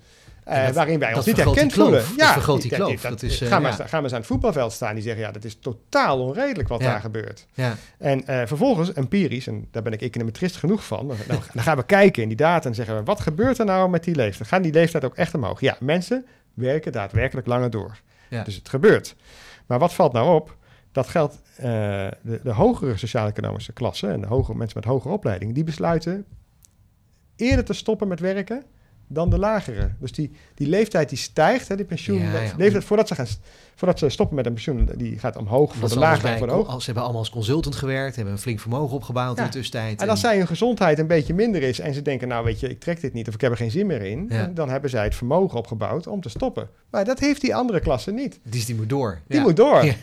Eh, 0.45 0.65
dat- 0.67 0.75
waarin 0.75 0.99
wij 0.99 1.15
ons 1.15 1.27
niet 1.27 1.37
herkend 1.37 1.73
voelen. 1.73 2.05
Dat 2.17 2.33
vergroot 2.33 2.63
die 2.63 2.71
kloof. 2.71 3.01
dat- 3.01 3.11
Dat 3.11 3.23
is, 3.23 3.41
eh, 3.41 3.49
ga, 3.49 3.59
maar, 3.59 3.69
ja. 3.69 3.75
sta- 3.75 3.87
ga 3.87 3.91
maar 3.95 4.03
eens 4.03 4.13
aan 4.13 4.19
het 4.19 4.27
voetbalveld 4.29 4.73
staan. 4.73 4.95
Die 4.95 5.03
zeggen, 5.03 5.23
ja, 5.23 5.31
dat 5.33 5.45
is 5.45 5.57
totaal 5.61 6.21
onredelijk 6.21 6.69
wat 6.69 6.81
Ja. 6.81 6.91
daar 6.91 7.01
gebeurt. 7.01 7.47
Ja. 7.55 7.77
En 7.99 8.27
eh, 8.27 8.47
vervolgens, 8.47 8.93
empirisch, 8.93 9.47
en 9.47 9.69
daar 9.71 9.83
ben 9.83 9.93
ik 9.93 10.01
econometrist 10.03 10.57
genoeg 10.57 10.85
van, 10.87 11.09
dan, 11.09 11.17
dan, 11.27 11.39
dan 11.55 11.63
gaan 11.63 11.77
we 11.77 11.85
kijken 11.85 12.23
in 12.23 12.29
die 12.29 12.37
data 12.37 12.69
en 12.69 12.75
zeggen 12.75 12.97
we, 12.97 13.03
wat 13.03 13.21
gebeurt 13.21 13.59
er 13.59 13.65
nou 13.65 13.91
met 13.91 14.05
die 14.05 14.15
leeftijd? 14.15 14.49
Gaan 14.49 14.63
die 14.63 14.73
leeftijd 14.73 15.05
ook 15.05 15.15
echt 15.17 15.35
omhoog? 15.35 15.61
Ja, 15.61 15.77
mensen 15.81 16.27
werken 16.55 16.93
daadwerkelijk 16.93 17.47
langer 17.47 17.71
door. 17.71 17.99
Ja. 18.29 18.43
Dus 18.45 18.55
het 18.55 18.69
gebeurt. 18.69 19.15
Maar 19.67 19.79
wat 19.79 19.95
valt 19.95 20.13
nou 20.13 20.35
op? 20.35 20.57
Dat 20.93 21.09
geldt, 21.09 21.41
eh, 21.57 21.63
de, 22.23 22.41
de 22.43 22.53
hogere 22.53 22.97
sociaal-economische 22.97 23.73
klassen 23.73 24.13
en 24.13 24.21
de 24.21 24.27
hogere, 24.27 24.57
mensen 24.59 24.79
met 24.81 24.89
hogere 24.89 25.15
opleiding, 25.15 25.55
die 25.55 25.65
besluiten 25.65 26.25
eerder 27.37 27.65
te 27.65 27.73
stoppen 27.73 28.09
met 28.09 28.21
werken 28.21 28.65
dan 29.07 29.31
de 29.31 29.39
lagere. 29.39 29.91
Dus 29.99 30.13
die, 30.13 30.31
die 30.55 30.67
leeftijd 30.69 31.09
die 31.09 31.19
stijgt, 31.19 31.69
hè, 31.69 31.77
die 31.77 31.85
pensioen, 31.85 32.21
Ja, 32.21 32.41
ja. 32.41 32.53
leeftijd 32.57 32.85
voordat 32.85 33.09
ze, 33.09 33.15
gaan, 33.15 33.27
voordat 33.75 33.99
ze 33.99 34.09
stoppen 34.09 34.37
met 34.37 34.47
een 34.47 34.53
pensioen, 34.53 34.89
die 34.97 35.19
gaat 35.19 35.37
omhoog 35.37 35.75
voor 35.75 35.89
de 35.89 35.99
lagere 35.99 36.29
en 36.33 36.39
voor 36.39 36.47
de. 36.47 36.53
Ze 36.79 36.85
hebben 36.85 37.03
allemaal 37.03 37.21
als 37.21 37.31
consultant 37.31 37.75
gewerkt, 37.75 38.17
hebben 38.17 38.35
een 38.35 38.41
flink 38.41 38.61
vermogen 38.61 38.97
opgebouwd 38.97 39.39
in 39.39 39.45
de 39.45 39.51
tussentijd. 39.51 40.03
En 40.03 40.09
als 40.09 40.21
zij 40.21 40.37
hun 40.37 40.47
gezondheid 40.47 40.99
een 40.99 41.07
beetje 41.07 41.35
minder 41.35 41.63
is 41.63 41.81
en 41.81 41.95
ze 41.95 42.03
denken, 42.03 42.29
nou 42.29 42.45
weet 42.45 42.61
je, 42.61 42.69
ik 42.69 42.81
trek 42.81 43.01
dit 43.01 43.13
niet 43.13 43.29
of 43.29 43.35
ik 43.35 43.41
heb 43.41 43.51
er 43.51 43.57
geen 43.57 43.71
zin 43.71 43.87
meer 43.87 44.03
in, 44.03 44.27
Ja. 44.29 44.47
dan 44.55 44.69
hebben 44.69 44.91
zij 44.91 45.05
het 45.05 45.15
vermogen 45.15 45.59
opgebouwd 45.59 46.07
om 46.07 46.21
te 46.21 46.29
stoppen. 46.29 46.69
Maar 46.91 47.05
dat 47.05 47.19
heeft 47.19 47.41
die 47.41 47.55
andere 47.55 47.81
klasse 47.81 48.11
niet. 48.11 48.41
Dus 48.43 48.65
die 48.67 48.75
moet 48.75 48.89
door. 48.89 49.21
Die 49.27 49.37
Ja. 49.39 49.43
moet 49.43 49.57
door. 49.57 49.85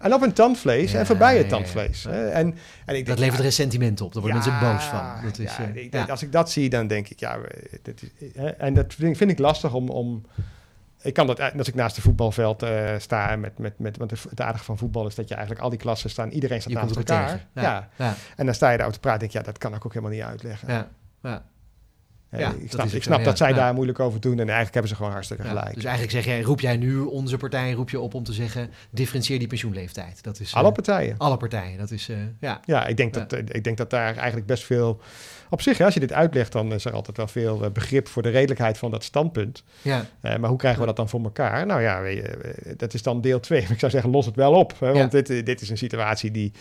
En 0.00 0.14
op 0.14 0.22
een 0.22 0.32
tandvlees 0.32 0.94
en 0.94 1.06
voorbij 1.06 1.38
het 1.38 1.48
tandvlees. 1.48 2.04
En, 2.06 2.32
en 2.32 2.46
ik 2.48 2.54
Dat 2.86 2.94
denk, 3.06 3.18
levert 3.18 3.36
ja, 3.36 3.42
ressentiment 3.42 4.00
op. 4.00 4.12
Daar 4.12 4.22
worden 4.22 4.42
mensen 4.42 4.60
boos 4.60 4.84
van. 4.84 5.04
Dat 5.24 5.38
is, 5.38 5.56
ja, 5.56 5.70
eh, 5.74 5.84
ik-. 5.84 6.10
Als 6.10 6.22
ik 6.22 6.32
dat 6.32 6.50
zie, 6.50 6.68
dan 6.70 6.86
denk 6.86 7.08
ik, 7.08 7.20
ja, 7.20 7.38
dit 7.82 8.02
is, 8.02 8.32
en 8.58 8.74
dat 8.74 8.94
vind, 8.94 9.16
vind 9.16 9.30
ik 9.30 9.38
lastig 9.38 9.74
om, 9.74 9.88
om 9.88 10.22
ik 11.06 11.14
kan 11.14 11.26
dat, 11.26 11.40
als 11.58 11.68
ik 11.68 11.74
naast 11.74 11.96
het 11.96 12.04
voetbalveld 12.04 12.62
eh, 12.62 12.94
sta, 12.98 13.36
met, 13.36 13.58
met, 13.58 13.78
met, 13.78 13.96
want 13.96 14.10
het 14.10 14.40
aardige 14.40 14.64
van 14.64 14.78
voetbal 14.78 15.06
is 15.06 15.14
dat 15.14 15.28
je 15.28 15.34
eigenlijk 15.34 15.64
al 15.64 15.70
die 15.70 15.78
klassen 15.78 16.10
staan, 16.10 16.30
iedereen 16.30 16.60
staat 16.60 16.72
Je 16.72 16.78
naast 16.78 16.96
elkaar. 16.96 17.46
Ja. 17.52 17.88
En 18.36 18.46
dan 18.46 18.54
sta 18.54 18.70
je 18.70 18.78
daar 18.78 18.92
te 18.92 19.00
praten, 19.00 19.20
denk 19.20 19.32
ik, 19.32 19.38
ja, 19.38 19.44
dat 19.44 19.58
kan 19.58 19.74
ik 19.74 19.86
ook 19.86 19.92
helemaal 19.92 20.14
niet 20.14 20.24
uitleggen. 20.24 20.72
Ja. 20.72 20.88
Ja. 21.22 21.42
Eh, 22.36 22.40
Ja, 22.42 22.54
ik 22.60 22.70
snap, 22.70 22.84
is 22.86 22.90
ik 22.90 22.96
ook 22.96 23.02
snap 23.02 23.18
zo, 23.18 23.24
dat 23.24 23.36
zij 23.36 23.52
daar 23.52 23.74
moeilijk 23.74 24.00
over 24.00 24.20
doen 24.20 24.32
en 24.32 24.38
eigenlijk 24.38 24.72
hebben 24.72 24.90
ze 24.90 24.96
gewoon 24.96 25.12
hartstikke 25.12 25.42
gelijk. 25.42 25.74
Dus 25.74 25.84
eigenlijk 25.84 26.12
zeg 26.14 26.24
jij, 26.24 26.40
roep 26.42 26.60
jij 26.60 26.76
nu 26.76 26.98
onze 26.98 27.36
partij 27.36 27.72
roep 27.72 27.90
je 27.90 28.00
op 28.00 28.14
om 28.14 28.24
te 28.24 28.32
zeggen, 28.32 28.70
differentieer 28.90 29.38
die 29.38 29.48
pensioenleeftijd. 29.48 30.22
Dat 30.22 30.40
is, 30.40 30.52
eh, 30.52 30.56
Alle 30.56 30.72
partijen. 30.72 31.14
alle 31.18 31.36
partijen. 31.36 31.78
Dat 31.78 31.90
is, 31.90 32.08
eh, 32.08 32.16
ja. 32.40 32.60
Ja, 32.64 32.86
ik 32.86 32.96
denk. 32.96 33.14
Dat, 33.14 33.32
eh, 33.32 33.38
ik 33.48 33.64
denk 33.64 33.76
dat 33.76 33.90
daar 33.90 34.16
eigenlijk 34.16 34.46
best 34.46 34.64
veel... 34.64 35.00
Op 35.50 35.62
zich, 35.62 35.80
als 35.80 35.94
je 35.94 36.00
dit 36.00 36.12
uitlegt, 36.12 36.52
dan 36.52 36.72
is 36.72 36.84
er 36.84 36.92
altijd 36.92 37.16
wel 37.16 37.28
veel 37.28 37.64
eh, 37.64 37.70
begrip 37.70 38.08
voor 38.08 38.22
de 38.22 38.28
redelijkheid 38.28 38.78
van 38.78 38.90
dat 38.90 39.04
standpunt. 39.04 39.64
Ja. 39.82 40.04
Eh, 40.20 40.36
maar 40.36 40.48
hoe 40.48 40.58
krijgen 40.58 40.80
we 40.80 40.86
dat 40.86 40.96
dan 40.96 41.08
voor 41.08 41.22
elkaar? 41.22 41.66
Nou 41.66 41.82
ja, 41.82 42.02
eh, 42.02 42.24
dat 42.76 42.94
is 42.94 43.02
dan 43.02 43.20
deel 43.20 43.40
2. 43.40 43.60
Ik 43.70 43.78
zou 43.78 43.92
zeggen, 43.92 44.10
los 44.10 44.26
het 44.26 44.36
wel 44.36 44.52
op. 44.52 44.74
Hè, 44.80 44.92
want 44.92 45.10
dit, 45.10 45.30
eh, 45.30 45.44
dit 45.44 45.60
is 45.60 45.68
een 45.70 45.78
situatie 45.78 46.30
die... 46.30 46.52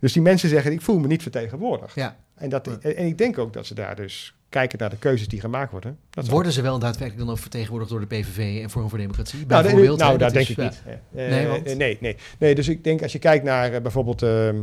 Dus 0.00 0.12
die 0.12 0.22
mensen 0.22 0.48
zeggen, 0.48 0.72
ik 0.72 0.80
voel 0.80 0.98
me 0.98 1.06
niet 1.06 1.22
vertegenwoordigd. 1.22 1.94
Ja. 1.94 2.16
En, 2.34 2.48
dat, 2.48 2.68
en 2.78 3.06
ik 3.06 3.18
denk 3.18 3.38
ook 3.38 3.52
dat 3.52 3.66
ze 3.66 3.74
daar 3.74 3.96
dus 3.96 4.34
kijken 4.54 4.78
naar 4.78 4.90
de 4.90 4.96
keuzes 4.96 5.28
die 5.28 5.40
gemaakt 5.40 5.70
worden. 5.70 5.98
Dat 6.10 6.28
Worden 6.28 6.52
ze 6.52 6.62
wel 6.62 6.78
daadwerkelijk 6.78 7.18
dan 7.26 7.30
ook 7.34 7.40
vertegenwoordigd 7.40 7.90
door 7.90 8.00
de 8.00 8.06
PVV 8.06 8.62
en 8.62 8.70
Forum 8.70 8.88
voor 8.88 8.98
Democratie? 8.98 9.46
Nou, 9.46 9.62
Bijvoorbeeld, 9.62 9.98
nou 9.98 10.10
dat 10.10 10.20
dat 10.20 10.32
denk 10.32 10.44
is- 10.48 10.50
ik 10.50 10.56
niet. 10.62 10.82
Eh, 10.86 10.94
Nee, 11.28 11.44
eh, 11.44 11.50
want? 11.50 11.66
eh, 11.66 11.76
nee, 11.76 11.98
nee. 12.00 12.16
nee, 12.38 12.54
dus 12.54 12.68
ik 12.68 12.84
denk 12.84 13.02
als 13.02 13.12
je 13.12 13.18
kijkt 13.18 13.44
naar 13.44 13.82
bijvoorbeeld... 13.82 14.22
ehm, 14.22 14.56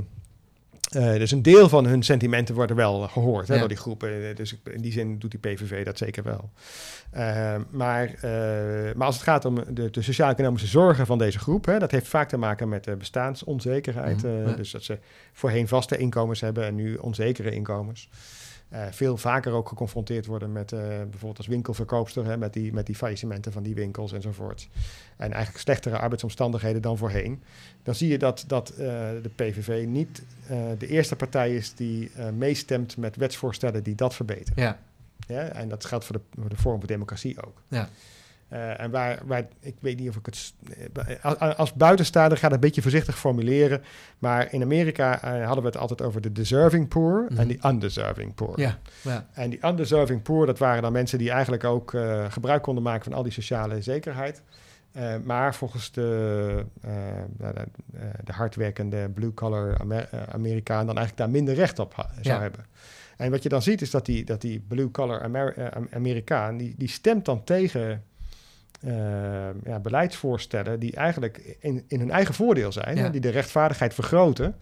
eh, 0.91 1.13
dus 1.13 1.32
een 1.32 1.41
deel 1.41 1.69
van 1.69 1.86
hun 1.86 2.04
sentimenten 2.04 2.56
worden 2.56 2.75
wel 2.75 3.01
gehoord 3.08 3.47
hè, 3.47 3.54
Ja. 3.54 3.60
door 3.60 3.67
die 3.69 3.77
groepen. 3.77 4.36
Dus 4.36 4.56
in 4.71 4.82
die 4.82 4.91
zin 4.91 5.19
doet 5.19 5.32
die 5.32 5.39
PVV 5.39 5.86
dat 5.86 5.97
zeker 5.97 6.23
wel. 6.23 6.49
Eh, 7.12 7.56
maar, 7.69 8.13
maar 8.95 9.06
als 9.08 9.15
het 9.15 9.23
gaat 9.23 9.45
om 9.45 9.56
de, 9.73 9.89
de 9.89 10.01
sociaal-economische 10.01 10.67
zorgen 10.67 11.06
van 11.06 11.17
deze 11.17 11.39
groep, 11.39 11.65
hè, 11.65 11.80
dat 11.80 11.91
heeft 11.91 12.08
vaak 12.08 12.30
te 12.30 12.38
maken 12.38 12.69
met 12.69 12.84
de 12.84 12.95
bestaansonzekerheid. 12.95 14.21
Ja. 14.21 14.54
Dus 14.54 14.71
dat 14.71 14.84
ze 14.84 14.97
voorheen 15.34 15.67
vaste 15.67 15.97
inkomens 15.97 16.41
hebben 16.41 16.65
en 16.65 16.75
nu 16.75 16.95
onzekere 16.95 17.51
inkomens. 17.51 18.10
Eh, 18.71 18.86
veel 18.91 19.17
vaker 19.17 19.51
ook 19.51 19.67
geconfronteerd 19.67 20.25
worden 20.25 20.51
met 20.51 20.71
eh, 20.71 20.79
bijvoorbeeld 20.79 21.38
als 21.38 21.47
winkelverkoopster, 21.47 22.25
hè, 22.25 22.38
met, 22.38 22.53
die, 22.53 22.73
met 22.73 22.86
die 22.86 22.95
faillissementen 22.95 23.51
van 23.51 23.63
die 23.63 23.75
winkels 23.75 24.12
enzovoort. 24.12 24.67
En 25.17 25.31
eigenlijk 25.31 25.63
slechtere 25.63 25.97
arbeidsomstandigheden 25.97 26.81
dan 26.81 26.97
voorheen. 26.97 27.43
Dan 27.84 27.95
zie 27.95 28.10
je 28.10 28.17
dat, 28.17 28.43
dat 28.47 28.69
eh, 28.69 28.77
de 29.21 29.29
PVV 29.36 29.86
niet 29.88 30.23
de 30.77 30.88
eerste 30.88 31.15
partij 31.15 31.55
is 31.55 31.75
die 31.75 32.12
meestemt 32.34 32.97
met 32.97 33.15
wetsvoorstellen 33.15 33.84
die 33.84 33.95
dat 33.95 34.15
verbeteren. 34.15 34.63
Ja. 34.63 34.79
Ja, 35.27 35.47
en 35.47 35.69
dat 35.69 35.86
geldt 35.86 36.05
voor 36.05 36.15
de, 36.15 36.39
voor 36.39 36.49
de 36.49 36.55
vorm 36.55 36.79
voor 36.79 36.88
democratie 36.88 37.43
ook. 37.45 37.62
Ja. 37.67 37.89
Eh, 38.51 38.79
en 38.81 38.91
waar, 38.91 39.19
waar, 39.25 39.47
ik 39.59 39.75
weet 39.79 39.99
niet 39.99 40.09
of 40.09 40.15
ik 40.15 40.25
het. 40.25 40.53
eh, 41.07 41.25
Als, 41.25 41.57
als 41.57 41.73
buitenstaander 41.73 42.37
ga 42.37 42.47
ik 42.47 42.53
een 42.53 42.59
beetje 42.59 42.81
voorzichtig 42.81 43.17
formuleren. 43.19 43.81
Maar 44.19 44.53
in 44.53 44.61
Amerika 44.61 45.21
eh, 45.21 45.45
hadden 45.45 45.63
we 45.63 45.69
het 45.69 45.77
altijd 45.77 46.01
over 46.01 46.21
de 46.21 46.31
deserving 46.31 46.87
poor 46.87 47.25
Mhm. 47.29 47.39
en 47.39 47.47
de 47.47 47.59
undeserving 47.65 48.35
poor. 48.35 48.59
Ja. 48.59 48.77
Ja. 49.01 49.25
En 49.33 49.49
die 49.49 49.65
undeserving 49.65 50.21
poor, 50.21 50.45
dat 50.45 50.57
waren 50.59 50.81
dan 50.81 50.91
mensen 50.91 51.17
die 51.17 51.31
eigenlijk 51.31 51.63
ook 51.63 51.93
gebruik 52.29 52.61
konden 52.63 52.83
maken 52.83 53.03
van 53.03 53.13
al 53.13 53.23
die 53.23 53.31
sociale 53.31 53.81
zekerheid. 53.81 54.41
Maar 55.23 55.55
volgens 55.55 55.91
de, 55.91 56.65
de, 57.37 57.53
de 58.23 58.31
hardwerkende 58.33 59.09
blue-collar 59.09 59.77
Amer- 59.79 60.09
Amerikaan 60.31 60.85
dan 60.85 60.97
eigenlijk 60.97 61.17
daar 61.17 61.29
minder 61.29 61.53
recht 61.53 61.79
op 61.79 61.95
ha- 61.95 62.09
zou 62.21 62.35
Ja. 62.35 62.41
hebben. 62.41 62.65
En 63.17 63.31
wat 63.31 63.43
je 63.43 63.49
dan 63.49 63.61
ziet 63.61 63.81
is 63.81 63.91
dat 63.91 64.05
die, 64.05 64.23
dat 64.25 64.41
die 64.41 64.59
blue-collar 64.67 65.21
Amer- 65.23 65.71
Am- 65.73 65.87
Amerikaan, 65.93 66.57
die, 66.57 66.75
die 66.77 66.87
stemt 66.87 67.25
dan 67.25 67.43
tegen 67.43 68.03
eh, 68.82 68.94
ja, 69.65 69.80
beleidsvoorstellen 69.82 70.80
die 70.80 70.96
eigenlijk 70.96 71.56
in, 71.60 71.84
in 71.88 72.00
hun 72.00 72.12
eigen 72.12 72.34
voordeel 72.34 72.72
zijn. 72.72 72.96
Ja. 72.98 73.04
hè, 73.04 73.10
die 73.10 73.22
de 73.22 73.30
rechtvaardigheid 73.30 73.94
vergroten 73.94 74.56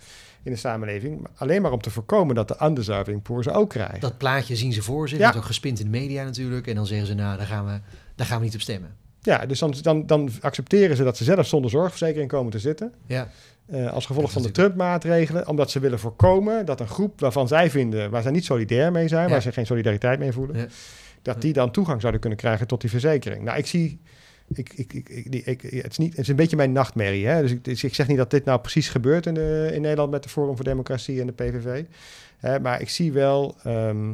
in 0.44 0.52
de 0.52 0.58
samenleving. 0.58 1.28
Alleen 1.36 1.62
maar 1.62 1.72
om 1.72 1.82
te 1.82 1.90
voorkomen 1.90 2.36
dat 2.36 2.48
de 2.48 2.56
undeserving 2.64 3.22
poor 3.22 3.44
ze 3.44 3.52
ook 3.52 3.70
krijgen. 3.70 4.00
Dat 4.00 4.18
plaatje 4.18 4.56
zien 4.56 4.74
ze 4.74 4.82
voor 4.82 5.10
zich. 5.10 5.18
Ja. 5.18 5.24
Dat 5.24 5.34
wordt 5.34 5.48
ook 5.48 5.54
gespind 5.54 5.80
in 5.80 5.92
de 5.92 5.98
media 5.98 6.24
natuurlijk. 6.24 6.68
En 6.68 6.76
dan 6.76 6.86
zeggen 6.86 7.08
ze, 7.08 7.14
nou, 7.14 7.38
daar 7.38 7.46
gaan 7.48 7.66
we, 7.66 7.80
daar 8.16 8.28
gaan 8.28 8.38
we 8.40 8.44
niet 8.46 8.54
op 8.56 8.62
stemmen. 8.62 8.96
Ja, 9.22 9.46
dus 9.46 9.60
dan, 9.60 9.74
dan, 9.82 10.06
dan 10.06 10.30
accepteren 10.42 10.96
ze 10.96 11.04
dat 11.04 11.18
ze 11.18 11.24
zelf 11.24 11.48
zonder 11.48 11.72
zorgverzekering 11.72 12.30
komen 12.30 12.52
te 12.52 12.60
zitten. 12.60 12.94
Ja. 13.06 13.28
eh, 13.66 13.92
als 13.94 14.06
gevolg 14.06 14.32
van 14.32 14.42
is 14.42 14.48
de 14.48 14.54
Trump-maatregelen. 14.54 15.48
Omdat 15.48 15.72
ze 15.72 15.80
willen 15.80 16.00
voorkomen 16.00 16.66
dat 16.66 16.80
een 16.80 16.88
groep 16.88 17.20
waarvan 17.20 17.48
zij 17.48 17.70
vinden, 17.70 18.10
waar 18.10 18.22
zij 18.22 18.32
niet 18.32 18.46
solidair 18.46 18.92
mee 18.92 19.08
zijn, 19.08 19.26
Ja. 19.26 19.30
waar 19.32 19.42
ze 19.42 19.52
geen 19.52 19.66
solidariteit 19.66 20.20
mee 20.20 20.32
voelen, 20.32 20.58
Ja. 20.58 20.66
Dat 21.34 21.42
die 21.42 21.54
dan 21.54 21.72
toegang 21.72 22.00
zouden 22.00 22.22
kunnen 22.22 22.40
krijgen 22.40 22.68
tot 22.68 22.82
die 22.82 22.90
verzekering. 22.90 23.44
Nou, 23.44 23.58
ik 23.58 23.66
zie. 23.66 24.00
Ik, 24.54 24.74
ik, 24.74 24.94
ik, 24.94 25.32
die- 25.32 25.44
ik- 25.44 25.62
het, 25.62 25.92
is 25.92 25.98
niet, 25.98 26.12
het 26.12 26.20
is 26.20 26.28
een 26.28 26.36
beetje 26.36 26.56
mijn 26.56 26.72
nachtmerrie. 26.72 27.26
Hè? 27.28 27.42
Dus 27.42 27.52
ik, 27.52 27.64
dus 27.64 27.84
ik 27.84 27.96
zeg 27.96 28.08
niet 28.08 28.18
dat 28.18 28.32
dit 28.32 28.46
nou 28.46 28.60
precies 28.60 28.90
gebeurt 28.90 29.26
in, 29.26 29.34
de, 29.34 29.70
in 29.74 29.82
Nederland 29.82 30.12
met 30.12 30.24
de 30.24 30.30
Forum 30.30 30.56
voor 30.56 30.66
Democratie 30.66 31.20
en 31.22 31.28
de 31.28 31.34
PVV. 31.34 31.84
Hè, 32.38 32.60
maar 32.60 32.82
ik 32.82 32.90
zie 32.90 33.12
wel. 33.12 33.56
ehm, 33.64 34.14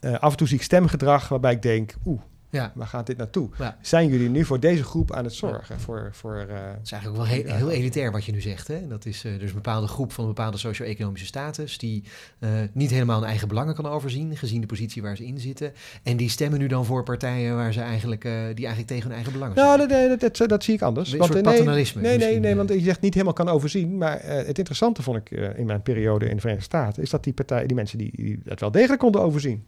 eh, 0.00 0.18
af 0.18 0.30
en 0.30 0.36
toe 0.36 0.46
zie 0.46 0.56
ik 0.56 0.62
stemgedrag 0.62 1.28
waarbij 1.28 1.52
ik 1.52 1.62
denk: 1.62 1.94
oeh, 2.06 2.20
Ja. 2.52 2.72
waar 2.74 2.86
gaat 2.86 3.06
dit 3.06 3.16
naartoe? 3.16 3.48
Ja. 3.58 3.76
Zijn 3.80 4.08
jullie 4.08 4.28
nu 4.28 4.44
voor 4.44 4.60
deze 4.60 4.84
groep 4.84 5.12
aan 5.12 5.24
het 5.24 5.32
zorgen? 5.32 5.80
Voor, 5.80 6.08
voor, 6.12 6.36
eh, 6.36 6.46
Het 6.48 6.84
is 6.84 6.92
eigenlijk 6.92 7.22
wel 7.22 7.32
heel, 7.32 7.54
heel 7.54 7.70
elitair 7.70 8.12
wat 8.12 8.24
je 8.24 8.32
nu 8.32 8.40
zegt. 8.40 8.68
Hè? 8.68 8.88
Dat 8.88 9.06
is 9.06 9.24
eh, 9.24 9.38
dus 9.38 9.48
een 9.48 9.54
bepaalde 9.54 9.86
groep 9.86 10.12
van 10.12 10.24
een 10.24 10.34
bepaalde 10.34 10.58
socio-economische 10.58 11.26
status... 11.26 11.78
die 11.78 12.04
eh, 12.38 12.50
niet 12.72 12.90
helemaal 12.90 13.18
hun 13.18 13.28
eigen 13.28 13.48
belangen 13.48 13.74
kan 13.74 13.86
overzien... 13.86 14.36
gezien 14.36 14.60
de 14.60 14.66
positie 14.66 15.02
waar 15.02 15.16
ze 15.16 15.24
in 15.24 15.38
zitten. 15.38 15.72
En 16.02 16.16
die 16.16 16.28
stemmen 16.28 16.58
nu 16.58 16.66
dan 16.66 16.84
voor 16.84 17.02
partijen 17.02 17.56
waar 17.56 17.72
ze 17.72 17.80
eigenlijk, 17.80 18.24
eh, 18.24 18.32
die 18.32 18.66
eigenlijk 18.66 18.86
tegen 18.86 19.02
hun 19.02 19.12
eigen 19.12 19.32
belangen 19.32 19.56
nou, 19.56 19.76
zijn. 19.76 20.08
dat, 20.08 20.20
dat, 20.20 20.36
dat, 20.36 20.48
dat 20.48 20.64
zie 20.64 20.74
ik 20.74 20.82
anders. 20.82 21.12
Een 21.12 21.18
Want, 21.18 21.32
soort 21.32 21.44
eh, 21.44 21.50
nee, 21.50 21.58
paternalisme 21.58 22.02
Nee, 22.02 22.18
nee, 22.18 22.38
nee, 22.38 22.50
eh. 22.50 22.56
want 22.56 22.68
je 22.68 22.80
zegt 22.80 23.00
niet 23.00 23.14
helemaal 23.14 23.34
kan 23.34 23.48
overzien. 23.48 23.98
Maar 23.98 24.16
eh, 24.16 24.46
het 24.46 24.58
interessante 24.58 25.02
vond 25.02 25.16
ik 25.16 25.30
eh, 25.30 25.58
in 25.58 25.66
mijn 25.66 25.82
periode 25.82 26.28
in 26.28 26.34
de 26.34 26.40
Verenigde 26.40 26.66
Staten... 26.66 27.02
is 27.02 27.10
dat 27.10 27.24
die, 27.24 27.32
partij, 27.32 27.66
die 27.66 27.76
mensen 27.76 27.98
die, 27.98 28.10
die 28.16 28.40
dat 28.44 28.60
wel 28.60 28.70
degelijk 28.70 29.00
konden 29.00 29.22
overzien. 29.22 29.64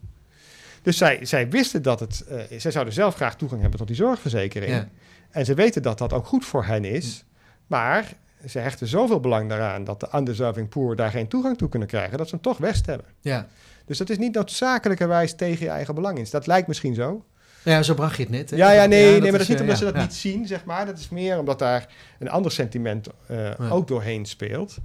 Dus 0.84 0.96
zij, 0.96 1.24
zij 1.24 1.48
wisten 1.48 1.82
dat 1.82 2.00
het... 2.00 2.24
eh, 2.28 2.58
zij 2.58 2.70
zouden 2.70 2.94
zelf 2.94 3.14
graag 3.14 3.36
toegang 3.36 3.60
hebben 3.60 3.78
tot 3.78 3.88
die 3.88 3.96
zorgverzekering. 3.96 4.72
Ja. 4.72 4.88
En 5.30 5.44
ze 5.44 5.54
weten 5.54 5.82
dat 5.82 5.98
dat 5.98 6.12
ook 6.12 6.26
goed 6.26 6.44
voor 6.44 6.64
hen 6.64 6.84
is. 6.84 7.24
Maar 7.66 8.12
ze 8.48 8.58
hechten 8.58 8.86
zoveel 8.86 9.20
belang 9.20 9.48
daaraan... 9.48 9.84
dat 9.84 10.00
de 10.00 10.08
undeserving 10.14 10.68
poor 10.68 10.96
daar 10.96 11.10
geen 11.10 11.28
toegang 11.28 11.58
toe 11.58 11.68
kunnen 11.68 11.88
krijgen... 11.88 12.18
dat 12.18 12.28
ze 12.28 12.34
hem 12.34 12.44
toch 12.44 12.58
wegstemmen. 12.58 13.06
Ja. 13.20 13.46
Dus 13.86 13.98
dat 13.98 14.10
is 14.10 14.18
niet 14.18 14.34
noodzakelijkerwijs 14.34 15.34
tegen 15.34 15.64
je 15.64 15.70
eigen 15.70 15.94
belang 15.94 16.18
in. 16.18 16.26
Dat 16.30 16.46
lijkt 16.46 16.68
misschien 16.68 16.94
zo. 16.94 17.24
ja, 17.62 17.82
zo 17.82 17.94
bracht 17.94 18.16
je 18.16 18.22
het 18.22 18.32
net. 18.32 18.50
Hè? 18.50 18.56
Ja, 18.56 18.70
ja, 18.70 18.84
nee, 18.86 19.10
nee 19.10 19.20
maar 19.20 19.30
dat 19.30 19.40
is 19.40 19.48
niet 19.48 19.56
eh, 19.56 19.62
omdat 19.62 19.78
ze 19.78 19.84
dat 19.84 19.96
niet 19.96 20.14
zien, 20.14 20.46
zeg 20.46 20.64
maar. 20.64 20.86
Dat 20.86 20.98
is 20.98 21.08
meer 21.08 21.38
omdat 21.38 21.58
daar 21.58 21.86
een 22.18 22.30
ander 22.30 22.52
sentiment 22.52 23.06
eh, 23.26 23.72
ook 23.72 23.88
doorheen 23.88 24.26
speelt. 24.26 24.76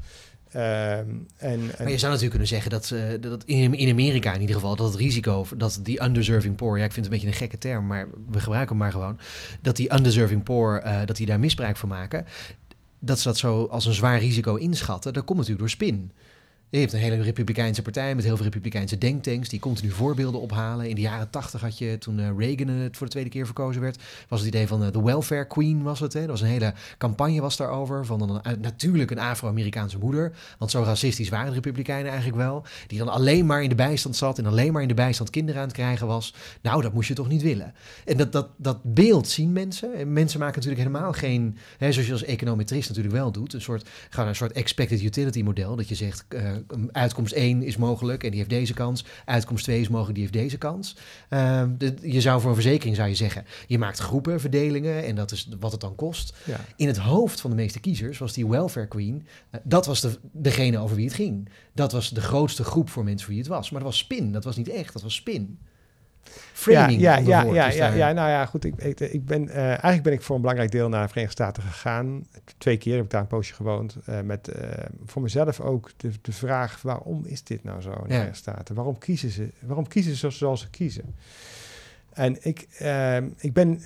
Ehm, 0.52 0.64
en, 1.00 1.28
en, 1.38 1.60
maar 1.78 1.90
je 1.90 1.98
zou 1.98 2.12
natuurlijk 2.12 2.30
kunnen 2.30 2.48
zeggen 2.48 2.70
dat, 2.70 2.90
uh, 2.94 3.02
dat 3.22 3.44
in, 3.44 3.90
Amerika 3.90 4.34
in 4.34 4.42
ieder 4.42 4.56
geval, 4.56 4.76
dat 4.76 4.88
het 4.88 4.96
risico, 4.96 5.46
dat 5.58 5.80
die 5.84 6.04
undeserving 6.04 6.56
poor, 6.56 6.78
ja, 6.78 6.84
ik 6.84 6.92
vind 6.92 7.06
het 7.06 7.14
een 7.14 7.22
beetje 7.22 7.36
een 7.36 7.42
gekke 7.42 7.58
term, 7.58 7.88
maar 7.88 8.08
we 8.30 8.40
gebruiken 8.40 8.70
hem 8.76 8.78
maar 8.78 8.92
gewoon, 8.92 9.20
dat 9.62 9.76
die 9.76 9.94
undeserving 9.94 10.44
poor, 10.44 10.82
uh, 10.86 11.00
dat 11.06 11.16
die 11.16 11.26
daar 11.26 11.40
misbruik 11.40 11.78
van 11.78 11.90
maken, 11.90 12.26
dat 13.00 13.20
ze 13.20 13.28
dat 13.28 13.38
zo 13.38 13.66
als 13.66 13.86
een 13.86 13.94
zwaar 13.94 14.20
risico 14.20 14.56
inschatten, 14.56 15.14
dat 15.14 15.24
komt 15.24 15.38
natuurlijk 15.38 15.68
door 15.68 15.88
spin. 15.88 16.12
Je 16.72 16.80
hebt 16.80 16.94
een 16.94 17.00
hele 17.00 17.22
republikeinse 17.22 17.82
partij 17.82 18.16
met 18.16 18.24
heel 18.24 18.36
veel 18.36 18.46
republikeinse 18.46 18.98
denktanks 18.98 19.50
die 19.50 19.60
continu 19.60 19.92
voorbeelden 19.92 20.42
ophalen. 20.42 20.90
In 20.90 20.96
de 20.96 21.02
jaren 21.02 21.30
tachtig 21.30 21.62
had 21.62 21.78
je, 21.78 21.98
toen 21.98 22.20
uh, 22.20 22.30
Reagan 22.38 22.68
het 22.68 22.98
voor 22.98 23.06
de 23.06 23.12
tweede 23.12 23.30
keer 23.30 23.46
verkozen 23.46 23.82
werd, 23.82 24.02
was 24.28 24.40
het 24.40 24.48
idee 24.48 24.68
van 24.68 24.92
de 24.92 25.02
welfare 25.02 25.48
queen 25.48 25.84
was 25.84 26.00
het. 26.00 26.14
Hè? 26.14 26.22
Er 26.22 26.28
was 26.28 26.42
een 26.42 26.48
hele 26.48 26.74
campagne 26.98 27.42
was 27.42 27.58
daarover 27.58 28.06
van 28.06 28.22
een, 28.22 28.62
natuurlijk 28.62 29.12
een 29.12 29.20
Afro-Amerikaanse 29.20 29.98
moeder. 29.98 30.32
Want 30.58 30.72
zo 30.72 30.84
racistisch 30.84 31.30
waren 31.30 31.48
de 31.48 31.54
republikeinen 31.54 32.08
eigenlijk 32.08 32.38
wel. 32.38 32.64
Die 32.88 32.98
dan 32.98 33.10
alleen 33.10 33.46
maar 33.46 33.64
in 33.64 33.70
de 33.70 33.76
bijstand 33.76 34.16
zat 34.16 34.38
en 34.38 34.46
alleen 34.46 34.74
maar 34.74 34.82
in 34.82 34.88
de 34.88 34.94
bijstand 34.94 35.30
kinderen 35.30 35.62
aan 35.62 35.68
het 35.68 35.76
krijgen 35.76 36.08
was. 36.08 36.34
Nou, 36.62 36.82
dat 36.82 36.94
moest 36.94 37.08
je 37.08 37.14
toch 37.14 37.28
niet 37.28 37.42
willen. 37.42 37.74
En 38.06 38.18
dat, 38.18 38.32
dat, 38.32 38.48
dat 38.58 38.80
beeld 38.84 39.28
zien 39.28 39.52
mensen. 39.52 39.94
En 39.94 40.14
mensen 40.14 40.40
maken 40.40 40.56
natuurlijk 40.56 40.88
helemaal 40.88 41.14
geen, 41.14 41.58
hè, 41.78 41.92
zoals 41.92 42.08
je 42.08 42.14
als 42.14 42.24
econometrist 42.24 42.90
natuurlijk 42.90 43.16
wel 43.16 43.32
doet, 43.32 43.54
een 43.54 43.62
soort, 43.62 43.90
gewoon 44.10 44.30
een 44.30 44.36
soort 44.36 44.52
expected 44.52 45.02
utility 45.02 45.42
model. 45.42 45.76
Dat 45.76 45.88
je 45.88 45.96
zegt, 45.96 46.26
uh, 46.30 46.42
uitkomst 46.92 47.34
1 47.34 47.64
is 47.64 47.78
mogelijk 47.78 48.24
en 48.24 48.30
die 48.30 48.38
heeft 48.38 48.50
deze 48.50 48.74
kans. 48.74 49.06
Uitkomst 49.26 49.64
2 49.64 49.82
is 49.82 49.88
mogelijk, 49.88 50.14
die 50.16 50.24
heeft 50.24 50.38
deze 50.38 50.58
kans. 50.58 50.96
Uh, 51.30 51.64
de, 51.78 51.94
je 52.02 52.22
zou 52.22 52.40
voor 52.42 52.50
een 52.50 52.56
verzekering 52.56 52.96
zou 52.96 53.10
je 53.10 53.16
zeggen, 53.16 53.46
je 53.68 53.78
maakt 53.78 54.00
groepenverdelingen 54.00 55.04
en 55.04 55.16
dat 55.16 55.32
is 55.32 55.50
wat 55.60 55.72
het 55.72 55.82
dan 55.82 55.96
kost. 55.96 56.38
Ja. 56.46 56.60
In 56.76 56.88
het 56.88 56.98
hoofd 56.98 57.42
van 57.42 57.50
de 57.50 57.56
meeste 57.56 57.80
kiezers 57.80 58.18
was 58.18 58.34
die 58.34 58.48
welfare 58.48 58.88
queen, 58.88 59.28
uh, 59.52 59.62
dat 59.64 59.86
was 59.86 60.02
de, 60.02 60.20
degene 60.32 60.78
over 60.78 60.96
wie 60.96 61.06
het 61.06 61.16
ging. 61.16 61.50
Dat 61.74 61.92
was 61.92 62.10
de 62.10 62.22
grootste 62.22 62.64
groep 62.64 62.90
voor 62.90 63.04
mensen 63.04 63.26
voor 63.26 63.34
wie 63.34 63.44
het 63.44 63.52
was. 63.52 63.70
Maar 63.70 63.82
dat 63.82 63.90
was 63.90 64.00
spin, 64.00 64.32
dat 64.32 64.44
was 64.44 64.58
niet 64.58 64.70
echt, 64.70 64.94
dat 64.94 65.02
was 65.02 65.16
spin 65.16 65.60
framing. 66.54 67.02
Ja, 67.02 67.18
ja, 67.18 67.42
ja, 67.42 67.70
ja, 67.70 67.94
ja, 67.94 68.12
nou 68.12 68.30
ja, 68.30 68.46
goed. 68.46 68.66
Ik, 68.66 68.76
ik, 68.76 69.00
ik 69.00 69.26
ben, 69.26 69.44
uh, 69.44 69.56
eigenlijk 69.58 70.04
ben 70.04 70.14
ik 70.14 70.22
voor 70.22 70.36
een 70.36 70.42
belangrijk 70.42 70.72
deel 70.72 70.90
naar 70.90 71.02
de 71.02 71.08
Verenigde 71.08 71.44
Staten 71.44 71.64
gegaan. 71.64 72.26
Twee 72.58 72.78
keer 72.78 72.96
heb 72.96 73.04
ik 73.04 73.10
daar 73.10 73.22
een 73.22 73.28
poosje 73.28 73.54
gewoond. 73.54 73.98
Uh, 74.10 74.22
met 74.22 74.50
uh, 74.56 74.70
voor 75.06 75.22
mezelf 75.22 75.60
ook 75.60 75.92
de, 75.98 76.12
de 76.22 76.32
vraag: 76.32 76.82
waarom 76.82 77.26
is 77.26 77.44
dit 77.44 77.64
nou 77.64 77.82
zo 77.82 77.90
in 77.90 77.96
de 77.96 78.02
ja. 78.02 78.08
Verenigde 78.08 78.38
Staten? 78.38 78.76
Waarom 78.76 78.98
kiezen 78.98 79.30
ze, 79.30 79.50
waarom 79.60 79.88
kiezen 79.88 80.16
ze 80.16 80.30
zoals 80.30 80.62
ze 80.62 80.70
kiezen? 80.70 81.16
En 82.14 82.38
ik, 82.42 82.68
ik 83.38 83.54
ben, 83.54 83.82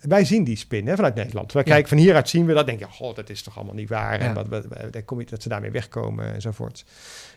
wij 0.00 0.24
zien 0.24 0.44
die 0.44 0.56
spin 0.56 0.86
hè, 0.86 0.94
vanuit 0.94 1.14
Nederland. 1.14 1.52
Wij 1.52 1.62
ja. 1.64 1.70
kijken 1.70 1.88
van 1.88 1.98
hieruit 1.98 2.28
zien 2.28 2.46
we 2.46 2.54
dat, 2.54 2.66
denk 2.66 2.78
je, 2.78 2.86
god, 2.86 3.16
dat 3.16 3.30
is 3.30 3.42
toch 3.42 3.56
allemaal 3.56 3.74
niet 3.74 3.88
waar. 3.88 4.20
Ja. 4.20 4.26
En 4.28 4.34
wat, 4.34 4.48
wat, 4.48 4.66
wat, 4.66 5.04
kom 5.04 5.20
je, 5.20 5.26
dat 5.26 5.42
ze 5.42 5.48
daarmee 5.48 5.70
wegkomen 5.70 6.34
enzovoort. 6.34 6.84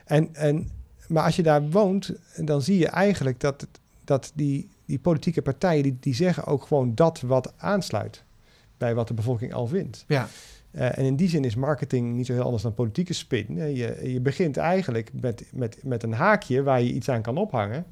En, 0.06 0.36
en, 0.36 0.70
maar 1.08 1.24
als 1.24 1.36
je 1.36 1.44
daar 1.44 1.70
woont, 1.70 2.12
dan 2.36 2.62
zie 2.62 2.78
je 2.78 2.88
eigenlijk 2.88 3.40
dat 3.40 3.62
het, 3.62 3.80
dat 4.04 4.32
die, 4.36 4.70
die 4.86 5.00
politieke 5.00 5.42
partijen 5.42 5.84
die, 5.84 5.98
die 6.00 6.16
zeggen 6.16 6.46
ook 6.46 6.66
gewoon 6.66 6.96
dat 6.96 7.22
wat 7.22 7.54
aansluit 7.58 8.24
bij 8.78 8.96
wat 8.96 9.08
de 9.08 9.14
bevolking 9.14 9.54
al 9.54 9.68
vindt. 9.68 10.06
Ja. 10.08 10.28
Uh, 10.76 10.98
en 10.98 11.06
in 11.06 11.16
die 11.16 11.30
zin 11.30 11.44
is 11.44 11.56
marketing 11.56 12.16
niet 12.16 12.26
zo 12.26 12.34
heel 12.34 12.44
anders 12.44 12.64
dan 12.64 12.74
politieke 12.74 13.14
spin. 13.14 13.76
Je, 13.76 14.00
je 14.12 14.22
begint 14.22 14.58
eigenlijk 14.58 15.12
met, 15.22 15.46
met, 15.52 15.78
met 15.84 16.04
een 16.04 16.14
haakje 16.14 16.64
waar 16.64 16.82
je 16.82 16.94
iets 16.94 17.10
aan 17.10 17.22
kan 17.22 17.38
ophangen. 17.38 17.86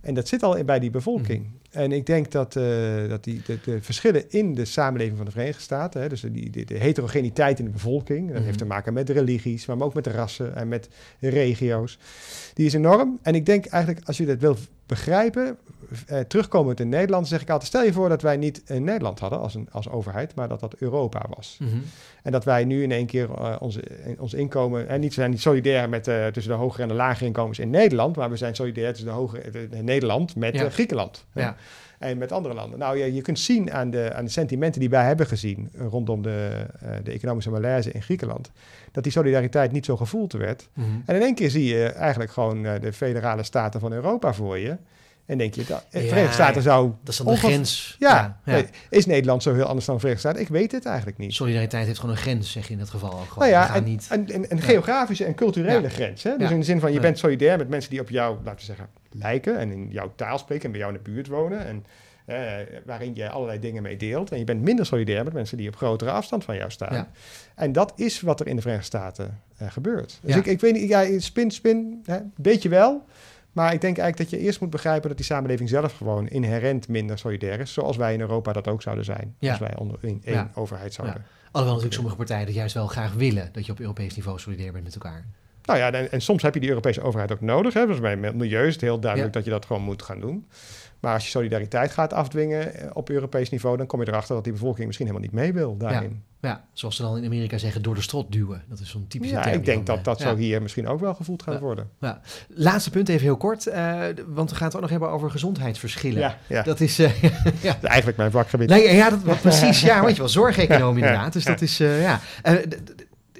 En 0.00 0.14
dat 0.14 0.28
zit 0.28 0.42
al 0.42 0.64
bij 0.64 0.78
die 0.78 0.90
bevolking. 0.90 1.44
Mm. 1.44 1.58
En 1.70 1.92
ik 1.92 2.06
denk 2.06 2.30
dat, 2.30 2.56
uh, 2.56 3.08
dat 3.08 3.24
die, 3.24 3.42
de, 3.46 3.58
de, 3.64 3.82
verschillen 3.82 4.30
in 4.30 4.54
de 4.54 4.64
samenleving 4.64 5.16
van 5.16 5.26
de 5.26 5.32
Verenigde 5.32 5.62
Staten, 5.62 6.00
hè, 6.00 6.08
dus 6.08 6.20
die, 6.20 6.50
de, 6.50 6.64
de, 6.64 6.78
heterogeniteit 6.78 7.58
in 7.58 7.64
de 7.64 7.70
bevolking, 7.70 8.28
dat 8.28 8.38
mm. 8.38 8.44
heeft 8.44 8.58
te 8.58 8.64
maken 8.64 8.92
met 8.92 9.10
religies, 9.10 9.66
maar 9.66 9.80
ook 9.80 9.94
met 9.94 10.06
rassen 10.06 10.56
en 10.56 10.68
met 10.68 10.88
regio's, 11.20 11.98
die 12.54 12.66
is 12.66 12.74
enorm. 12.74 13.18
En 13.22 13.34
ik 13.34 13.46
denk 13.46 13.66
eigenlijk, 13.66 14.06
als 14.06 14.16
je 14.16 14.26
dat 14.26 14.38
wil 14.38 14.56
begrijpen, 14.86 15.58
uh, 16.10 16.18
terugkomend 16.18 16.80
in 16.80 16.88
Nederland, 16.88 17.28
zeg 17.28 17.42
ik 17.42 17.50
altijd: 17.50 17.68
stel 17.68 17.84
je 17.84 17.92
voor 17.92 18.08
dat 18.08 18.22
wij 18.22 18.36
niet 18.36 18.62
in 18.66 18.84
Nederland 18.84 19.18
hadden 19.18 19.40
als, 19.40 19.54
een, 19.54 19.68
als 19.70 19.88
overheid, 19.88 20.34
maar 20.34 20.48
dat 20.48 20.60
dat 20.60 20.74
Europa 20.74 21.26
was. 21.36 21.56
Mm 21.60 21.68
-hmm. 21.68 21.82
En 22.22 22.32
dat 22.32 22.44
wij 22.44 22.64
nu 22.64 22.82
in 22.82 22.92
één 22.92 23.06
keer 23.06 23.28
uh, 23.28 23.56
onze, 23.58 23.82
ons 24.18 24.34
inkomen, 24.34 24.88
en 24.88 25.00
niet 25.00 25.14
zijn 25.14 25.30
niet 25.30 25.40
solidair 25.40 25.88
met 25.88 26.08
uh, 26.08 26.26
tussen 26.26 26.52
de 26.52 26.58
hogere 26.58 26.82
en 26.82 26.88
de 26.88 26.94
lagere 26.94 27.26
inkomens 27.26 27.58
in 27.58 27.70
Nederland, 27.70 28.16
maar 28.16 28.30
we 28.30 28.36
zijn 28.36 28.54
solidair 28.54 28.88
tussen 28.88 29.08
de 29.08 29.14
hogere 29.14 29.68
in 29.70 29.84
Nederland 29.84 30.36
met 30.36 30.54
ja. 30.54 30.70
Griekenland. 30.70 31.24
Ja. 31.34 31.56
En 31.98 32.18
met 32.18 32.32
andere 32.32 32.54
landen. 32.54 32.78
Nou, 32.78 32.98
je, 32.98 33.14
je 33.14 33.22
kunt 33.22 33.38
zien 33.38 33.72
aan 33.72 33.90
de, 33.90 34.12
aan 34.14 34.24
de 34.24 34.30
sentimenten 34.30 34.80
die 34.80 34.90
wij 34.90 35.04
hebben 35.04 35.26
gezien 35.26 35.70
rondom 35.76 36.22
de, 36.22 36.66
de 37.02 37.12
economische 37.12 37.50
malaise 37.50 37.92
in 37.92 38.02
Griekenland, 38.02 38.50
dat 38.92 39.02
die 39.02 39.12
solidariteit 39.12 39.72
niet 39.72 39.84
zo 39.84 39.96
gevoeld 39.96 40.32
werd. 40.32 40.68
Mm 40.72 40.84
-hmm. 40.84 41.02
En 41.06 41.16
in 41.16 41.22
één 41.22 41.34
keer 41.34 41.50
zie 41.50 41.64
je 41.64 41.84
eigenlijk 41.84 42.30
gewoon 42.30 42.62
de 42.62 42.92
federale 42.92 43.42
staten 43.42 43.80
van 43.80 43.92
Europa 43.92 44.32
voor 44.32 44.58
je. 44.58 44.76
En 45.28 45.38
denk 45.38 45.54
je, 45.54 45.64
dat, 45.64 45.84
de 45.90 46.00
ja, 46.00 46.08
Verenigde 46.08 46.34
Staten 46.34 46.62
zou... 46.62 46.92
Dat 47.02 47.08
is 47.08 47.16
dan 47.16 47.26
de 47.26 47.36
grens. 47.36 47.96
Ja, 47.98 48.40
ja, 48.44 48.62
is 48.90 49.06
Nederland 49.06 49.42
zo 49.42 49.54
heel 49.54 49.64
anders 49.64 49.86
dan 49.86 49.94
de 49.94 50.00
Verenigde 50.00 50.28
Staten? 50.28 50.46
Ik 50.46 50.52
weet 50.52 50.72
het 50.72 50.86
eigenlijk 50.86 51.18
niet. 51.18 51.34
Solidariteit 51.34 51.86
heeft 51.86 51.98
gewoon 51.98 52.14
een 52.14 52.20
grens, 52.20 52.52
zeg 52.52 52.66
je 52.66 52.72
in 52.72 52.78
dat 52.78 52.90
geval. 52.90 53.10
Gewoon. 53.10 53.28
Nou 53.38 53.50
ja, 53.50 53.74
en, 53.74 53.84
niet... 53.84 54.06
een, 54.10 54.34
een, 54.34 54.46
een 54.48 54.60
geografische 54.60 55.24
en 55.24 55.34
culturele 55.34 55.88
grens. 55.88 56.22
Hè? 56.22 56.36
Dus 56.36 56.50
in 56.50 56.58
de 56.58 56.64
zin 56.64 56.80
van, 56.80 56.92
je 56.92 57.00
bent 57.00 57.18
solidair 57.18 57.58
met 57.58 57.68
mensen 57.68 57.90
die 57.90 58.00
op 58.00 58.08
jou, 58.08 58.36
laten 58.44 58.58
we 58.58 58.64
zeggen, 58.64 58.88
lijken... 59.10 59.58
en 59.58 59.70
in 59.70 59.88
jouw 59.90 60.12
taal 60.16 60.38
spreken 60.38 60.64
en 60.64 60.70
bij 60.70 60.80
jou 60.80 60.92
in 60.92 61.00
de 61.04 61.10
buurt 61.10 61.26
wonen... 61.26 61.66
en 61.66 61.84
uh, 62.26 62.36
waarin 62.84 63.14
je 63.14 63.28
allerlei 63.28 63.58
dingen 63.58 63.82
mee 63.82 63.96
deelt. 63.96 64.32
En 64.32 64.38
je 64.38 64.44
bent 64.44 64.62
minder 64.62 64.86
solidair 64.86 65.24
met 65.24 65.32
mensen 65.32 65.56
die 65.56 65.68
op 65.68 65.76
grotere 65.76 66.10
afstand 66.10 66.44
van 66.44 66.56
jou 66.56 66.70
staan. 66.70 66.94
Ja. 66.94 67.08
En 67.54 67.72
dat 67.72 67.92
is 67.96 68.20
wat 68.20 68.40
er 68.40 68.46
in 68.46 68.56
de 68.56 68.62
Verenigde 68.62 68.88
Staten 68.88 69.40
uh, 69.62 69.70
gebeurt. 69.70 70.18
Dus 70.22 70.36
ik, 70.36 70.46
ik 70.46 70.60
weet 70.60 70.72
niet, 70.72 70.88
ja, 70.88 71.20
spin, 71.20 71.50
spin, 71.50 72.02
hè, 72.04 72.18
weet 72.36 72.62
je 72.62 72.68
wel... 72.68 73.04
Maar 73.58 73.72
ik 73.72 73.80
denk 73.80 73.98
eigenlijk 73.98 74.30
dat 74.30 74.40
je 74.40 74.46
eerst 74.46 74.60
moet 74.60 74.70
begrijpen 74.70 75.08
dat 75.08 75.16
die 75.16 75.26
samenleving 75.26 75.68
zelf 75.68 75.96
gewoon 75.96 76.28
inherent 76.28 76.88
minder 76.88 77.18
solidair 77.18 77.60
is. 77.60 77.72
Zoals 77.72 77.96
wij 77.96 78.12
in 78.14 78.20
Europa 78.20 78.52
dat 78.52 78.68
ook 78.68 78.82
zouden 78.82 79.04
zijn. 79.04 79.34
Ja. 79.38 79.50
Als 79.50 79.58
wij 79.58 79.76
onder 79.76 79.98
in 80.00 80.20
één 80.24 80.34
ja. 80.34 80.50
overheid 80.54 80.94
zouden. 80.94 81.16
Ja. 81.16 81.26
Alhoewel 81.44 81.66
natuurlijk 81.66 81.94
sommige 81.94 82.16
partijen 82.16 82.46
dat 82.46 82.54
juist 82.54 82.74
wel 82.74 82.86
graag 82.86 83.12
willen. 83.12 83.48
Dat 83.52 83.66
je 83.66 83.72
op 83.72 83.80
Europees 83.80 84.16
niveau 84.16 84.38
solidair 84.38 84.72
bent 84.72 84.84
met 84.84 84.94
elkaar. 84.94 85.26
Nou 85.64 85.78
ja, 85.78 85.92
en, 85.92 86.10
en 86.10 86.20
soms 86.20 86.42
heb 86.42 86.54
je 86.54 86.60
die 86.60 86.68
Europese 86.68 87.02
overheid 87.02 87.32
ook 87.32 87.40
nodig. 87.40 87.74
Hè. 87.74 87.86
Dus 87.86 88.00
bij 88.00 88.16
milieu 88.16 88.66
is 88.66 88.72
het 88.72 88.82
heel 88.82 89.00
duidelijk 89.00 89.32
dat 89.32 89.44
je 89.44 89.50
dat 89.50 89.66
gewoon 89.66 89.82
moet 89.82 90.02
gaan 90.02 90.20
doen. 90.20 90.46
Maar 91.00 91.14
als 91.14 91.24
je 91.24 91.30
solidariteit 91.30 91.90
gaat 91.90 92.12
afdwingen 92.12 92.90
op 92.92 93.10
Europees 93.10 93.50
niveau, 93.50 93.76
dan 93.76 93.86
kom 93.86 94.00
je 94.00 94.08
erachter 94.08 94.34
dat 94.34 94.44
die 94.44 94.52
bevolking 94.52 94.86
misschien 94.86 95.06
helemaal 95.06 95.28
niet 95.28 95.40
mee 95.40 95.52
wil 95.52 95.76
daarin. 95.76 96.22
Ja, 96.40 96.64
zoals 96.72 96.96
ze 96.96 97.02
dan 97.02 97.16
in 97.16 97.24
Amerika 97.24 97.58
zeggen, 97.58 97.82
door 97.82 97.94
de 97.94 98.00
strot 98.00 98.32
duwen. 98.32 98.62
Dat 98.68 98.80
is 98.80 98.90
zo'n 98.90 99.06
typische 99.08 99.34
ja, 99.34 99.42
term. 99.42 99.54
ik 99.54 99.64
denk 99.64 99.86
dan, 99.86 99.94
dat 99.96 100.04
dat 100.04 100.18
ja. 100.18 100.28
zo 100.28 100.36
hier 100.36 100.62
misschien 100.62 100.86
ook 100.86 101.00
wel 101.00 101.14
gevoeld 101.14 101.42
gaat 101.42 101.54
Ja. 101.54 101.60
worden. 101.60 101.90
Ja. 102.00 102.20
Laatste 102.48 102.90
punt 102.90 103.08
even 103.08 103.22
heel 103.22 103.36
kort, 103.36 103.66
uh, 103.66 104.02
want 104.26 104.50
we 104.50 104.56
gaan 104.56 104.66
het 104.66 104.74
ook 104.74 104.80
nog 104.80 104.90
hebben 104.90 105.10
over 105.10 105.30
gezondheidsverschillen. 105.30 106.20
Ja, 106.20 106.38
ja. 106.46 106.62
Dat 106.62 106.80
is... 106.80 107.00
Uh, 107.00 107.22
ja. 107.22 107.30
Dat 107.60 107.82
is 107.82 107.88
eigenlijk 107.88 108.18
mijn 108.18 108.30
vakgebied. 108.30 108.68
Nee, 108.68 108.94
ja, 108.94 109.10
dat, 109.10 109.40
precies. 109.40 109.80
Ja, 109.88 110.04
weet 110.04 110.14
je 110.14 110.18
wel, 110.18 110.28
zorgeconoom 110.28 110.98
ja, 110.98 111.06
inderdaad. 111.06 111.32
Dus 111.32 111.44
dat 111.44 111.60
is, 111.60 111.80
uh, 111.80 112.02
ja. 112.02 112.20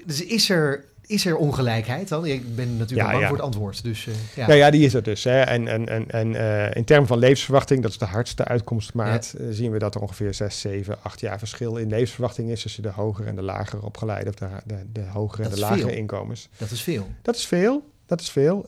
dus 0.05 0.25
is 0.25 0.49
er... 0.49 0.87
Is 1.09 1.25
er 1.25 1.35
ongelijkheid 1.37 2.07
dan? 2.07 2.25
Ik 2.25 2.55
ben 2.55 2.77
natuurlijk 2.77 3.07
Ja, 3.07 3.11
bang 3.11 3.21
ja. 3.21 3.27
voor 3.27 3.35
het 3.37 3.45
antwoord. 3.45 3.83
Dus, 3.83 4.05
uh, 4.05 4.13
ja. 4.35 4.47
Ja, 4.47 4.53
ja, 4.53 4.69
die 4.69 4.85
is 4.85 4.93
er 4.93 5.03
dus. 5.03 5.23
Hè. 5.23 5.39
En, 5.41 5.67
en, 5.67 5.87
en, 5.87 6.09
en 6.11 6.33
uh, 6.33 6.75
in 6.75 6.83
termen 6.85 7.07
van 7.07 7.17
levensverwachting, 7.17 7.81
dat 7.81 7.91
is 7.91 7.97
de 7.97 8.05
hardste 8.05 8.45
uitkomstmaat, 8.45 9.35
uh, 9.39 9.47
zien 9.51 9.71
we 9.71 9.79
dat 9.79 9.95
er 9.95 10.01
ongeveer 10.01 10.33
6, 10.33 10.59
7, 10.59 10.97
8 11.01 11.19
jaar 11.19 11.39
verschil 11.39 11.75
in 11.77 11.89
levensverwachting 11.89 12.49
is 12.49 12.61
tussen 12.61 12.83
de 12.83 12.89
hogere 12.91 13.27
en 13.27 13.35
de 13.35 13.41
lagere 13.41 13.81
opgeleide, 13.85 14.29
of 14.29 14.35
de, 14.35 14.47
de, 14.65 14.75
de 14.91 15.03
hogere 15.13 15.41
Dat 15.43 15.51
en 15.51 15.57
de 15.57 15.63
lagere 15.63 15.87
veel. 15.87 15.97
inkomens. 15.97 16.49
Dat 16.57 16.71
is 16.71 16.81
veel. 16.81 17.07
Dat 17.21 17.35
is 17.35 17.45
veel. 17.45 17.83
Dat 18.05 18.21
is 18.21 18.29
veel. 18.29 18.65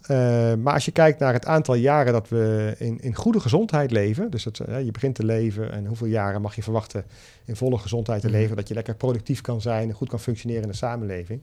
Maar 0.58 0.74
als 0.74 0.86
je 0.86 0.92
kijkt 0.92 1.20
naar 1.20 1.34
het 1.34 1.46
aantal 1.46 1.76
jaren 1.76 2.14
dat 2.14 2.30
we 2.30 2.76
in, 2.78 3.02
in 3.02 3.16
goede 3.16 3.40
gezondheid 3.40 3.92
leven, 3.92 4.32
dus 4.32 4.46
uh, 4.70 4.84
je 4.86 4.92
begint 4.92 5.16
te 5.16 5.26
leven 5.26 5.72
en 5.72 5.86
hoeveel 5.86 6.08
jaren 6.08 6.42
mag 6.42 6.56
je 6.56 6.64
verwachten 6.64 7.06
in 7.46 7.56
volle 7.56 7.78
gezondheid 7.78 8.22
te 8.22 8.28
Mhm. 8.28 8.36
leven, 8.38 8.56
dat 8.56 8.68
je 8.68 8.74
lekker 8.74 8.96
productief 8.96 9.42
kan 9.42 9.62
zijn 9.62 9.90
en 9.90 9.96
goed 9.96 10.10
kan 10.10 10.20
functioneren 10.20 10.62
in 10.64 10.70
de 10.70 10.76
samenleving. 10.76 11.42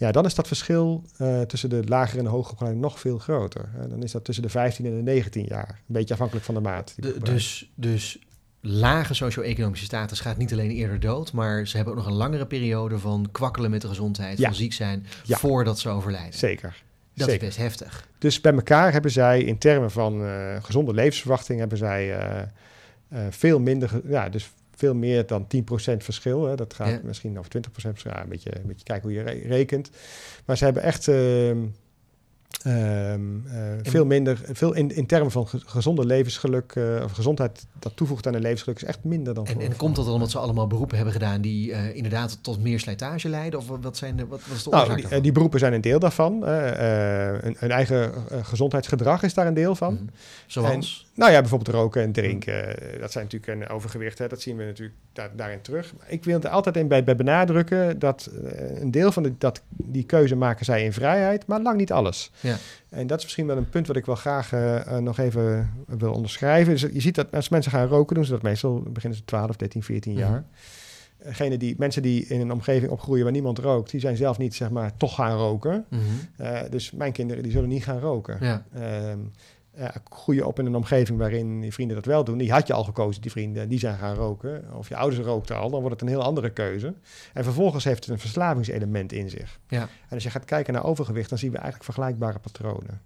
Ja, 0.00 0.12
dan 0.12 0.24
is 0.24 0.34
dat 0.34 0.46
verschil 0.46 1.04
uh, 1.18 1.40
tussen 1.40 1.70
de 1.70 1.82
lagere 1.84 2.18
en 2.18 2.24
de 2.24 2.30
hogere 2.30 2.52
opgeleide 2.52 2.80
nog 2.80 3.00
veel 3.00 3.18
groter. 3.18 3.68
Uh, 3.76 3.90
dan 3.90 4.02
is 4.02 4.12
dat 4.12 4.24
tussen 4.24 4.42
de 4.44 4.50
15 4.50 4.86
en 4.86 4.96
de 4.96 5.02
19 5.02 5.44
jaar. 5.48 5.68
Een 5.68 5.76
beetje 5.86 6.12
afhankelijk 6.14 6.46
van 6.46 6.54
de 6.54 6.60
maat. 6.60 6.94
De, 6.96 7.18
dus, 7.22 7.70
dus 7.74 8.18
lage 8.60 9.14
socio-economische 9.14 9.84
status 9.84 10.20
gaat 10.20 10.36
niet 10.36 10.52
alleen 10.52 10.70
eerder 10.70 11.00
dood, 11.00 11.32
maar 11.32 11.66
ze 11.66 11.76
hebben 11.76 11.94
ook 11.94 12.00
nog 12.00 12.08
een 12.08 12.16
langere 12.16 12.46
periode 12.46 12.98
van 12.98 13.28
kwakkelen 13.32 13.70
met 13.70 13.80
de 13.80 13.88
gezondheid, 13.88 14.38
Ja. 14.38 14.46
van 14.46 14.54
ziek 14.54 14.72
zijn, 14.72 15.06
Ja. 15.24 15.36
voordat 15.36 15.78
ze 15.78 15.88
overlijden. 15.88 16.38
Zeker. 16.38 16.82
Dat 17.14 17.28
Zeker. 17.28 17.46
is 17.48 17.54
best 17.56 17.58
heftig. 17.68 18.08
Dus 18.18 18.40
bij 18.40 18.52
elkaar 18.52 18.92
hebben 18.92 19.10
zij 19.10 19.42
in 19.42 19.58
termen 19.58 19.90
van 19.90 20.22
uh, 20.22 20.56
gezonde 20.62 20.94
levensverwachting 20.94 21.58
hebben 21.58 21.78
zij 21.78 22.08
uh, 22.08 22.42
uh, 23.12 23.26
veel 23.30 23.60
minder, 23.60 24.00
ja, 24.08 24.28
dus 24.28 24.50
veel 24.80 24.94
meer 24.94 25.26
dan 25.26 25.46
10% 25.46 26.02
verschil. 26.02 26.44
Hè. 26.46 26.54
Dat 26.56 26.74
gaat 26.74 26.88
Ja. 26.88 27.00
misschien 27.04 27.38
over 27.38 27.50
20% 27.50 27.70
verschil. 27.72 28.10
Ja, 28.10 28.22
een, 28.22 28.28
beetje, 28.28 28.56
een 28.56 28.66
beetje 28.66 28.84
kijken 28.84 29.08
hoe 29.08 29.18
je 29.18 29.22
re- 29.24 29.48
rekent. 29.48 29.90
Maar 30.44 30.56
ze 30.56 30.64
hebben 30.64 30.82
echt, 30.82 31.08
uh, 32.66 33.00
Ehm, 33.12 33.46
eh, 33.46 33.62
veel 33.82 34.04
minder, 34.04 34.40
veel 34.52 34.74
in, 34.74 34.96
in 34.96 35.06
termen 35.06 35.30
van 35.30 35.48
ge- 35.48 35.60
gezonde 35.66 36.06
levensgeluk 36.06 36.74
uh, 36.74 37.02
of 37.04 37.12
gezondheid 37.12 37.66
dat 37.78 37.96
toevoegt 37.96 38.26
aan 38.26 38.34
een 38.34 38.40
levensgeluk 38.40 38.76
is 38.76 38.84
echt 38.84 39.04
minder 39.04 39.34
dan. 39.34 39.46
En, 39.46 39.52
voor, 39.52 39.62
en 39.62 39.76
komt 39.76 39.96
dat 39.96 40.04
dan 40.04 40.14
omdat 40.14 40.30
ze 40.30 40.38
allemaal 40.38 40.66
beroepen 40.66 40.96
hebben 40.96 41.14
gedaan 41.14 41.40
die 41.40 41.70
uh, 41.70 41.96
inderdaad 41.96 42.38
tot 42.42 42.62
meer 42.62 42.80
slijtage 42.80 43.28
leiden? 43.28 43.58
Of 43.58 43.66
wat, 43.80 43.96
zijn 43.96 44.16
de, 44.16 44.26
wat, 44.26 44.40
wat 44.46 44.56
is 44.56 44.62
de 44.62 44.70
oorzaak 44.70 44.88
nou, 44.88 45.08
die, 45.08 45.20
die, 45.20 45.32
beroepen 45.32 45.58
zijn 45.58 45.72
een 45.72 45.80
deel 45.80 45.98
daarvan. 45.98 46.46
een, 46.46 47.56
een, 47.58 47.70
eigen 47.70 48.12
gezondheidsgedrag 48.42 49.22
is 49.22 49.34
daar 49.34 49.46
een 49.46 49.54
deel 49.54 49.74
van. 49.74 49.92
Mm. 49.92 50.10
Zoals? 50.46 51.06
En, 51.14 51.20
nou 51.20 51.32
ja, 51.32 51.40
bijvoorbeeld 51.40 51.76
roken 51.76 52.02
en 52.02 52.12
drinken. 52.12 52.76
Dat 53.00 53.12
zijn 53.12 53.24
natuurlijk 53.24 53.62
een 53.62 53.68
overgewicht. 53.68 54.18
Hè, 54.18 54.28
dat 54.28 54.40
zien 54.40 54.56
we 54.56 54.64
natuurlijk 54.64 54.96
daar, 55.12 55.30
daarin 55.36 55.60
terug. 55.60 55.92
Maar 55.98 56.06
ik 56.10 56.24
wil 56.24 56.40
er 56.40 56.48
altijd 56.48 56.76
in 56.76 56.88
bij, 56.88 57.04
bij 57.04 57.16
benadrukken 57.16 57.98
dat 57.98 58.30
een 58.74 58.90
deel 58.90 59.12
van 59.12 59.22
de, 59.22 59.32
dat, 59.38 59.62
die 59.68 60.04
keuze 60.04 60.36
maken 60.36 60.64
zij 60.64 60.84
in 60.84 60.92
vrijheid, 60.92 61.46
maar 61.46 61.60
lang 61.60 61.76
niet 61.76 61.92
alles. 61.92 62.30
Ja. 62.40 62.49
En 62.88 63.06
dat 63.06 63.18
is 63.18 63.24
misschien 63.24 63.46
wel 63.46 63.56
een 63.56 63.68
punt 63.68 63.86
wat 63.86 63.96
ik 63.96 64.06
wel 64.06 64.14
graag 64.14 64.52
uh, 64.52 64.96
nog 64.96 65.18
even 65.18 65.70
wil 65.86 66.12
onderschrijven. 66.12 66.72
Dus 66.72 66.82
je 66.82 67.00
ziet 67.00 67.14
dat 67.14 67.32
als 67.32 67.48
mensen 67.48 67.72
gaan 67.72 67.86
roken, 67.86 68.14
doen 68.14 68.24
ze 68.24 68.30
dat 68.30 68.42
meestal 68.42 68.82
beginnen 68.82 69.18
ze 69.18 69.24
12, 69.24 69.56
13, 69.56 69.82
14 69.82 70.12
jaar. 70.12 70.30
Mm 70.30 71.32
-hmm. 71.32 71.58
die, 71.58 71.74
mensen 71.78 72.02
die 72.02 72.26
in 72.26 72.40
een 72.40 72.52
omgeving 72.52 72.92
opgroeien 72.92 73.22
waar 73.22 73.32
niemand 73.32 73.58
rookt, 73.58 73.90
die 73.90 74.00
zijn 74.00 74.16
zelf 74.16 74.38
niet 74.38 74.54
zeg 74.54 74.70
maar 74.70 74.96
toch 74.96 75.14
gaan 75.14 75.36
roken. 75.36 75.84
Mm 75.88 75.98
-hmm. 75.98 76.46
uh, 76.46 76.60
dus 76.70 76.90
mijn 76.90 77.12
kinderen 77.12 77.42
die 77.42 77.52
zullen 77.52 77.68
niet 77.68 77.84
gaan 77.84 77.98
roken. 77.98 78.38
Ja. 78.40 78.64
Uh, 78.76 79.12
groeien 80.10 80.46
op 80.46 80.58
in 80.58 80.66
een 80.66 80.74
omgeving 80.74 81.18
waarin 81.18 81.62
je 81.62 81.72
vrienden 81.72 81.96
dat 81.96 82.04
wel 82.04 82.24
doen. 82.24 82.38
Die 82.38 82.52
had 82.52 82.66
je 82.66 82.72
al 82.72 82.84
gekozen, 82.84 83.22
die 83.22 83.30
vrienden, 83.30 83.68
die 83.68 83.78
zijn 83.78 83.96
gaan 83.96 84.14
roken. 84.14 84.64
Of 84.74 84.88
je 84.88 84.96
ouders 84.96 85.26
rookten 85.26 85.56
al, 85.56 85.70
dan 85.70 85.80
wordt 85.80 86.00
het 86.00 86.08
een 86.08 86.14
heel 86.14 86.22
andere 86.22 86.50
keuze. 86.50 86.94
En 87.32 87.44
vervolgens 87.44 87.84
heeft 87.84 88.04
het 88.04 88.14
een 88.14 88.20
verslavingselement 88.20 89.12
in 89.12 89.30
zich. 89.30 89.58
Ja. 89.68 89.80
En 89.80 90.14
als 90.14 90.22
je 90.22 90.30
gaat 90.30 90.44
kijken 90.44 90.72
naar 90.72 90.84
overgewicht, 90.84 91.28
dan 91.28 91.38
zien 91.38 91.50
we 91.50 91.56
eigenlijk 91.56 91.84
vergelijkbare 91.84 92.38
patronen. 92.38 93.00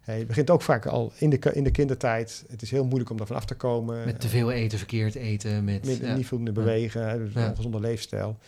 Hey, 0.00 0.18
het 0.18 0.26
begint 0.26 0.50
ook 0.50 0.62
vaak 0.62 0.86
al 0.86 1.12
in 1.16 1.30
de, 1.30 1.38
in 1.52 1.64
de 1.64 1.70
kindertijd. 1.70 2.44
Het 2.48 2.62
is 2.62 2.70
heel 2.70 2.84
moeilijk 2.84 3.10
om 3.10 3.16
daarvan 3.16 3.36
af 3.36 3.44
te 3.44 3.54
komen. 3.54 4.04
Met 4.04 4.20
te 4.20 4.28
veel 4.28 4.50
eten, 4.50 4.78
verkeerd 4.78 5.14
eten. 5.14 5.64
Met, 5.64 5.86
met 5.86 5.96
ja. 5.96 6.14
niet 6.14 6.26
voldoende 6.26 6.52
bewegen, 6.52 7.08
hè, 7.08 7.18
dus 7.18 7.34
een 7.34 7.48
ongezonde 7.48 7.80
leefstijl. 7.80 8.38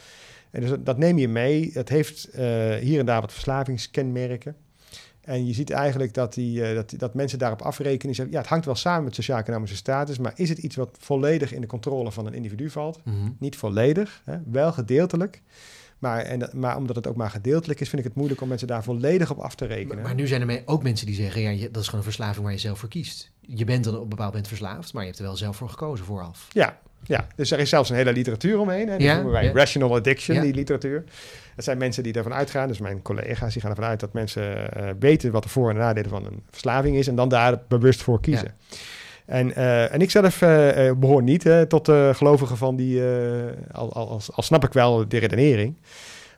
En 0.51 0.61
dus 0.61 0.71
dat 0.81 0.99
neem 0.99 1.19
je 1.19 1.29
mee. 1.29 1.71
Het 1.73 1.89
heeft 1.89 2.29
uh, 2.35 2.75
hier 2.75 2.99
en 2.99 3.07
daar 3.07 3.21
wat 3.21 3.33
verslavingskenmerken. 3.33 4.57
En 5.27 5.47
je 5.47 5.53
ziet 5.53 5.71
eigenlijk 5.71 6.15
dat, 6.15 6.35
die, 6.35 6.61
uh, 6.61 6.75
dat, 6.75 6.95
dat 6.97 7.15
mensen 7.15 7.39
daarop 7.39 7.63
afrekenen. 7.63 8.15
Zeggen, 8.15 8.35
ja, 8.35 8.41
het 8.41 8.51
hangt 8.51 8.65
wel 8.65 8.75
samen 8.75 9.05
met 9.05 9.15
sociaal-economische 9.15 9.77
status, 9.77 10.19
maar 10.19 10.33
is 10.37 10.49
het 10.49 10.59
iets 10.59 10.77
wat 10.77 10.97
volledig 11.01 11.53
in 11.53 11.61
de 11.61 11.67
controle 11.67 12.13
van 12.13 12.27
een 12.27 12.35
individu 12.35 12.71
valt? 12.71 13.01
Mm 13.05 13.13
-hmm. 13.13 13.37
Niet 13.39 13.57
volledig, 13.57 14.23
hè, 14.25 14.37
wel 14.51 14.73
gedeeltelijk. 14.73 15.43
Maar, 15.99 16.21
en, 16.21 16.51
maar 16.53 16.77
omdat 16.77 16.97
het 16.97 17.07
ook 17.07 17.17
maar 17.17 17.31
gedeeltelijk 17.31 17.81
is, 17.81 17.89
vind 17.89 18.01
ik 18.01 18.09
het 18.09 18.17
moeilijk 18.17 18.41
om 18.41 18.49
mensen 18.49 18.69
daar 18.69 18.83
volledig 18.83 19.31
op 19.31 19.39
af 19.39 19.55
te 19.55 19.65
rekenen. 19.65 19.95
Maar, 19.95 20.05
maar 20.05 20.15
nu 20.15 20.27
zijn 20.27 20.49
er 20.51 20.63
ook 20.65 20.83
mensen 20.83 21.07
die 21.07 21.15
zeggen, 21.15 21.57
ja, 21.57 21.69
dat 21.71 21.83
is 21.83 21.89
gewoon 21.89 22.05
een 22.05 22.13
verslaving 22.13 22.45
waar 22.45 22.53
je 22.53 22.61
zelf 22.61 22.79
voor 22.79 22.89
kiest. 22.89 23.31
Je 23.41 23.65
bent 23.65 23.85
dan 23.85 23.95
op 23.95 24.03
een 24.03 24.09
bepaald 24.09 24.31
moment 24.31 24.49
verslaafd, 24.49 24.93
maar 24.93 25.03
je 25.03 25.09
hebt 25.09 25.21
er 25.21 25.27
wel 25.27 25.37
zelf 25.37 25.57
voor 25.57 25.69
gekozen 25.69 26.05
vooraf. 26.07 26.49
Ja, 26.53 26.79
ja, 27.03 27.27
dus 27.37 27.51
er 27.51 27.59
is 27.59 27.69
zelfs 27.69 27.91
een 27.91 27.97
hele 27.97 28.13
literatuur 28.13 28.59
omheen. 28.59 28.89
Hè. 28.89 28.97
Die 28.97 29.07
Ja, 29.07 29.15
noemen 29.15 29.33
wij 29.33 29.45
ja. 29.45 29.53
rational 29.53 29.95
addiction, 29.95 30.37
Ja. 30.37 30.43
die 30.43 30.55
literatuur. 30.55 31.05
Dat 31.57 31.65
zijn 31.65 31.79
mensen 31.79 32.03
die 32.03 32.13
ervan 32.13 32.35
uitgaan, 32.35 32.69
dus 32.69 32.79
mijn 32.79 33.03
collega's, 33.03 33.53
die 33.53 33.63
gaan 33.63 33.71
ervan 33.71 33.85
uit 33.85 34.01
dat 34.01 34.13
mensen 34.13 34.73
eh, 34.73 34.89
weten 34.99 35.31
wat 35.33 35.43
de 35.43 35.49
voor- 35.49 35.71
en 35.71 35.77
nadelen 35.77 36.11
van 36.11 36.27
een 36.27 36.43
verslaving 36.51 36.97
is 36.97 37.09
en 37.09 37.15
dan 37.17 37.29
daar 37.29 37.59
bewust 37.69 38.03
voor 38.03 38.21
kiezen. 38.21 38.55
En, 39.27 39.55
eh, 39.55 39.93
en 39.95 40.01
ik 40.01 40.11
zelf 40.11 40.43
eh, 40.43 40.89
eh, 40.89 40.97
behoor 40.97 41.23
niet 41.23 41.47
eh, 41.47 41.61
tot 41.61 41.85
de 41.87 42.11
gelovigen 42.15 42.57
van 42.57 42.77
die, 42.77 43.03
al, 43.73 43.93
al, 43.93 44.09
al, 44.09 44.21
al 44.35 44.43
snap 44.43 44.65
ik 44.65 44.73
wel 44.73 45.09
de 45.09 45.19
redenering. 45.19 45.77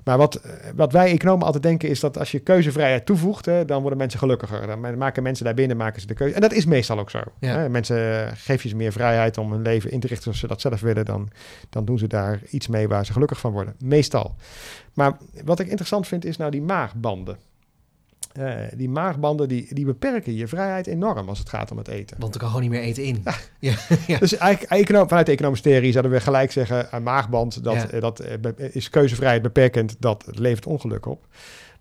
Maar 0.05 0.18
wat, 0.18 0.40
wat 0.74 0.92
wij 0.92 1.11
economen 1.11 1.44
altijd 1.46 1.62
denken 1.62 1.88
is 1.88 2.01
dat 2.01 2.18
als 2.18 2.30
je 2.30 2.38
keuzevrijheid 2.38 3.07
toevoegt, 3.07 3.46
hè, 3.46 3.64
dan 3.64 3.80
worden 3.80 3.99
mensen 3.99 4.18
gelukkiger. 4.18 4.66
Dan 4.66 4.80
ma- 4.80 4.96
maken 4.96 5.22
mensen 5.22 5.44
daarbinnen 5.44 5.76
maken 5.76 6.01
ze 6.01 6.07
de 6.07 6.14
keuze. 6.14 6.34
En 6.34 6.40
dat 6.40 6.53
is 6.53 6.64
meestal 6.64 6.99
ook 6.99 7.11
zo. 7.11 7.20
Ja. 7.40 7.59
Hè. 7.59 7.68
Mensen 7.68 8.30
geef 8.36 8.62
je 8.62 8.68
ze 8.68 8.76
meer 8.76 8.92
vrijheid 8.92 9.38
om 9.38 9.53
hun 9.53 9.62
leven 9.62 9.90
in 9.90 10.01
te 10.01 10.07
richten 10.07 10.22
zoals 10.24 10.38
ze 10.38 10.46
dat 10.46 10.61
zelf 10.61 10.80
willen, 10.80 11.05
dan, 11.05 11.28
dan 11.70 11.84
doen 11.84 11.99
ze 11.99 12.07
daar 12.07 12.40
iets 12.51 12.68
mee 12.68 12.88
waar 12.88 13.07
ze 13.07 13.12
gelukkig 13.12 13.40
van 13.40 13.53
worden. 13.53 13.74
Meestal. 13.78 14.34
Maar 14.94 15.16
wat 15.44 15.61
ik 15.61 15.66
interessant 15.66 16.07
vind 16.07 16.24
is 16.24 16.36
nou 16.36 16.51
die 16.51 16.62
maagbanden. 16.62 17.38
Eh, 18.33 18.55
die 18.76 18.89
maagbanden 18.89 19.49
die, 19.49 19.74
die 19.74 19.85
beperken 19.85 20.35
je 20.35 20.47
vrijheid 20.49 20.87
enorm 20.87 21.29
als 21.29 21.39
het 21.39 21.49
gaat 21.49 21.70
om 21.70 21.79
het 21.79 21.89
eten. 21.89 22.16
Want 22.20 22.35
er 22.35 22.41
kan 22.41 22.49
gewoon 22.49 22.62
niet 22.62 22.72
meer 22.72 22.83
eten 22.83 23.03
in. 23.05 23.22
Ja. 23.59 23.74
Ja. 24.07 24.18
Dus 24.18 24.37
eigenlijk 24.37 25.09
vanuit 25.09 25.26
de 25.26 25.33
economische 25.33 25.64
theorie 25.68 25.93
zouden 25.93 26.12
we 26.12 26.20
gelijk 26.20 26.53
zeggen... 26.53 26.87
een 26.91 27.03
maagband, 27.03 27.64
dat, 27.64 27.74
Ja. 27.74 27.89
eh, 27.91 28.01
dat 28.01 28.20
eh, 28.20 28.35
is 28.72 28.91
keuzevrijheid 28.91 29.43
beperkend, 29.43 29.97
dat 29.99 30.24
levert 30.35 30.66
ongeluk 30.66 31.07
op. 31.07 31.26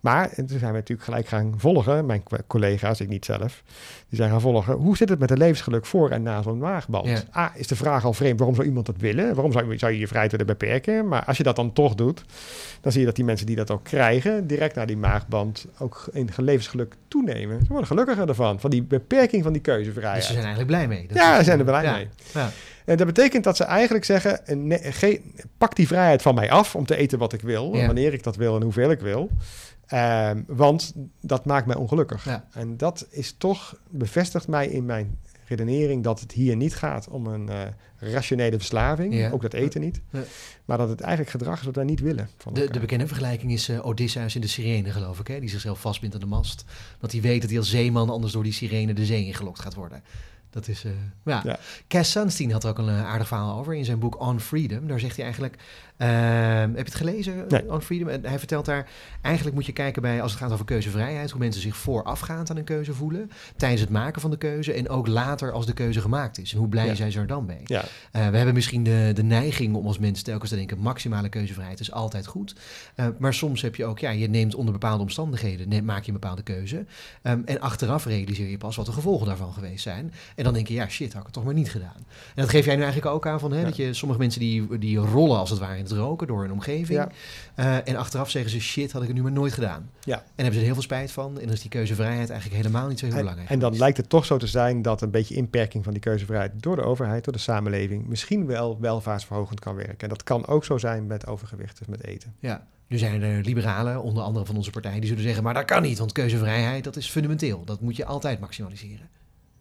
Maar, 0.00 0.28
en 0.34 0.46
toen 0.46 0.58
zijn 0.58 0.70
we 0.72 0.76
natuurlijk 0.78 1.08
gelijk 1.08 1.26
gaan 1.28 1.54
volgen, 1.56 2.06
mijn 2.06 2.22
co- 2.22 2.36
collega's, 2.46 3.00
ik 3.00 3.08
niet 3.08 3.24
zelf... 3.24 3.62
die 4.08 4.18
zijn 4.18 4.30
gaan 4.30 4.40
volgen, 4.40 4.74
hoe 4.74 4.96
zit 4.96 5.08
het 5.08 5.18
met 5.18 5.30
het 5.30 5.38
levensgeluk 5.38 5.86
voor 5.86 6.10
en 6.10 6.22
na 6.22 6.42
zo'n 6.42 6.58
maagband? 6.58 7.06
Ja. 7.06 7.22
A, 7.36 7.52
is 7.54 7.66
de 7.66 7.76
vraag 7.76 8.04
al 8.04 8.12
vreemd, 8.12 8.38
waarom 8.38 8.54
zou 8.56 8.66
iemand 8.68 8.86
dat 8.86 8.96
willen? 8.98 9.34
Waarom 9.34 9.52
zou, 9.52 9.72
je- 9.72 9.78
zou 9.78 9.92
je 9.92 9.98
je 9.98 10.06
vrijheid 10.06 10.30
willen 10.30 10.46
beperken? 10.46 11.08
Maar 11.08 11.24
als 11.24 11.36
je 11.36 11.42
dat 11.42 11.56
dan 11.56 11.72
toch 11.72 11.94
doet, 11.94 12.24
dan 12.80 12.92
zie 12.92 13.00
je 13.00 13.06
dat 13.06 13.16
die 13.16 13.24
mensen 13.24 13.46
die 13.46 13.56
dat 13.56 13.70
ook 13.70 13.84
krijgen... 13.84 14.46
direct 14.46 14.74
naar 14.74 14.86
die 14.86 14.96
maagband 14.96 15.66
ook 15.78 16.08
in 16.12 16.28
levensgeluk 16.36 16.94
toenemen. 17.08 17.60
Ze 17.60 17.68
worden 17.68 17.86
gelukkiger 17.86 18.28
ervan, 18.28 18.60
van 18.60 18.70
die 18.70 18.82
beperking 18.82 19.42
van 19.42 19.52
die 19.52 19.62
keuzevrijheid. 19.62 20.16
Dus 20.18 20.26
ze 20.26 20.32
zijn 20.32 20.44
eigenlijk 20.46 20.76
blij 20.76 20.88
mee. 20.88 21.06
Dat 21.06 21.16
Ja, 21.16 21.38
ze 21.38 21.44
zijn 21.44 21.58
er 21.58 21.64
blij 21.64 21.82
ja. 21.82 21.92
mee. 21.92 22.08
Ja. 22.34 22.50
En 22.88 22.96
dat 22.96 23.06
betekent 23.06 23.44
dat 23.44 23.56
ze 23.56 23.64
eigenlijk 23.64 24.04
zeggen: 24.04 24.40
nee, 24.66 25.20
pak 25.58 25.76
die 25.76 25.86
vrijheid 25.86 26.22
van 26.22 26.34
mij 26.34 26.50
af 26.50 26.74
om 26.76 26.86
te 26.86 26.96
eten 26.96 27.18
wat 27.18 27.32
ik 27.32 27.40
wil, 27.40 27.74
Ja. 27.76 27.86
wanneer 27.86 28.12
ik 28.12 28.22
dat 28.22 28.36
wil 28.36 28.56
en 28.56 28.62
hoeveel 28.62 28.90
ik 28.90 29.00
wil. 29.00 29.30
Ehm, 29.86 30.42
want 30.46 30.92
dat 31.20 31.44
maakt 31.44 31.66
mij 31.66 31.76
ongelukkig. 31.76 32.24
Ja. 32.24 32.44
En 32.52 32.76
dat 32.76 33.06
is 33.10 33.34
toch 33.38 33.76
bevestigt 33.90 34.48
mij 34.48 34.66
in 34.68 34.84
mijn 34.84 35.18
redenering 35.46 36.02
dat 36.04 36.20
het 36.20 36.32
hier 36.32 36.56
niet 36.56 36.74
gaat 36.74 37.08
om 37.08 37.26
een 37.26 37.48
eh, 37.48 37.60
rationele 37.98 38.56
verslaving, 38.56 39.14
Ja. 39.14 39.30
ook 39.30 39.42
dat 39.42 39.52
eten 39.52 39.80
niet, 39.80 40.00
Ja. 40.10 40.20
maar 40.64 40.78
dat 40.78 40.88
het 40.88 41.00
eigenlijk 41.00 41.30
gedrag 41.30 41.58
is 41.58 41.64
wat 41.64 41.74
wij 41.74 41.84
niet 41.84 42.00
willen. 42.00 42.28
Van 42.38 42.54
De, 42.54 42.70
de 42.70 42.80
bekende 42.80 43.06
vergelijking 43.06 43.52
is 43.52 43.68
eh, 43.68 43.86
Odysseus 43.86 44.34
in 44.34 44.40
de 44.40 44.46
sirene, 44.46 44.90
geloof 44.90 45.18
ik, 45.20 45.26
hè? 45.26 45.40
die 45.40 45.48
zichzelf 45.48 45.80
vastbindt 45.80 46.14
aan 46.14 46.20
de 46.20 46.26
mast. 46.26 46.64
Dat 47.00 47.12
hij 47.12 47.20
weet 47.20 47.40
dat 47.40 47.50
hij 47.50 47.58
als 47.58 47.70
zeeman 47.70 48.10
anders 48.10 48.32
door 48.32 48.42
die 48.42 48.52
sirene 48.52 48.92
de 48.92 49.04
zee 49.06 49.26
ingelokt 49.26 49.60
gaat 49.60 49.74
worden. 49.74 50.02
Dat 50.50 50.68
is, 50.68 50.84
eh, 50.84 50.92
ja. 51.24 51.40
Ja. 51.44 51.58
Cass 51.88 52.10
Sunstein 52.10 52.52
had 52.52 52.64
er 52.64 52.70
ook 52.70 52.78
een 52.78 52.88
eh, 52.88 53.06
aardig 53.06 53.28
verhaal 53.28 53.58
over 53.58 53.74
in 53.74 53.84
zijn 53.84 53.98
boek 53.98 54.20
On 54.20 54.40
Freedom. 54.40 54.86
Daar 54.86 55.00
zegt 55.00 55.14
hij 55.16 55.24
eigenlijk, 55.24 55.56
heb 56.06 56.74
je 56.76 56.82
het 56.82 56.94
gelezen, 56.94 57.44
Nee. 57.48 57.70
On 57.72 57.82
Freedom? 57.82 58.08
En 58.08 58.24
hij 58.24 58.38
vertelt 58.38 58.64
daar, 58.64 58.88
eigenlijk 59.22 59.54
moet 59.56 59.66
je 59.66 59.72
kijken 59.72 60.02
bij, 60.02 60.22
als 60.22 60.32
het 60.32 60.40
gaat 60.40 60.52
over 60.52 60.64
keuzevrijheid, 60.64 61.30
hoe 61.30 61.40
mensen 61.40 61.62
zich 61.62 61.76
voorafgaand 61.76 62.50
aan 62.50 62.56
een 62.56 62.64
keuze 62.64 62.94
voelen, 62.94 63.30
tijdens 63.56 63.80
het 63.80 63.90
maken 63.90 64.20
van 64.20 64.30
de 64.30 64.36
keuze 64.38 64.72
en 64.72 64.88
ook 64.88 65.06
later 65.06 65.52
als 65.52 65.66
de 65.66 65.72
keuze 65.72 66.00
gemaakt 66.00 66.38
is. 66.38 66.52
En 66.52 66.58
hoe 66.58 66.68
blij 66.68 66.86
Ja. 66.86 66.94
zijn 66.94 67.12
ze 67.12 67.18
er 67.20 67.26
dan 67.26 67.46
mee? 67.46 67.60
Ja, 67.64 67.84
Eh, 68.12 68.28
we 68.28 68.36
hebben 68.36 68.54
misschien 68.54 68.82
de, 68.82 69.10
de 69.14 69.22
neiging 69.22 69.74
om 69.76 69.86
als 69.86 69.98
mens 69.98 70.22
telkens 70.22 70.50
te 70.50 70.56
denken: 70.56 70.78
maximale 70.78 71.28
keuzevrijheid 71.28 71.80
is 71.80 71.92
altijd 71.92 72.26
goed. 72.26 72.54
Eh, 72.94 73.06
maar 73.18 73.34
soms 73.34 73.62
heb 73.62 73.76
je 73.76 73.84
ook, 73.84 73.98
ja, 73.98 74.10
je 74.10 74.28
neemt 74.28 74.54
onder 74.54 74.72
bepaalde 74.72 75.02
omstandigheden, 75.02 75.68
neem, 75.68 75.84
maak 75.84 76.02
je 76.04 76.12
een 76.12 76.18
bepaalde 76.20 76.42
keuze. 76.42 76.84
Ehm, 77.22 77.40
en 77.44 77.60
achteraf 77.60 78.04
realiseer 78.04 78.48
je 78.48 78.58
pas 78.58 78.76
wat 78.76 78.86
de 78.86 78.92
gevolgen 78.92 79.26
daarvan 79.26 79.52
geweest 79.52 79.82
zijn. 79.82 80.12
En 80.36 80.44
dan 80.44 80.52
denk 80.54 80.68
je: 80.68 80.74
ja, 80.74 80.88
shit, 80.88 81.08
had 81.12 81.18
ik 81.20 81.24
het 81.26 81.32
toch 81.34 81.44
maar 81.44 81.54
niet 81.54 81.70
gedaan. 81.70 81.96
En 81.96 82.04
dat 82.42 82.48
geef 82.48 82.64
jij 82.64 82.76
nu 82.76 82.82
eigenlijk 82.82 83.14
ook 83.14 83.26
aan 83.26 83.40
van 83.40 83.52
hè, 83.52 83.58
Ja. 83.58 83.64
dat 83.64 83.76
je 83.76 83.94
sommige 83.94 84.20
mensen 84.20 84.40
die, 84.40 84.78
die 84.78 84.96
rollen 84.98 85.38
als 85.38 85.50
het 85.50 85.58
ware 85.58 85.78
in 85.78 85.86
het 85.88 85.98
roken 85.98 86.26
door 86.26 86.40
hun 86.40 86.52
omgeving. 86.52 86.98
Ja. 86.98 87.08
Eh, 87.54 87.88
en 87.88 87.96
achteraf 87.96 88.30
zeggen 88.30 88.50
ze: 88.50 88.60
shit, 88.60 88.92
had 88.92 89.02
ik 89.02 89.08
het 89.08 89.16
nu 89.16 89.22
maar 89.22 89.32
nooit 89.32 89.52
gedaan. 89.52 89.90
Ja. 90.04 90.16
En 90.16 90.22
hebben 90.34 90.52
ze 90.52 90.58
er 90.58 90.64
heel 90.64 90.74
veel 90.74 90.82
spijt 90.82 91.12
van. 91.12 91.38
En 91.38 91.44
dan 91.44 91.54
is 91.54 91.60
die 91.60 91.70
keuzevrijheid 91.70 92.30
eigenlijk 92.30 92.62
helemaal 92.62 92.88
niet 92.88 92.98
zo 92.98 93.04
heel 93.06 93.14
En, 93.14 93.20
belangrijk. 93.20 93.50
en 93.50 93.58
dan 93.58 93.76
lijkt 93.76 93.96
het 93.96 94.08
toch 94.08 94.24
zo 94.24 94.36
te 94.36 94.46
zijn 94.46 94.82
dat 94.82 95.02
een 95.02 95.10
beetje 95.10 95.34
inperking 95.34 95.84
van 95.84 95.92
die 95.92 96.02
keuzevrijheid 96.02 96.52
door 96.62 96.76
de 96.76 96.82
overheid, 96.82 97.24
door 97.24 97.32
de 97.32 97.38
samenleving, 97.38 98.06
misschien 98.06 98.46
wel 98.46 98.80
welvaartsverhogend 98.80 99.60
kan 99.60 99.74
werken. 99.74 99.98
En 99.98 100.08
dat 100.08 100.22
kan 100.22 100.46
ook 100.46 100.64
zo 100.64 100.78
zijn 100.78 101.06
met 101.06 101.26
overgewicht, 101.26 101.78
dus 101.78 101.86
met 101.86 102.04
eten. 102.04 102.34
Ja, 102.38 102.66
nu 102.86 102.98
zijn 102.98 103.22
er 103.22 103.44
liberalen, 103.44 104.02
onder 104.02 104.22
andere 104.22 104.46
van 104.46 104.56
onze 104.56 104.70
partij, 104.70 105.00
die 105.00 105.08
zullen 105.08 105.22
zeggen: 105.22 105.42
maar 105.42 105.54
dat 105.54 105.64
kan 105.64 105.82
niet, 105.82 105.98
want 105.98 106.12
keuzevrijheid 106.12 106.84
dat 106.84 106.96
is 106.96 107.10
fundamenteel. 107.10 107.64
Dat 107.64 107.80
moet 107.80 107.96
je 107.96 108.04
altijd 108.04 108.40
maximaliseren. 108.40 109.08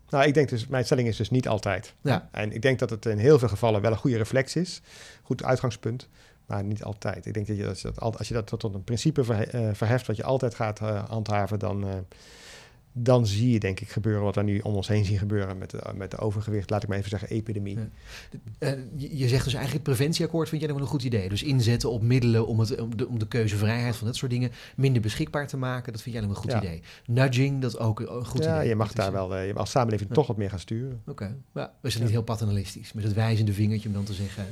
Nou, 0.10 0.26
ik 0.26 0.34
denk 0.34 0.50
dus, 0.50 0.68
mijn 0.68 0.86
stelling 0.86 1.08
is 1.08 1.18
dus 1.18 1.30
niet 1.30 1.48
altijd. 1.48 1.94
Ja. 2.02 2.30
En 2.32 2.52
ik 2.52 2.62
denk 2.62 2.80
dat 2.80 2.90
het 2.90 3.06
in 3.06 3.18
heel 3.18 3.40
veel 3.40 3.48
gevallen 3.48 3.82
wel 3.82 3.92
een 3.92 3.98
goede 3.98 4.18
reflex 4.18 4.56
is, 4.56 4.82
goed 5.24 5.44
uitgangspunt, 5.44 6.08
maar 6.46 6.64
niet 6.64 6.84
altijd. 6.84 7.26
Ik 7.26 7.34
denk 7.34 7.48
dat 7.48 7.58
je 7.58 7.64
dat, 7.64 7.82
dat 7.82 8.00
al- 8.00 8.18
als 8.18 8.28
je 8.28 8.34
dat 8.34 8.48
tot, 8.48 8.64
een 8.64 8.84
principe 8.84 9.34
eh, 9.34 9.70
verheft 9.74 10.08
wat 10.08 10.16
je 10.16 10.24
altijd 10.24 10.56
gaat 10.56 10.80
eh, 10.80 11.04
handhaven, 11.10 11.60
dan, 11.60 11.84
eh, 11.88 11.96
dan 12.92 13.28
zie 13.28 13.52
je 13.52 13.60
denk 13.60 13.80
ik 13.80 13.90
gebeuren 13.90 14.24
wat 14.24 14.36
we 14.36 14.42
nu 14.44 14.60
om 14.60 14.76
ons 14.76 14.88
heen 14.88 15.06
zien 15.06 15.18
gebeuren 15.18 15.58
met 15.58 15.70
de, 15.70 15.82
met 15.96 16.12
de 16.12 16.18
overgewicht, 16.18 16.70
laat 16.70 16.84
ik 16.84 16.90
maar 16.90 16.98
even 16.98 17.10
zeggen, 17.10 17.30
epidemie. 17.30 17.78
Ja. 17.78 17.88
Eh, 18.60 18.72
je, 18.96 19.28
zegt 19.28 19.44
dus 19.44 19.54
eigenlijk 19.54 19.86
het 19.86 19.96
preventieakkoord 19.96 20.50
vind 20.50 20.62
jij 20.62 20.70
nog 20.70 20.80
wel 20.80 20.88
een 20.88 20.94
goed 20.94 21.04
idee. 21.04 21.30
Dus 21.30 21.44
inzetten 21.44 21.92
op 21.92 22.02
middelen 22.02 22.48
om, 22.48 22.60
het, 22.60 22.82
om, 22.82 22.98
de, 22.98 23.08
om 23.08 23.20
de 23.20 23.28
keuzevrijheid 23.28 23.96
van 23.96 24.08
dat 24.08 24.16
soort 24.16 24.32
dingen 24.32 24.52
minder 24.76 25.02
beschikbaar 25.02 25.48
te 25.48 25.58
maken. 25.58 25.94
Dat 25.94 26.02
vind 26.02 26.16
jij 26.16 26.24
wel 26.24 26.34
een 26.34 26.42
goed 26.42 26.52
Ja. 26.52 26.58
idee. 26.58 26.82
Nudging, 27.06 27.62
dat 27.62 27.72
is 27.74 27.78
ook 27.80 28.00
een 28.00 28.26
goed 28.26 28.44
ja, 28.44 28.56
idee. 28.56 28.68
je 28.70 28.76
mag 28.76 28.94
daar 28.94 29.12
wel, 29.12 29.36
eh, 29.36 29.46
je 29.46 29.52
mag 29.54 29.62
als 29.62 29.72
samenleving 29.72 30.10
Ja. 30.10 30.16
toch 30.16 30.28
wat 30.28 30.38
meer 30.38 30.50
gaan 30.50 30.60
sturen. 30.60 31.02
Oké, 31.08 31.36
ja, 31.54 31.74
we 31.82 31.90
zijn 31.90 31.94
Ja. 32.00 32.00
niet 32.00 32.10
heel 32.18 32.24
paternalistisch. 32.24 32.94
Met 32.94 33.04
het 33.04 33.14
wijzende 33.14 33.54
vingertje 33.54 33.88
om 33.88 33.94
dan 33.94 34.04
te 34.04 34.14
zeggen... 34.14 34.46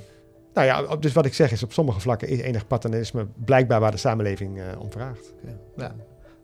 Nou 0.54 0.68
ja, 0.68 0.96
dus 0.96 1.14
wat 1.14 1.26
ik 1.26 1.34
zeg 1.34 1.52
is, 1.52 1.64
op 1.64 1.74
sommige 1.74 2.00
vlakken 2.00 2.28
is 2.28 2.40
enig 2.40 2.68
paternalisme 2.68 3.28
blijkbaar 3.46 3.80
waar 3.80 3.92
de 3.92 3.98
samenleving 3.98 4.60
eh, 4.60 4.80
om 4.80 4.92
vraagt. 4.92 5.34
ja. 5.78 5.96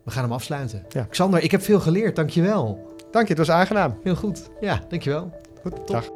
We 0.04 0.10
gaan 0.10 0.22
hem 0.22 0.32
afsluiten. 0.32 0.84
Ja. 0.88 1.04
Xander, 1.04 1.42
ik 1.42 1.50
heb 1.50 1.62
veel 1.62 1.80
geleerd, 1.80 2.16
dankjewel. 2.16 2.94
Dank 3.10 3.28
je, 3.28 3.34
het 3.34 3.46
was 3.46 3.56
aangenaam. 3.56 3.98
Heel 4.02 4.14
goed. 4.14 4.50
Ja, 4.60 4.80
dankjewel. 4.88 5.30
Goed, 5.62 5.88
dag. 5.88 6.08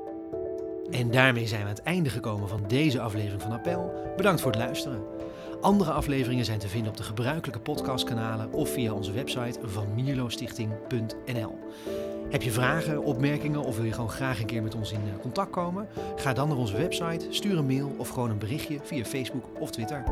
En 0.91 1.11
daarmee 1.11 1.47
zijn 1.47 1.61
we 1.61 1.68
aan 1.68 1.74
het 1.74 1.82
einde 1.82 2.11
gekomen 2.11 2.49
van 2.49 2.64
deze 2.68 3.01
aflevering 3.01 3.43
van 3.43 3.53
Appel. 3.53 3.93
Bedankt 4.16 4.41
voor 4.41 4.51
het 4.51 4.61
luisteren. 4.61 5.01
Andere 5.61 5.91
afleveringen 5.91 6.45
zijn 6.45 6.59
te 6.59 6.68
vinden 6.68 6.91
op 6.91 6.97
de 6.97 7.03
gebruikelijke 7.03 7.61
podcastkanalen 7.61 8.53
of 8.53 8.70
via 8.70 8.93
onze 8.93 9.12
website 9.12 9.59
van 9.62 9.95
mierlostichting.nl. 9.95 11.59
Heb 12.30 12.43
je 12.43 12.51
vragen, 12.51 13.03
opmerkingen 13.03 13.61
of 13.61 13.76
wil 13.76 13.84
je 13.84 13.93
gewoon 13.93 14.11
graag 14.11 14.41
een 14.41 14.47
keer 14.47 14.62
met 14.62 14.74
ons 14.74 14.93
in 14.93 15.01
eh, 15.14 15.20
contact 15.20 15.51
komen? 15.51 15.89
Ga 16.16 16.32
dan 16.32 16.49
naar 16.49 16.57
onze 16.57 16.76
website, 16.76 17.26
stuur 17.30 17.59
een 17.59 17.66
mail 17.66 17.95
of 17.99 18.09
gewoon 18.09 18.30
een 18.30 18.39
berichtje 18.39 18.78
via 18.82 19.05
Facebook 19.05 19.45
of 19.59 19.70
Twitter. 19.70 20.05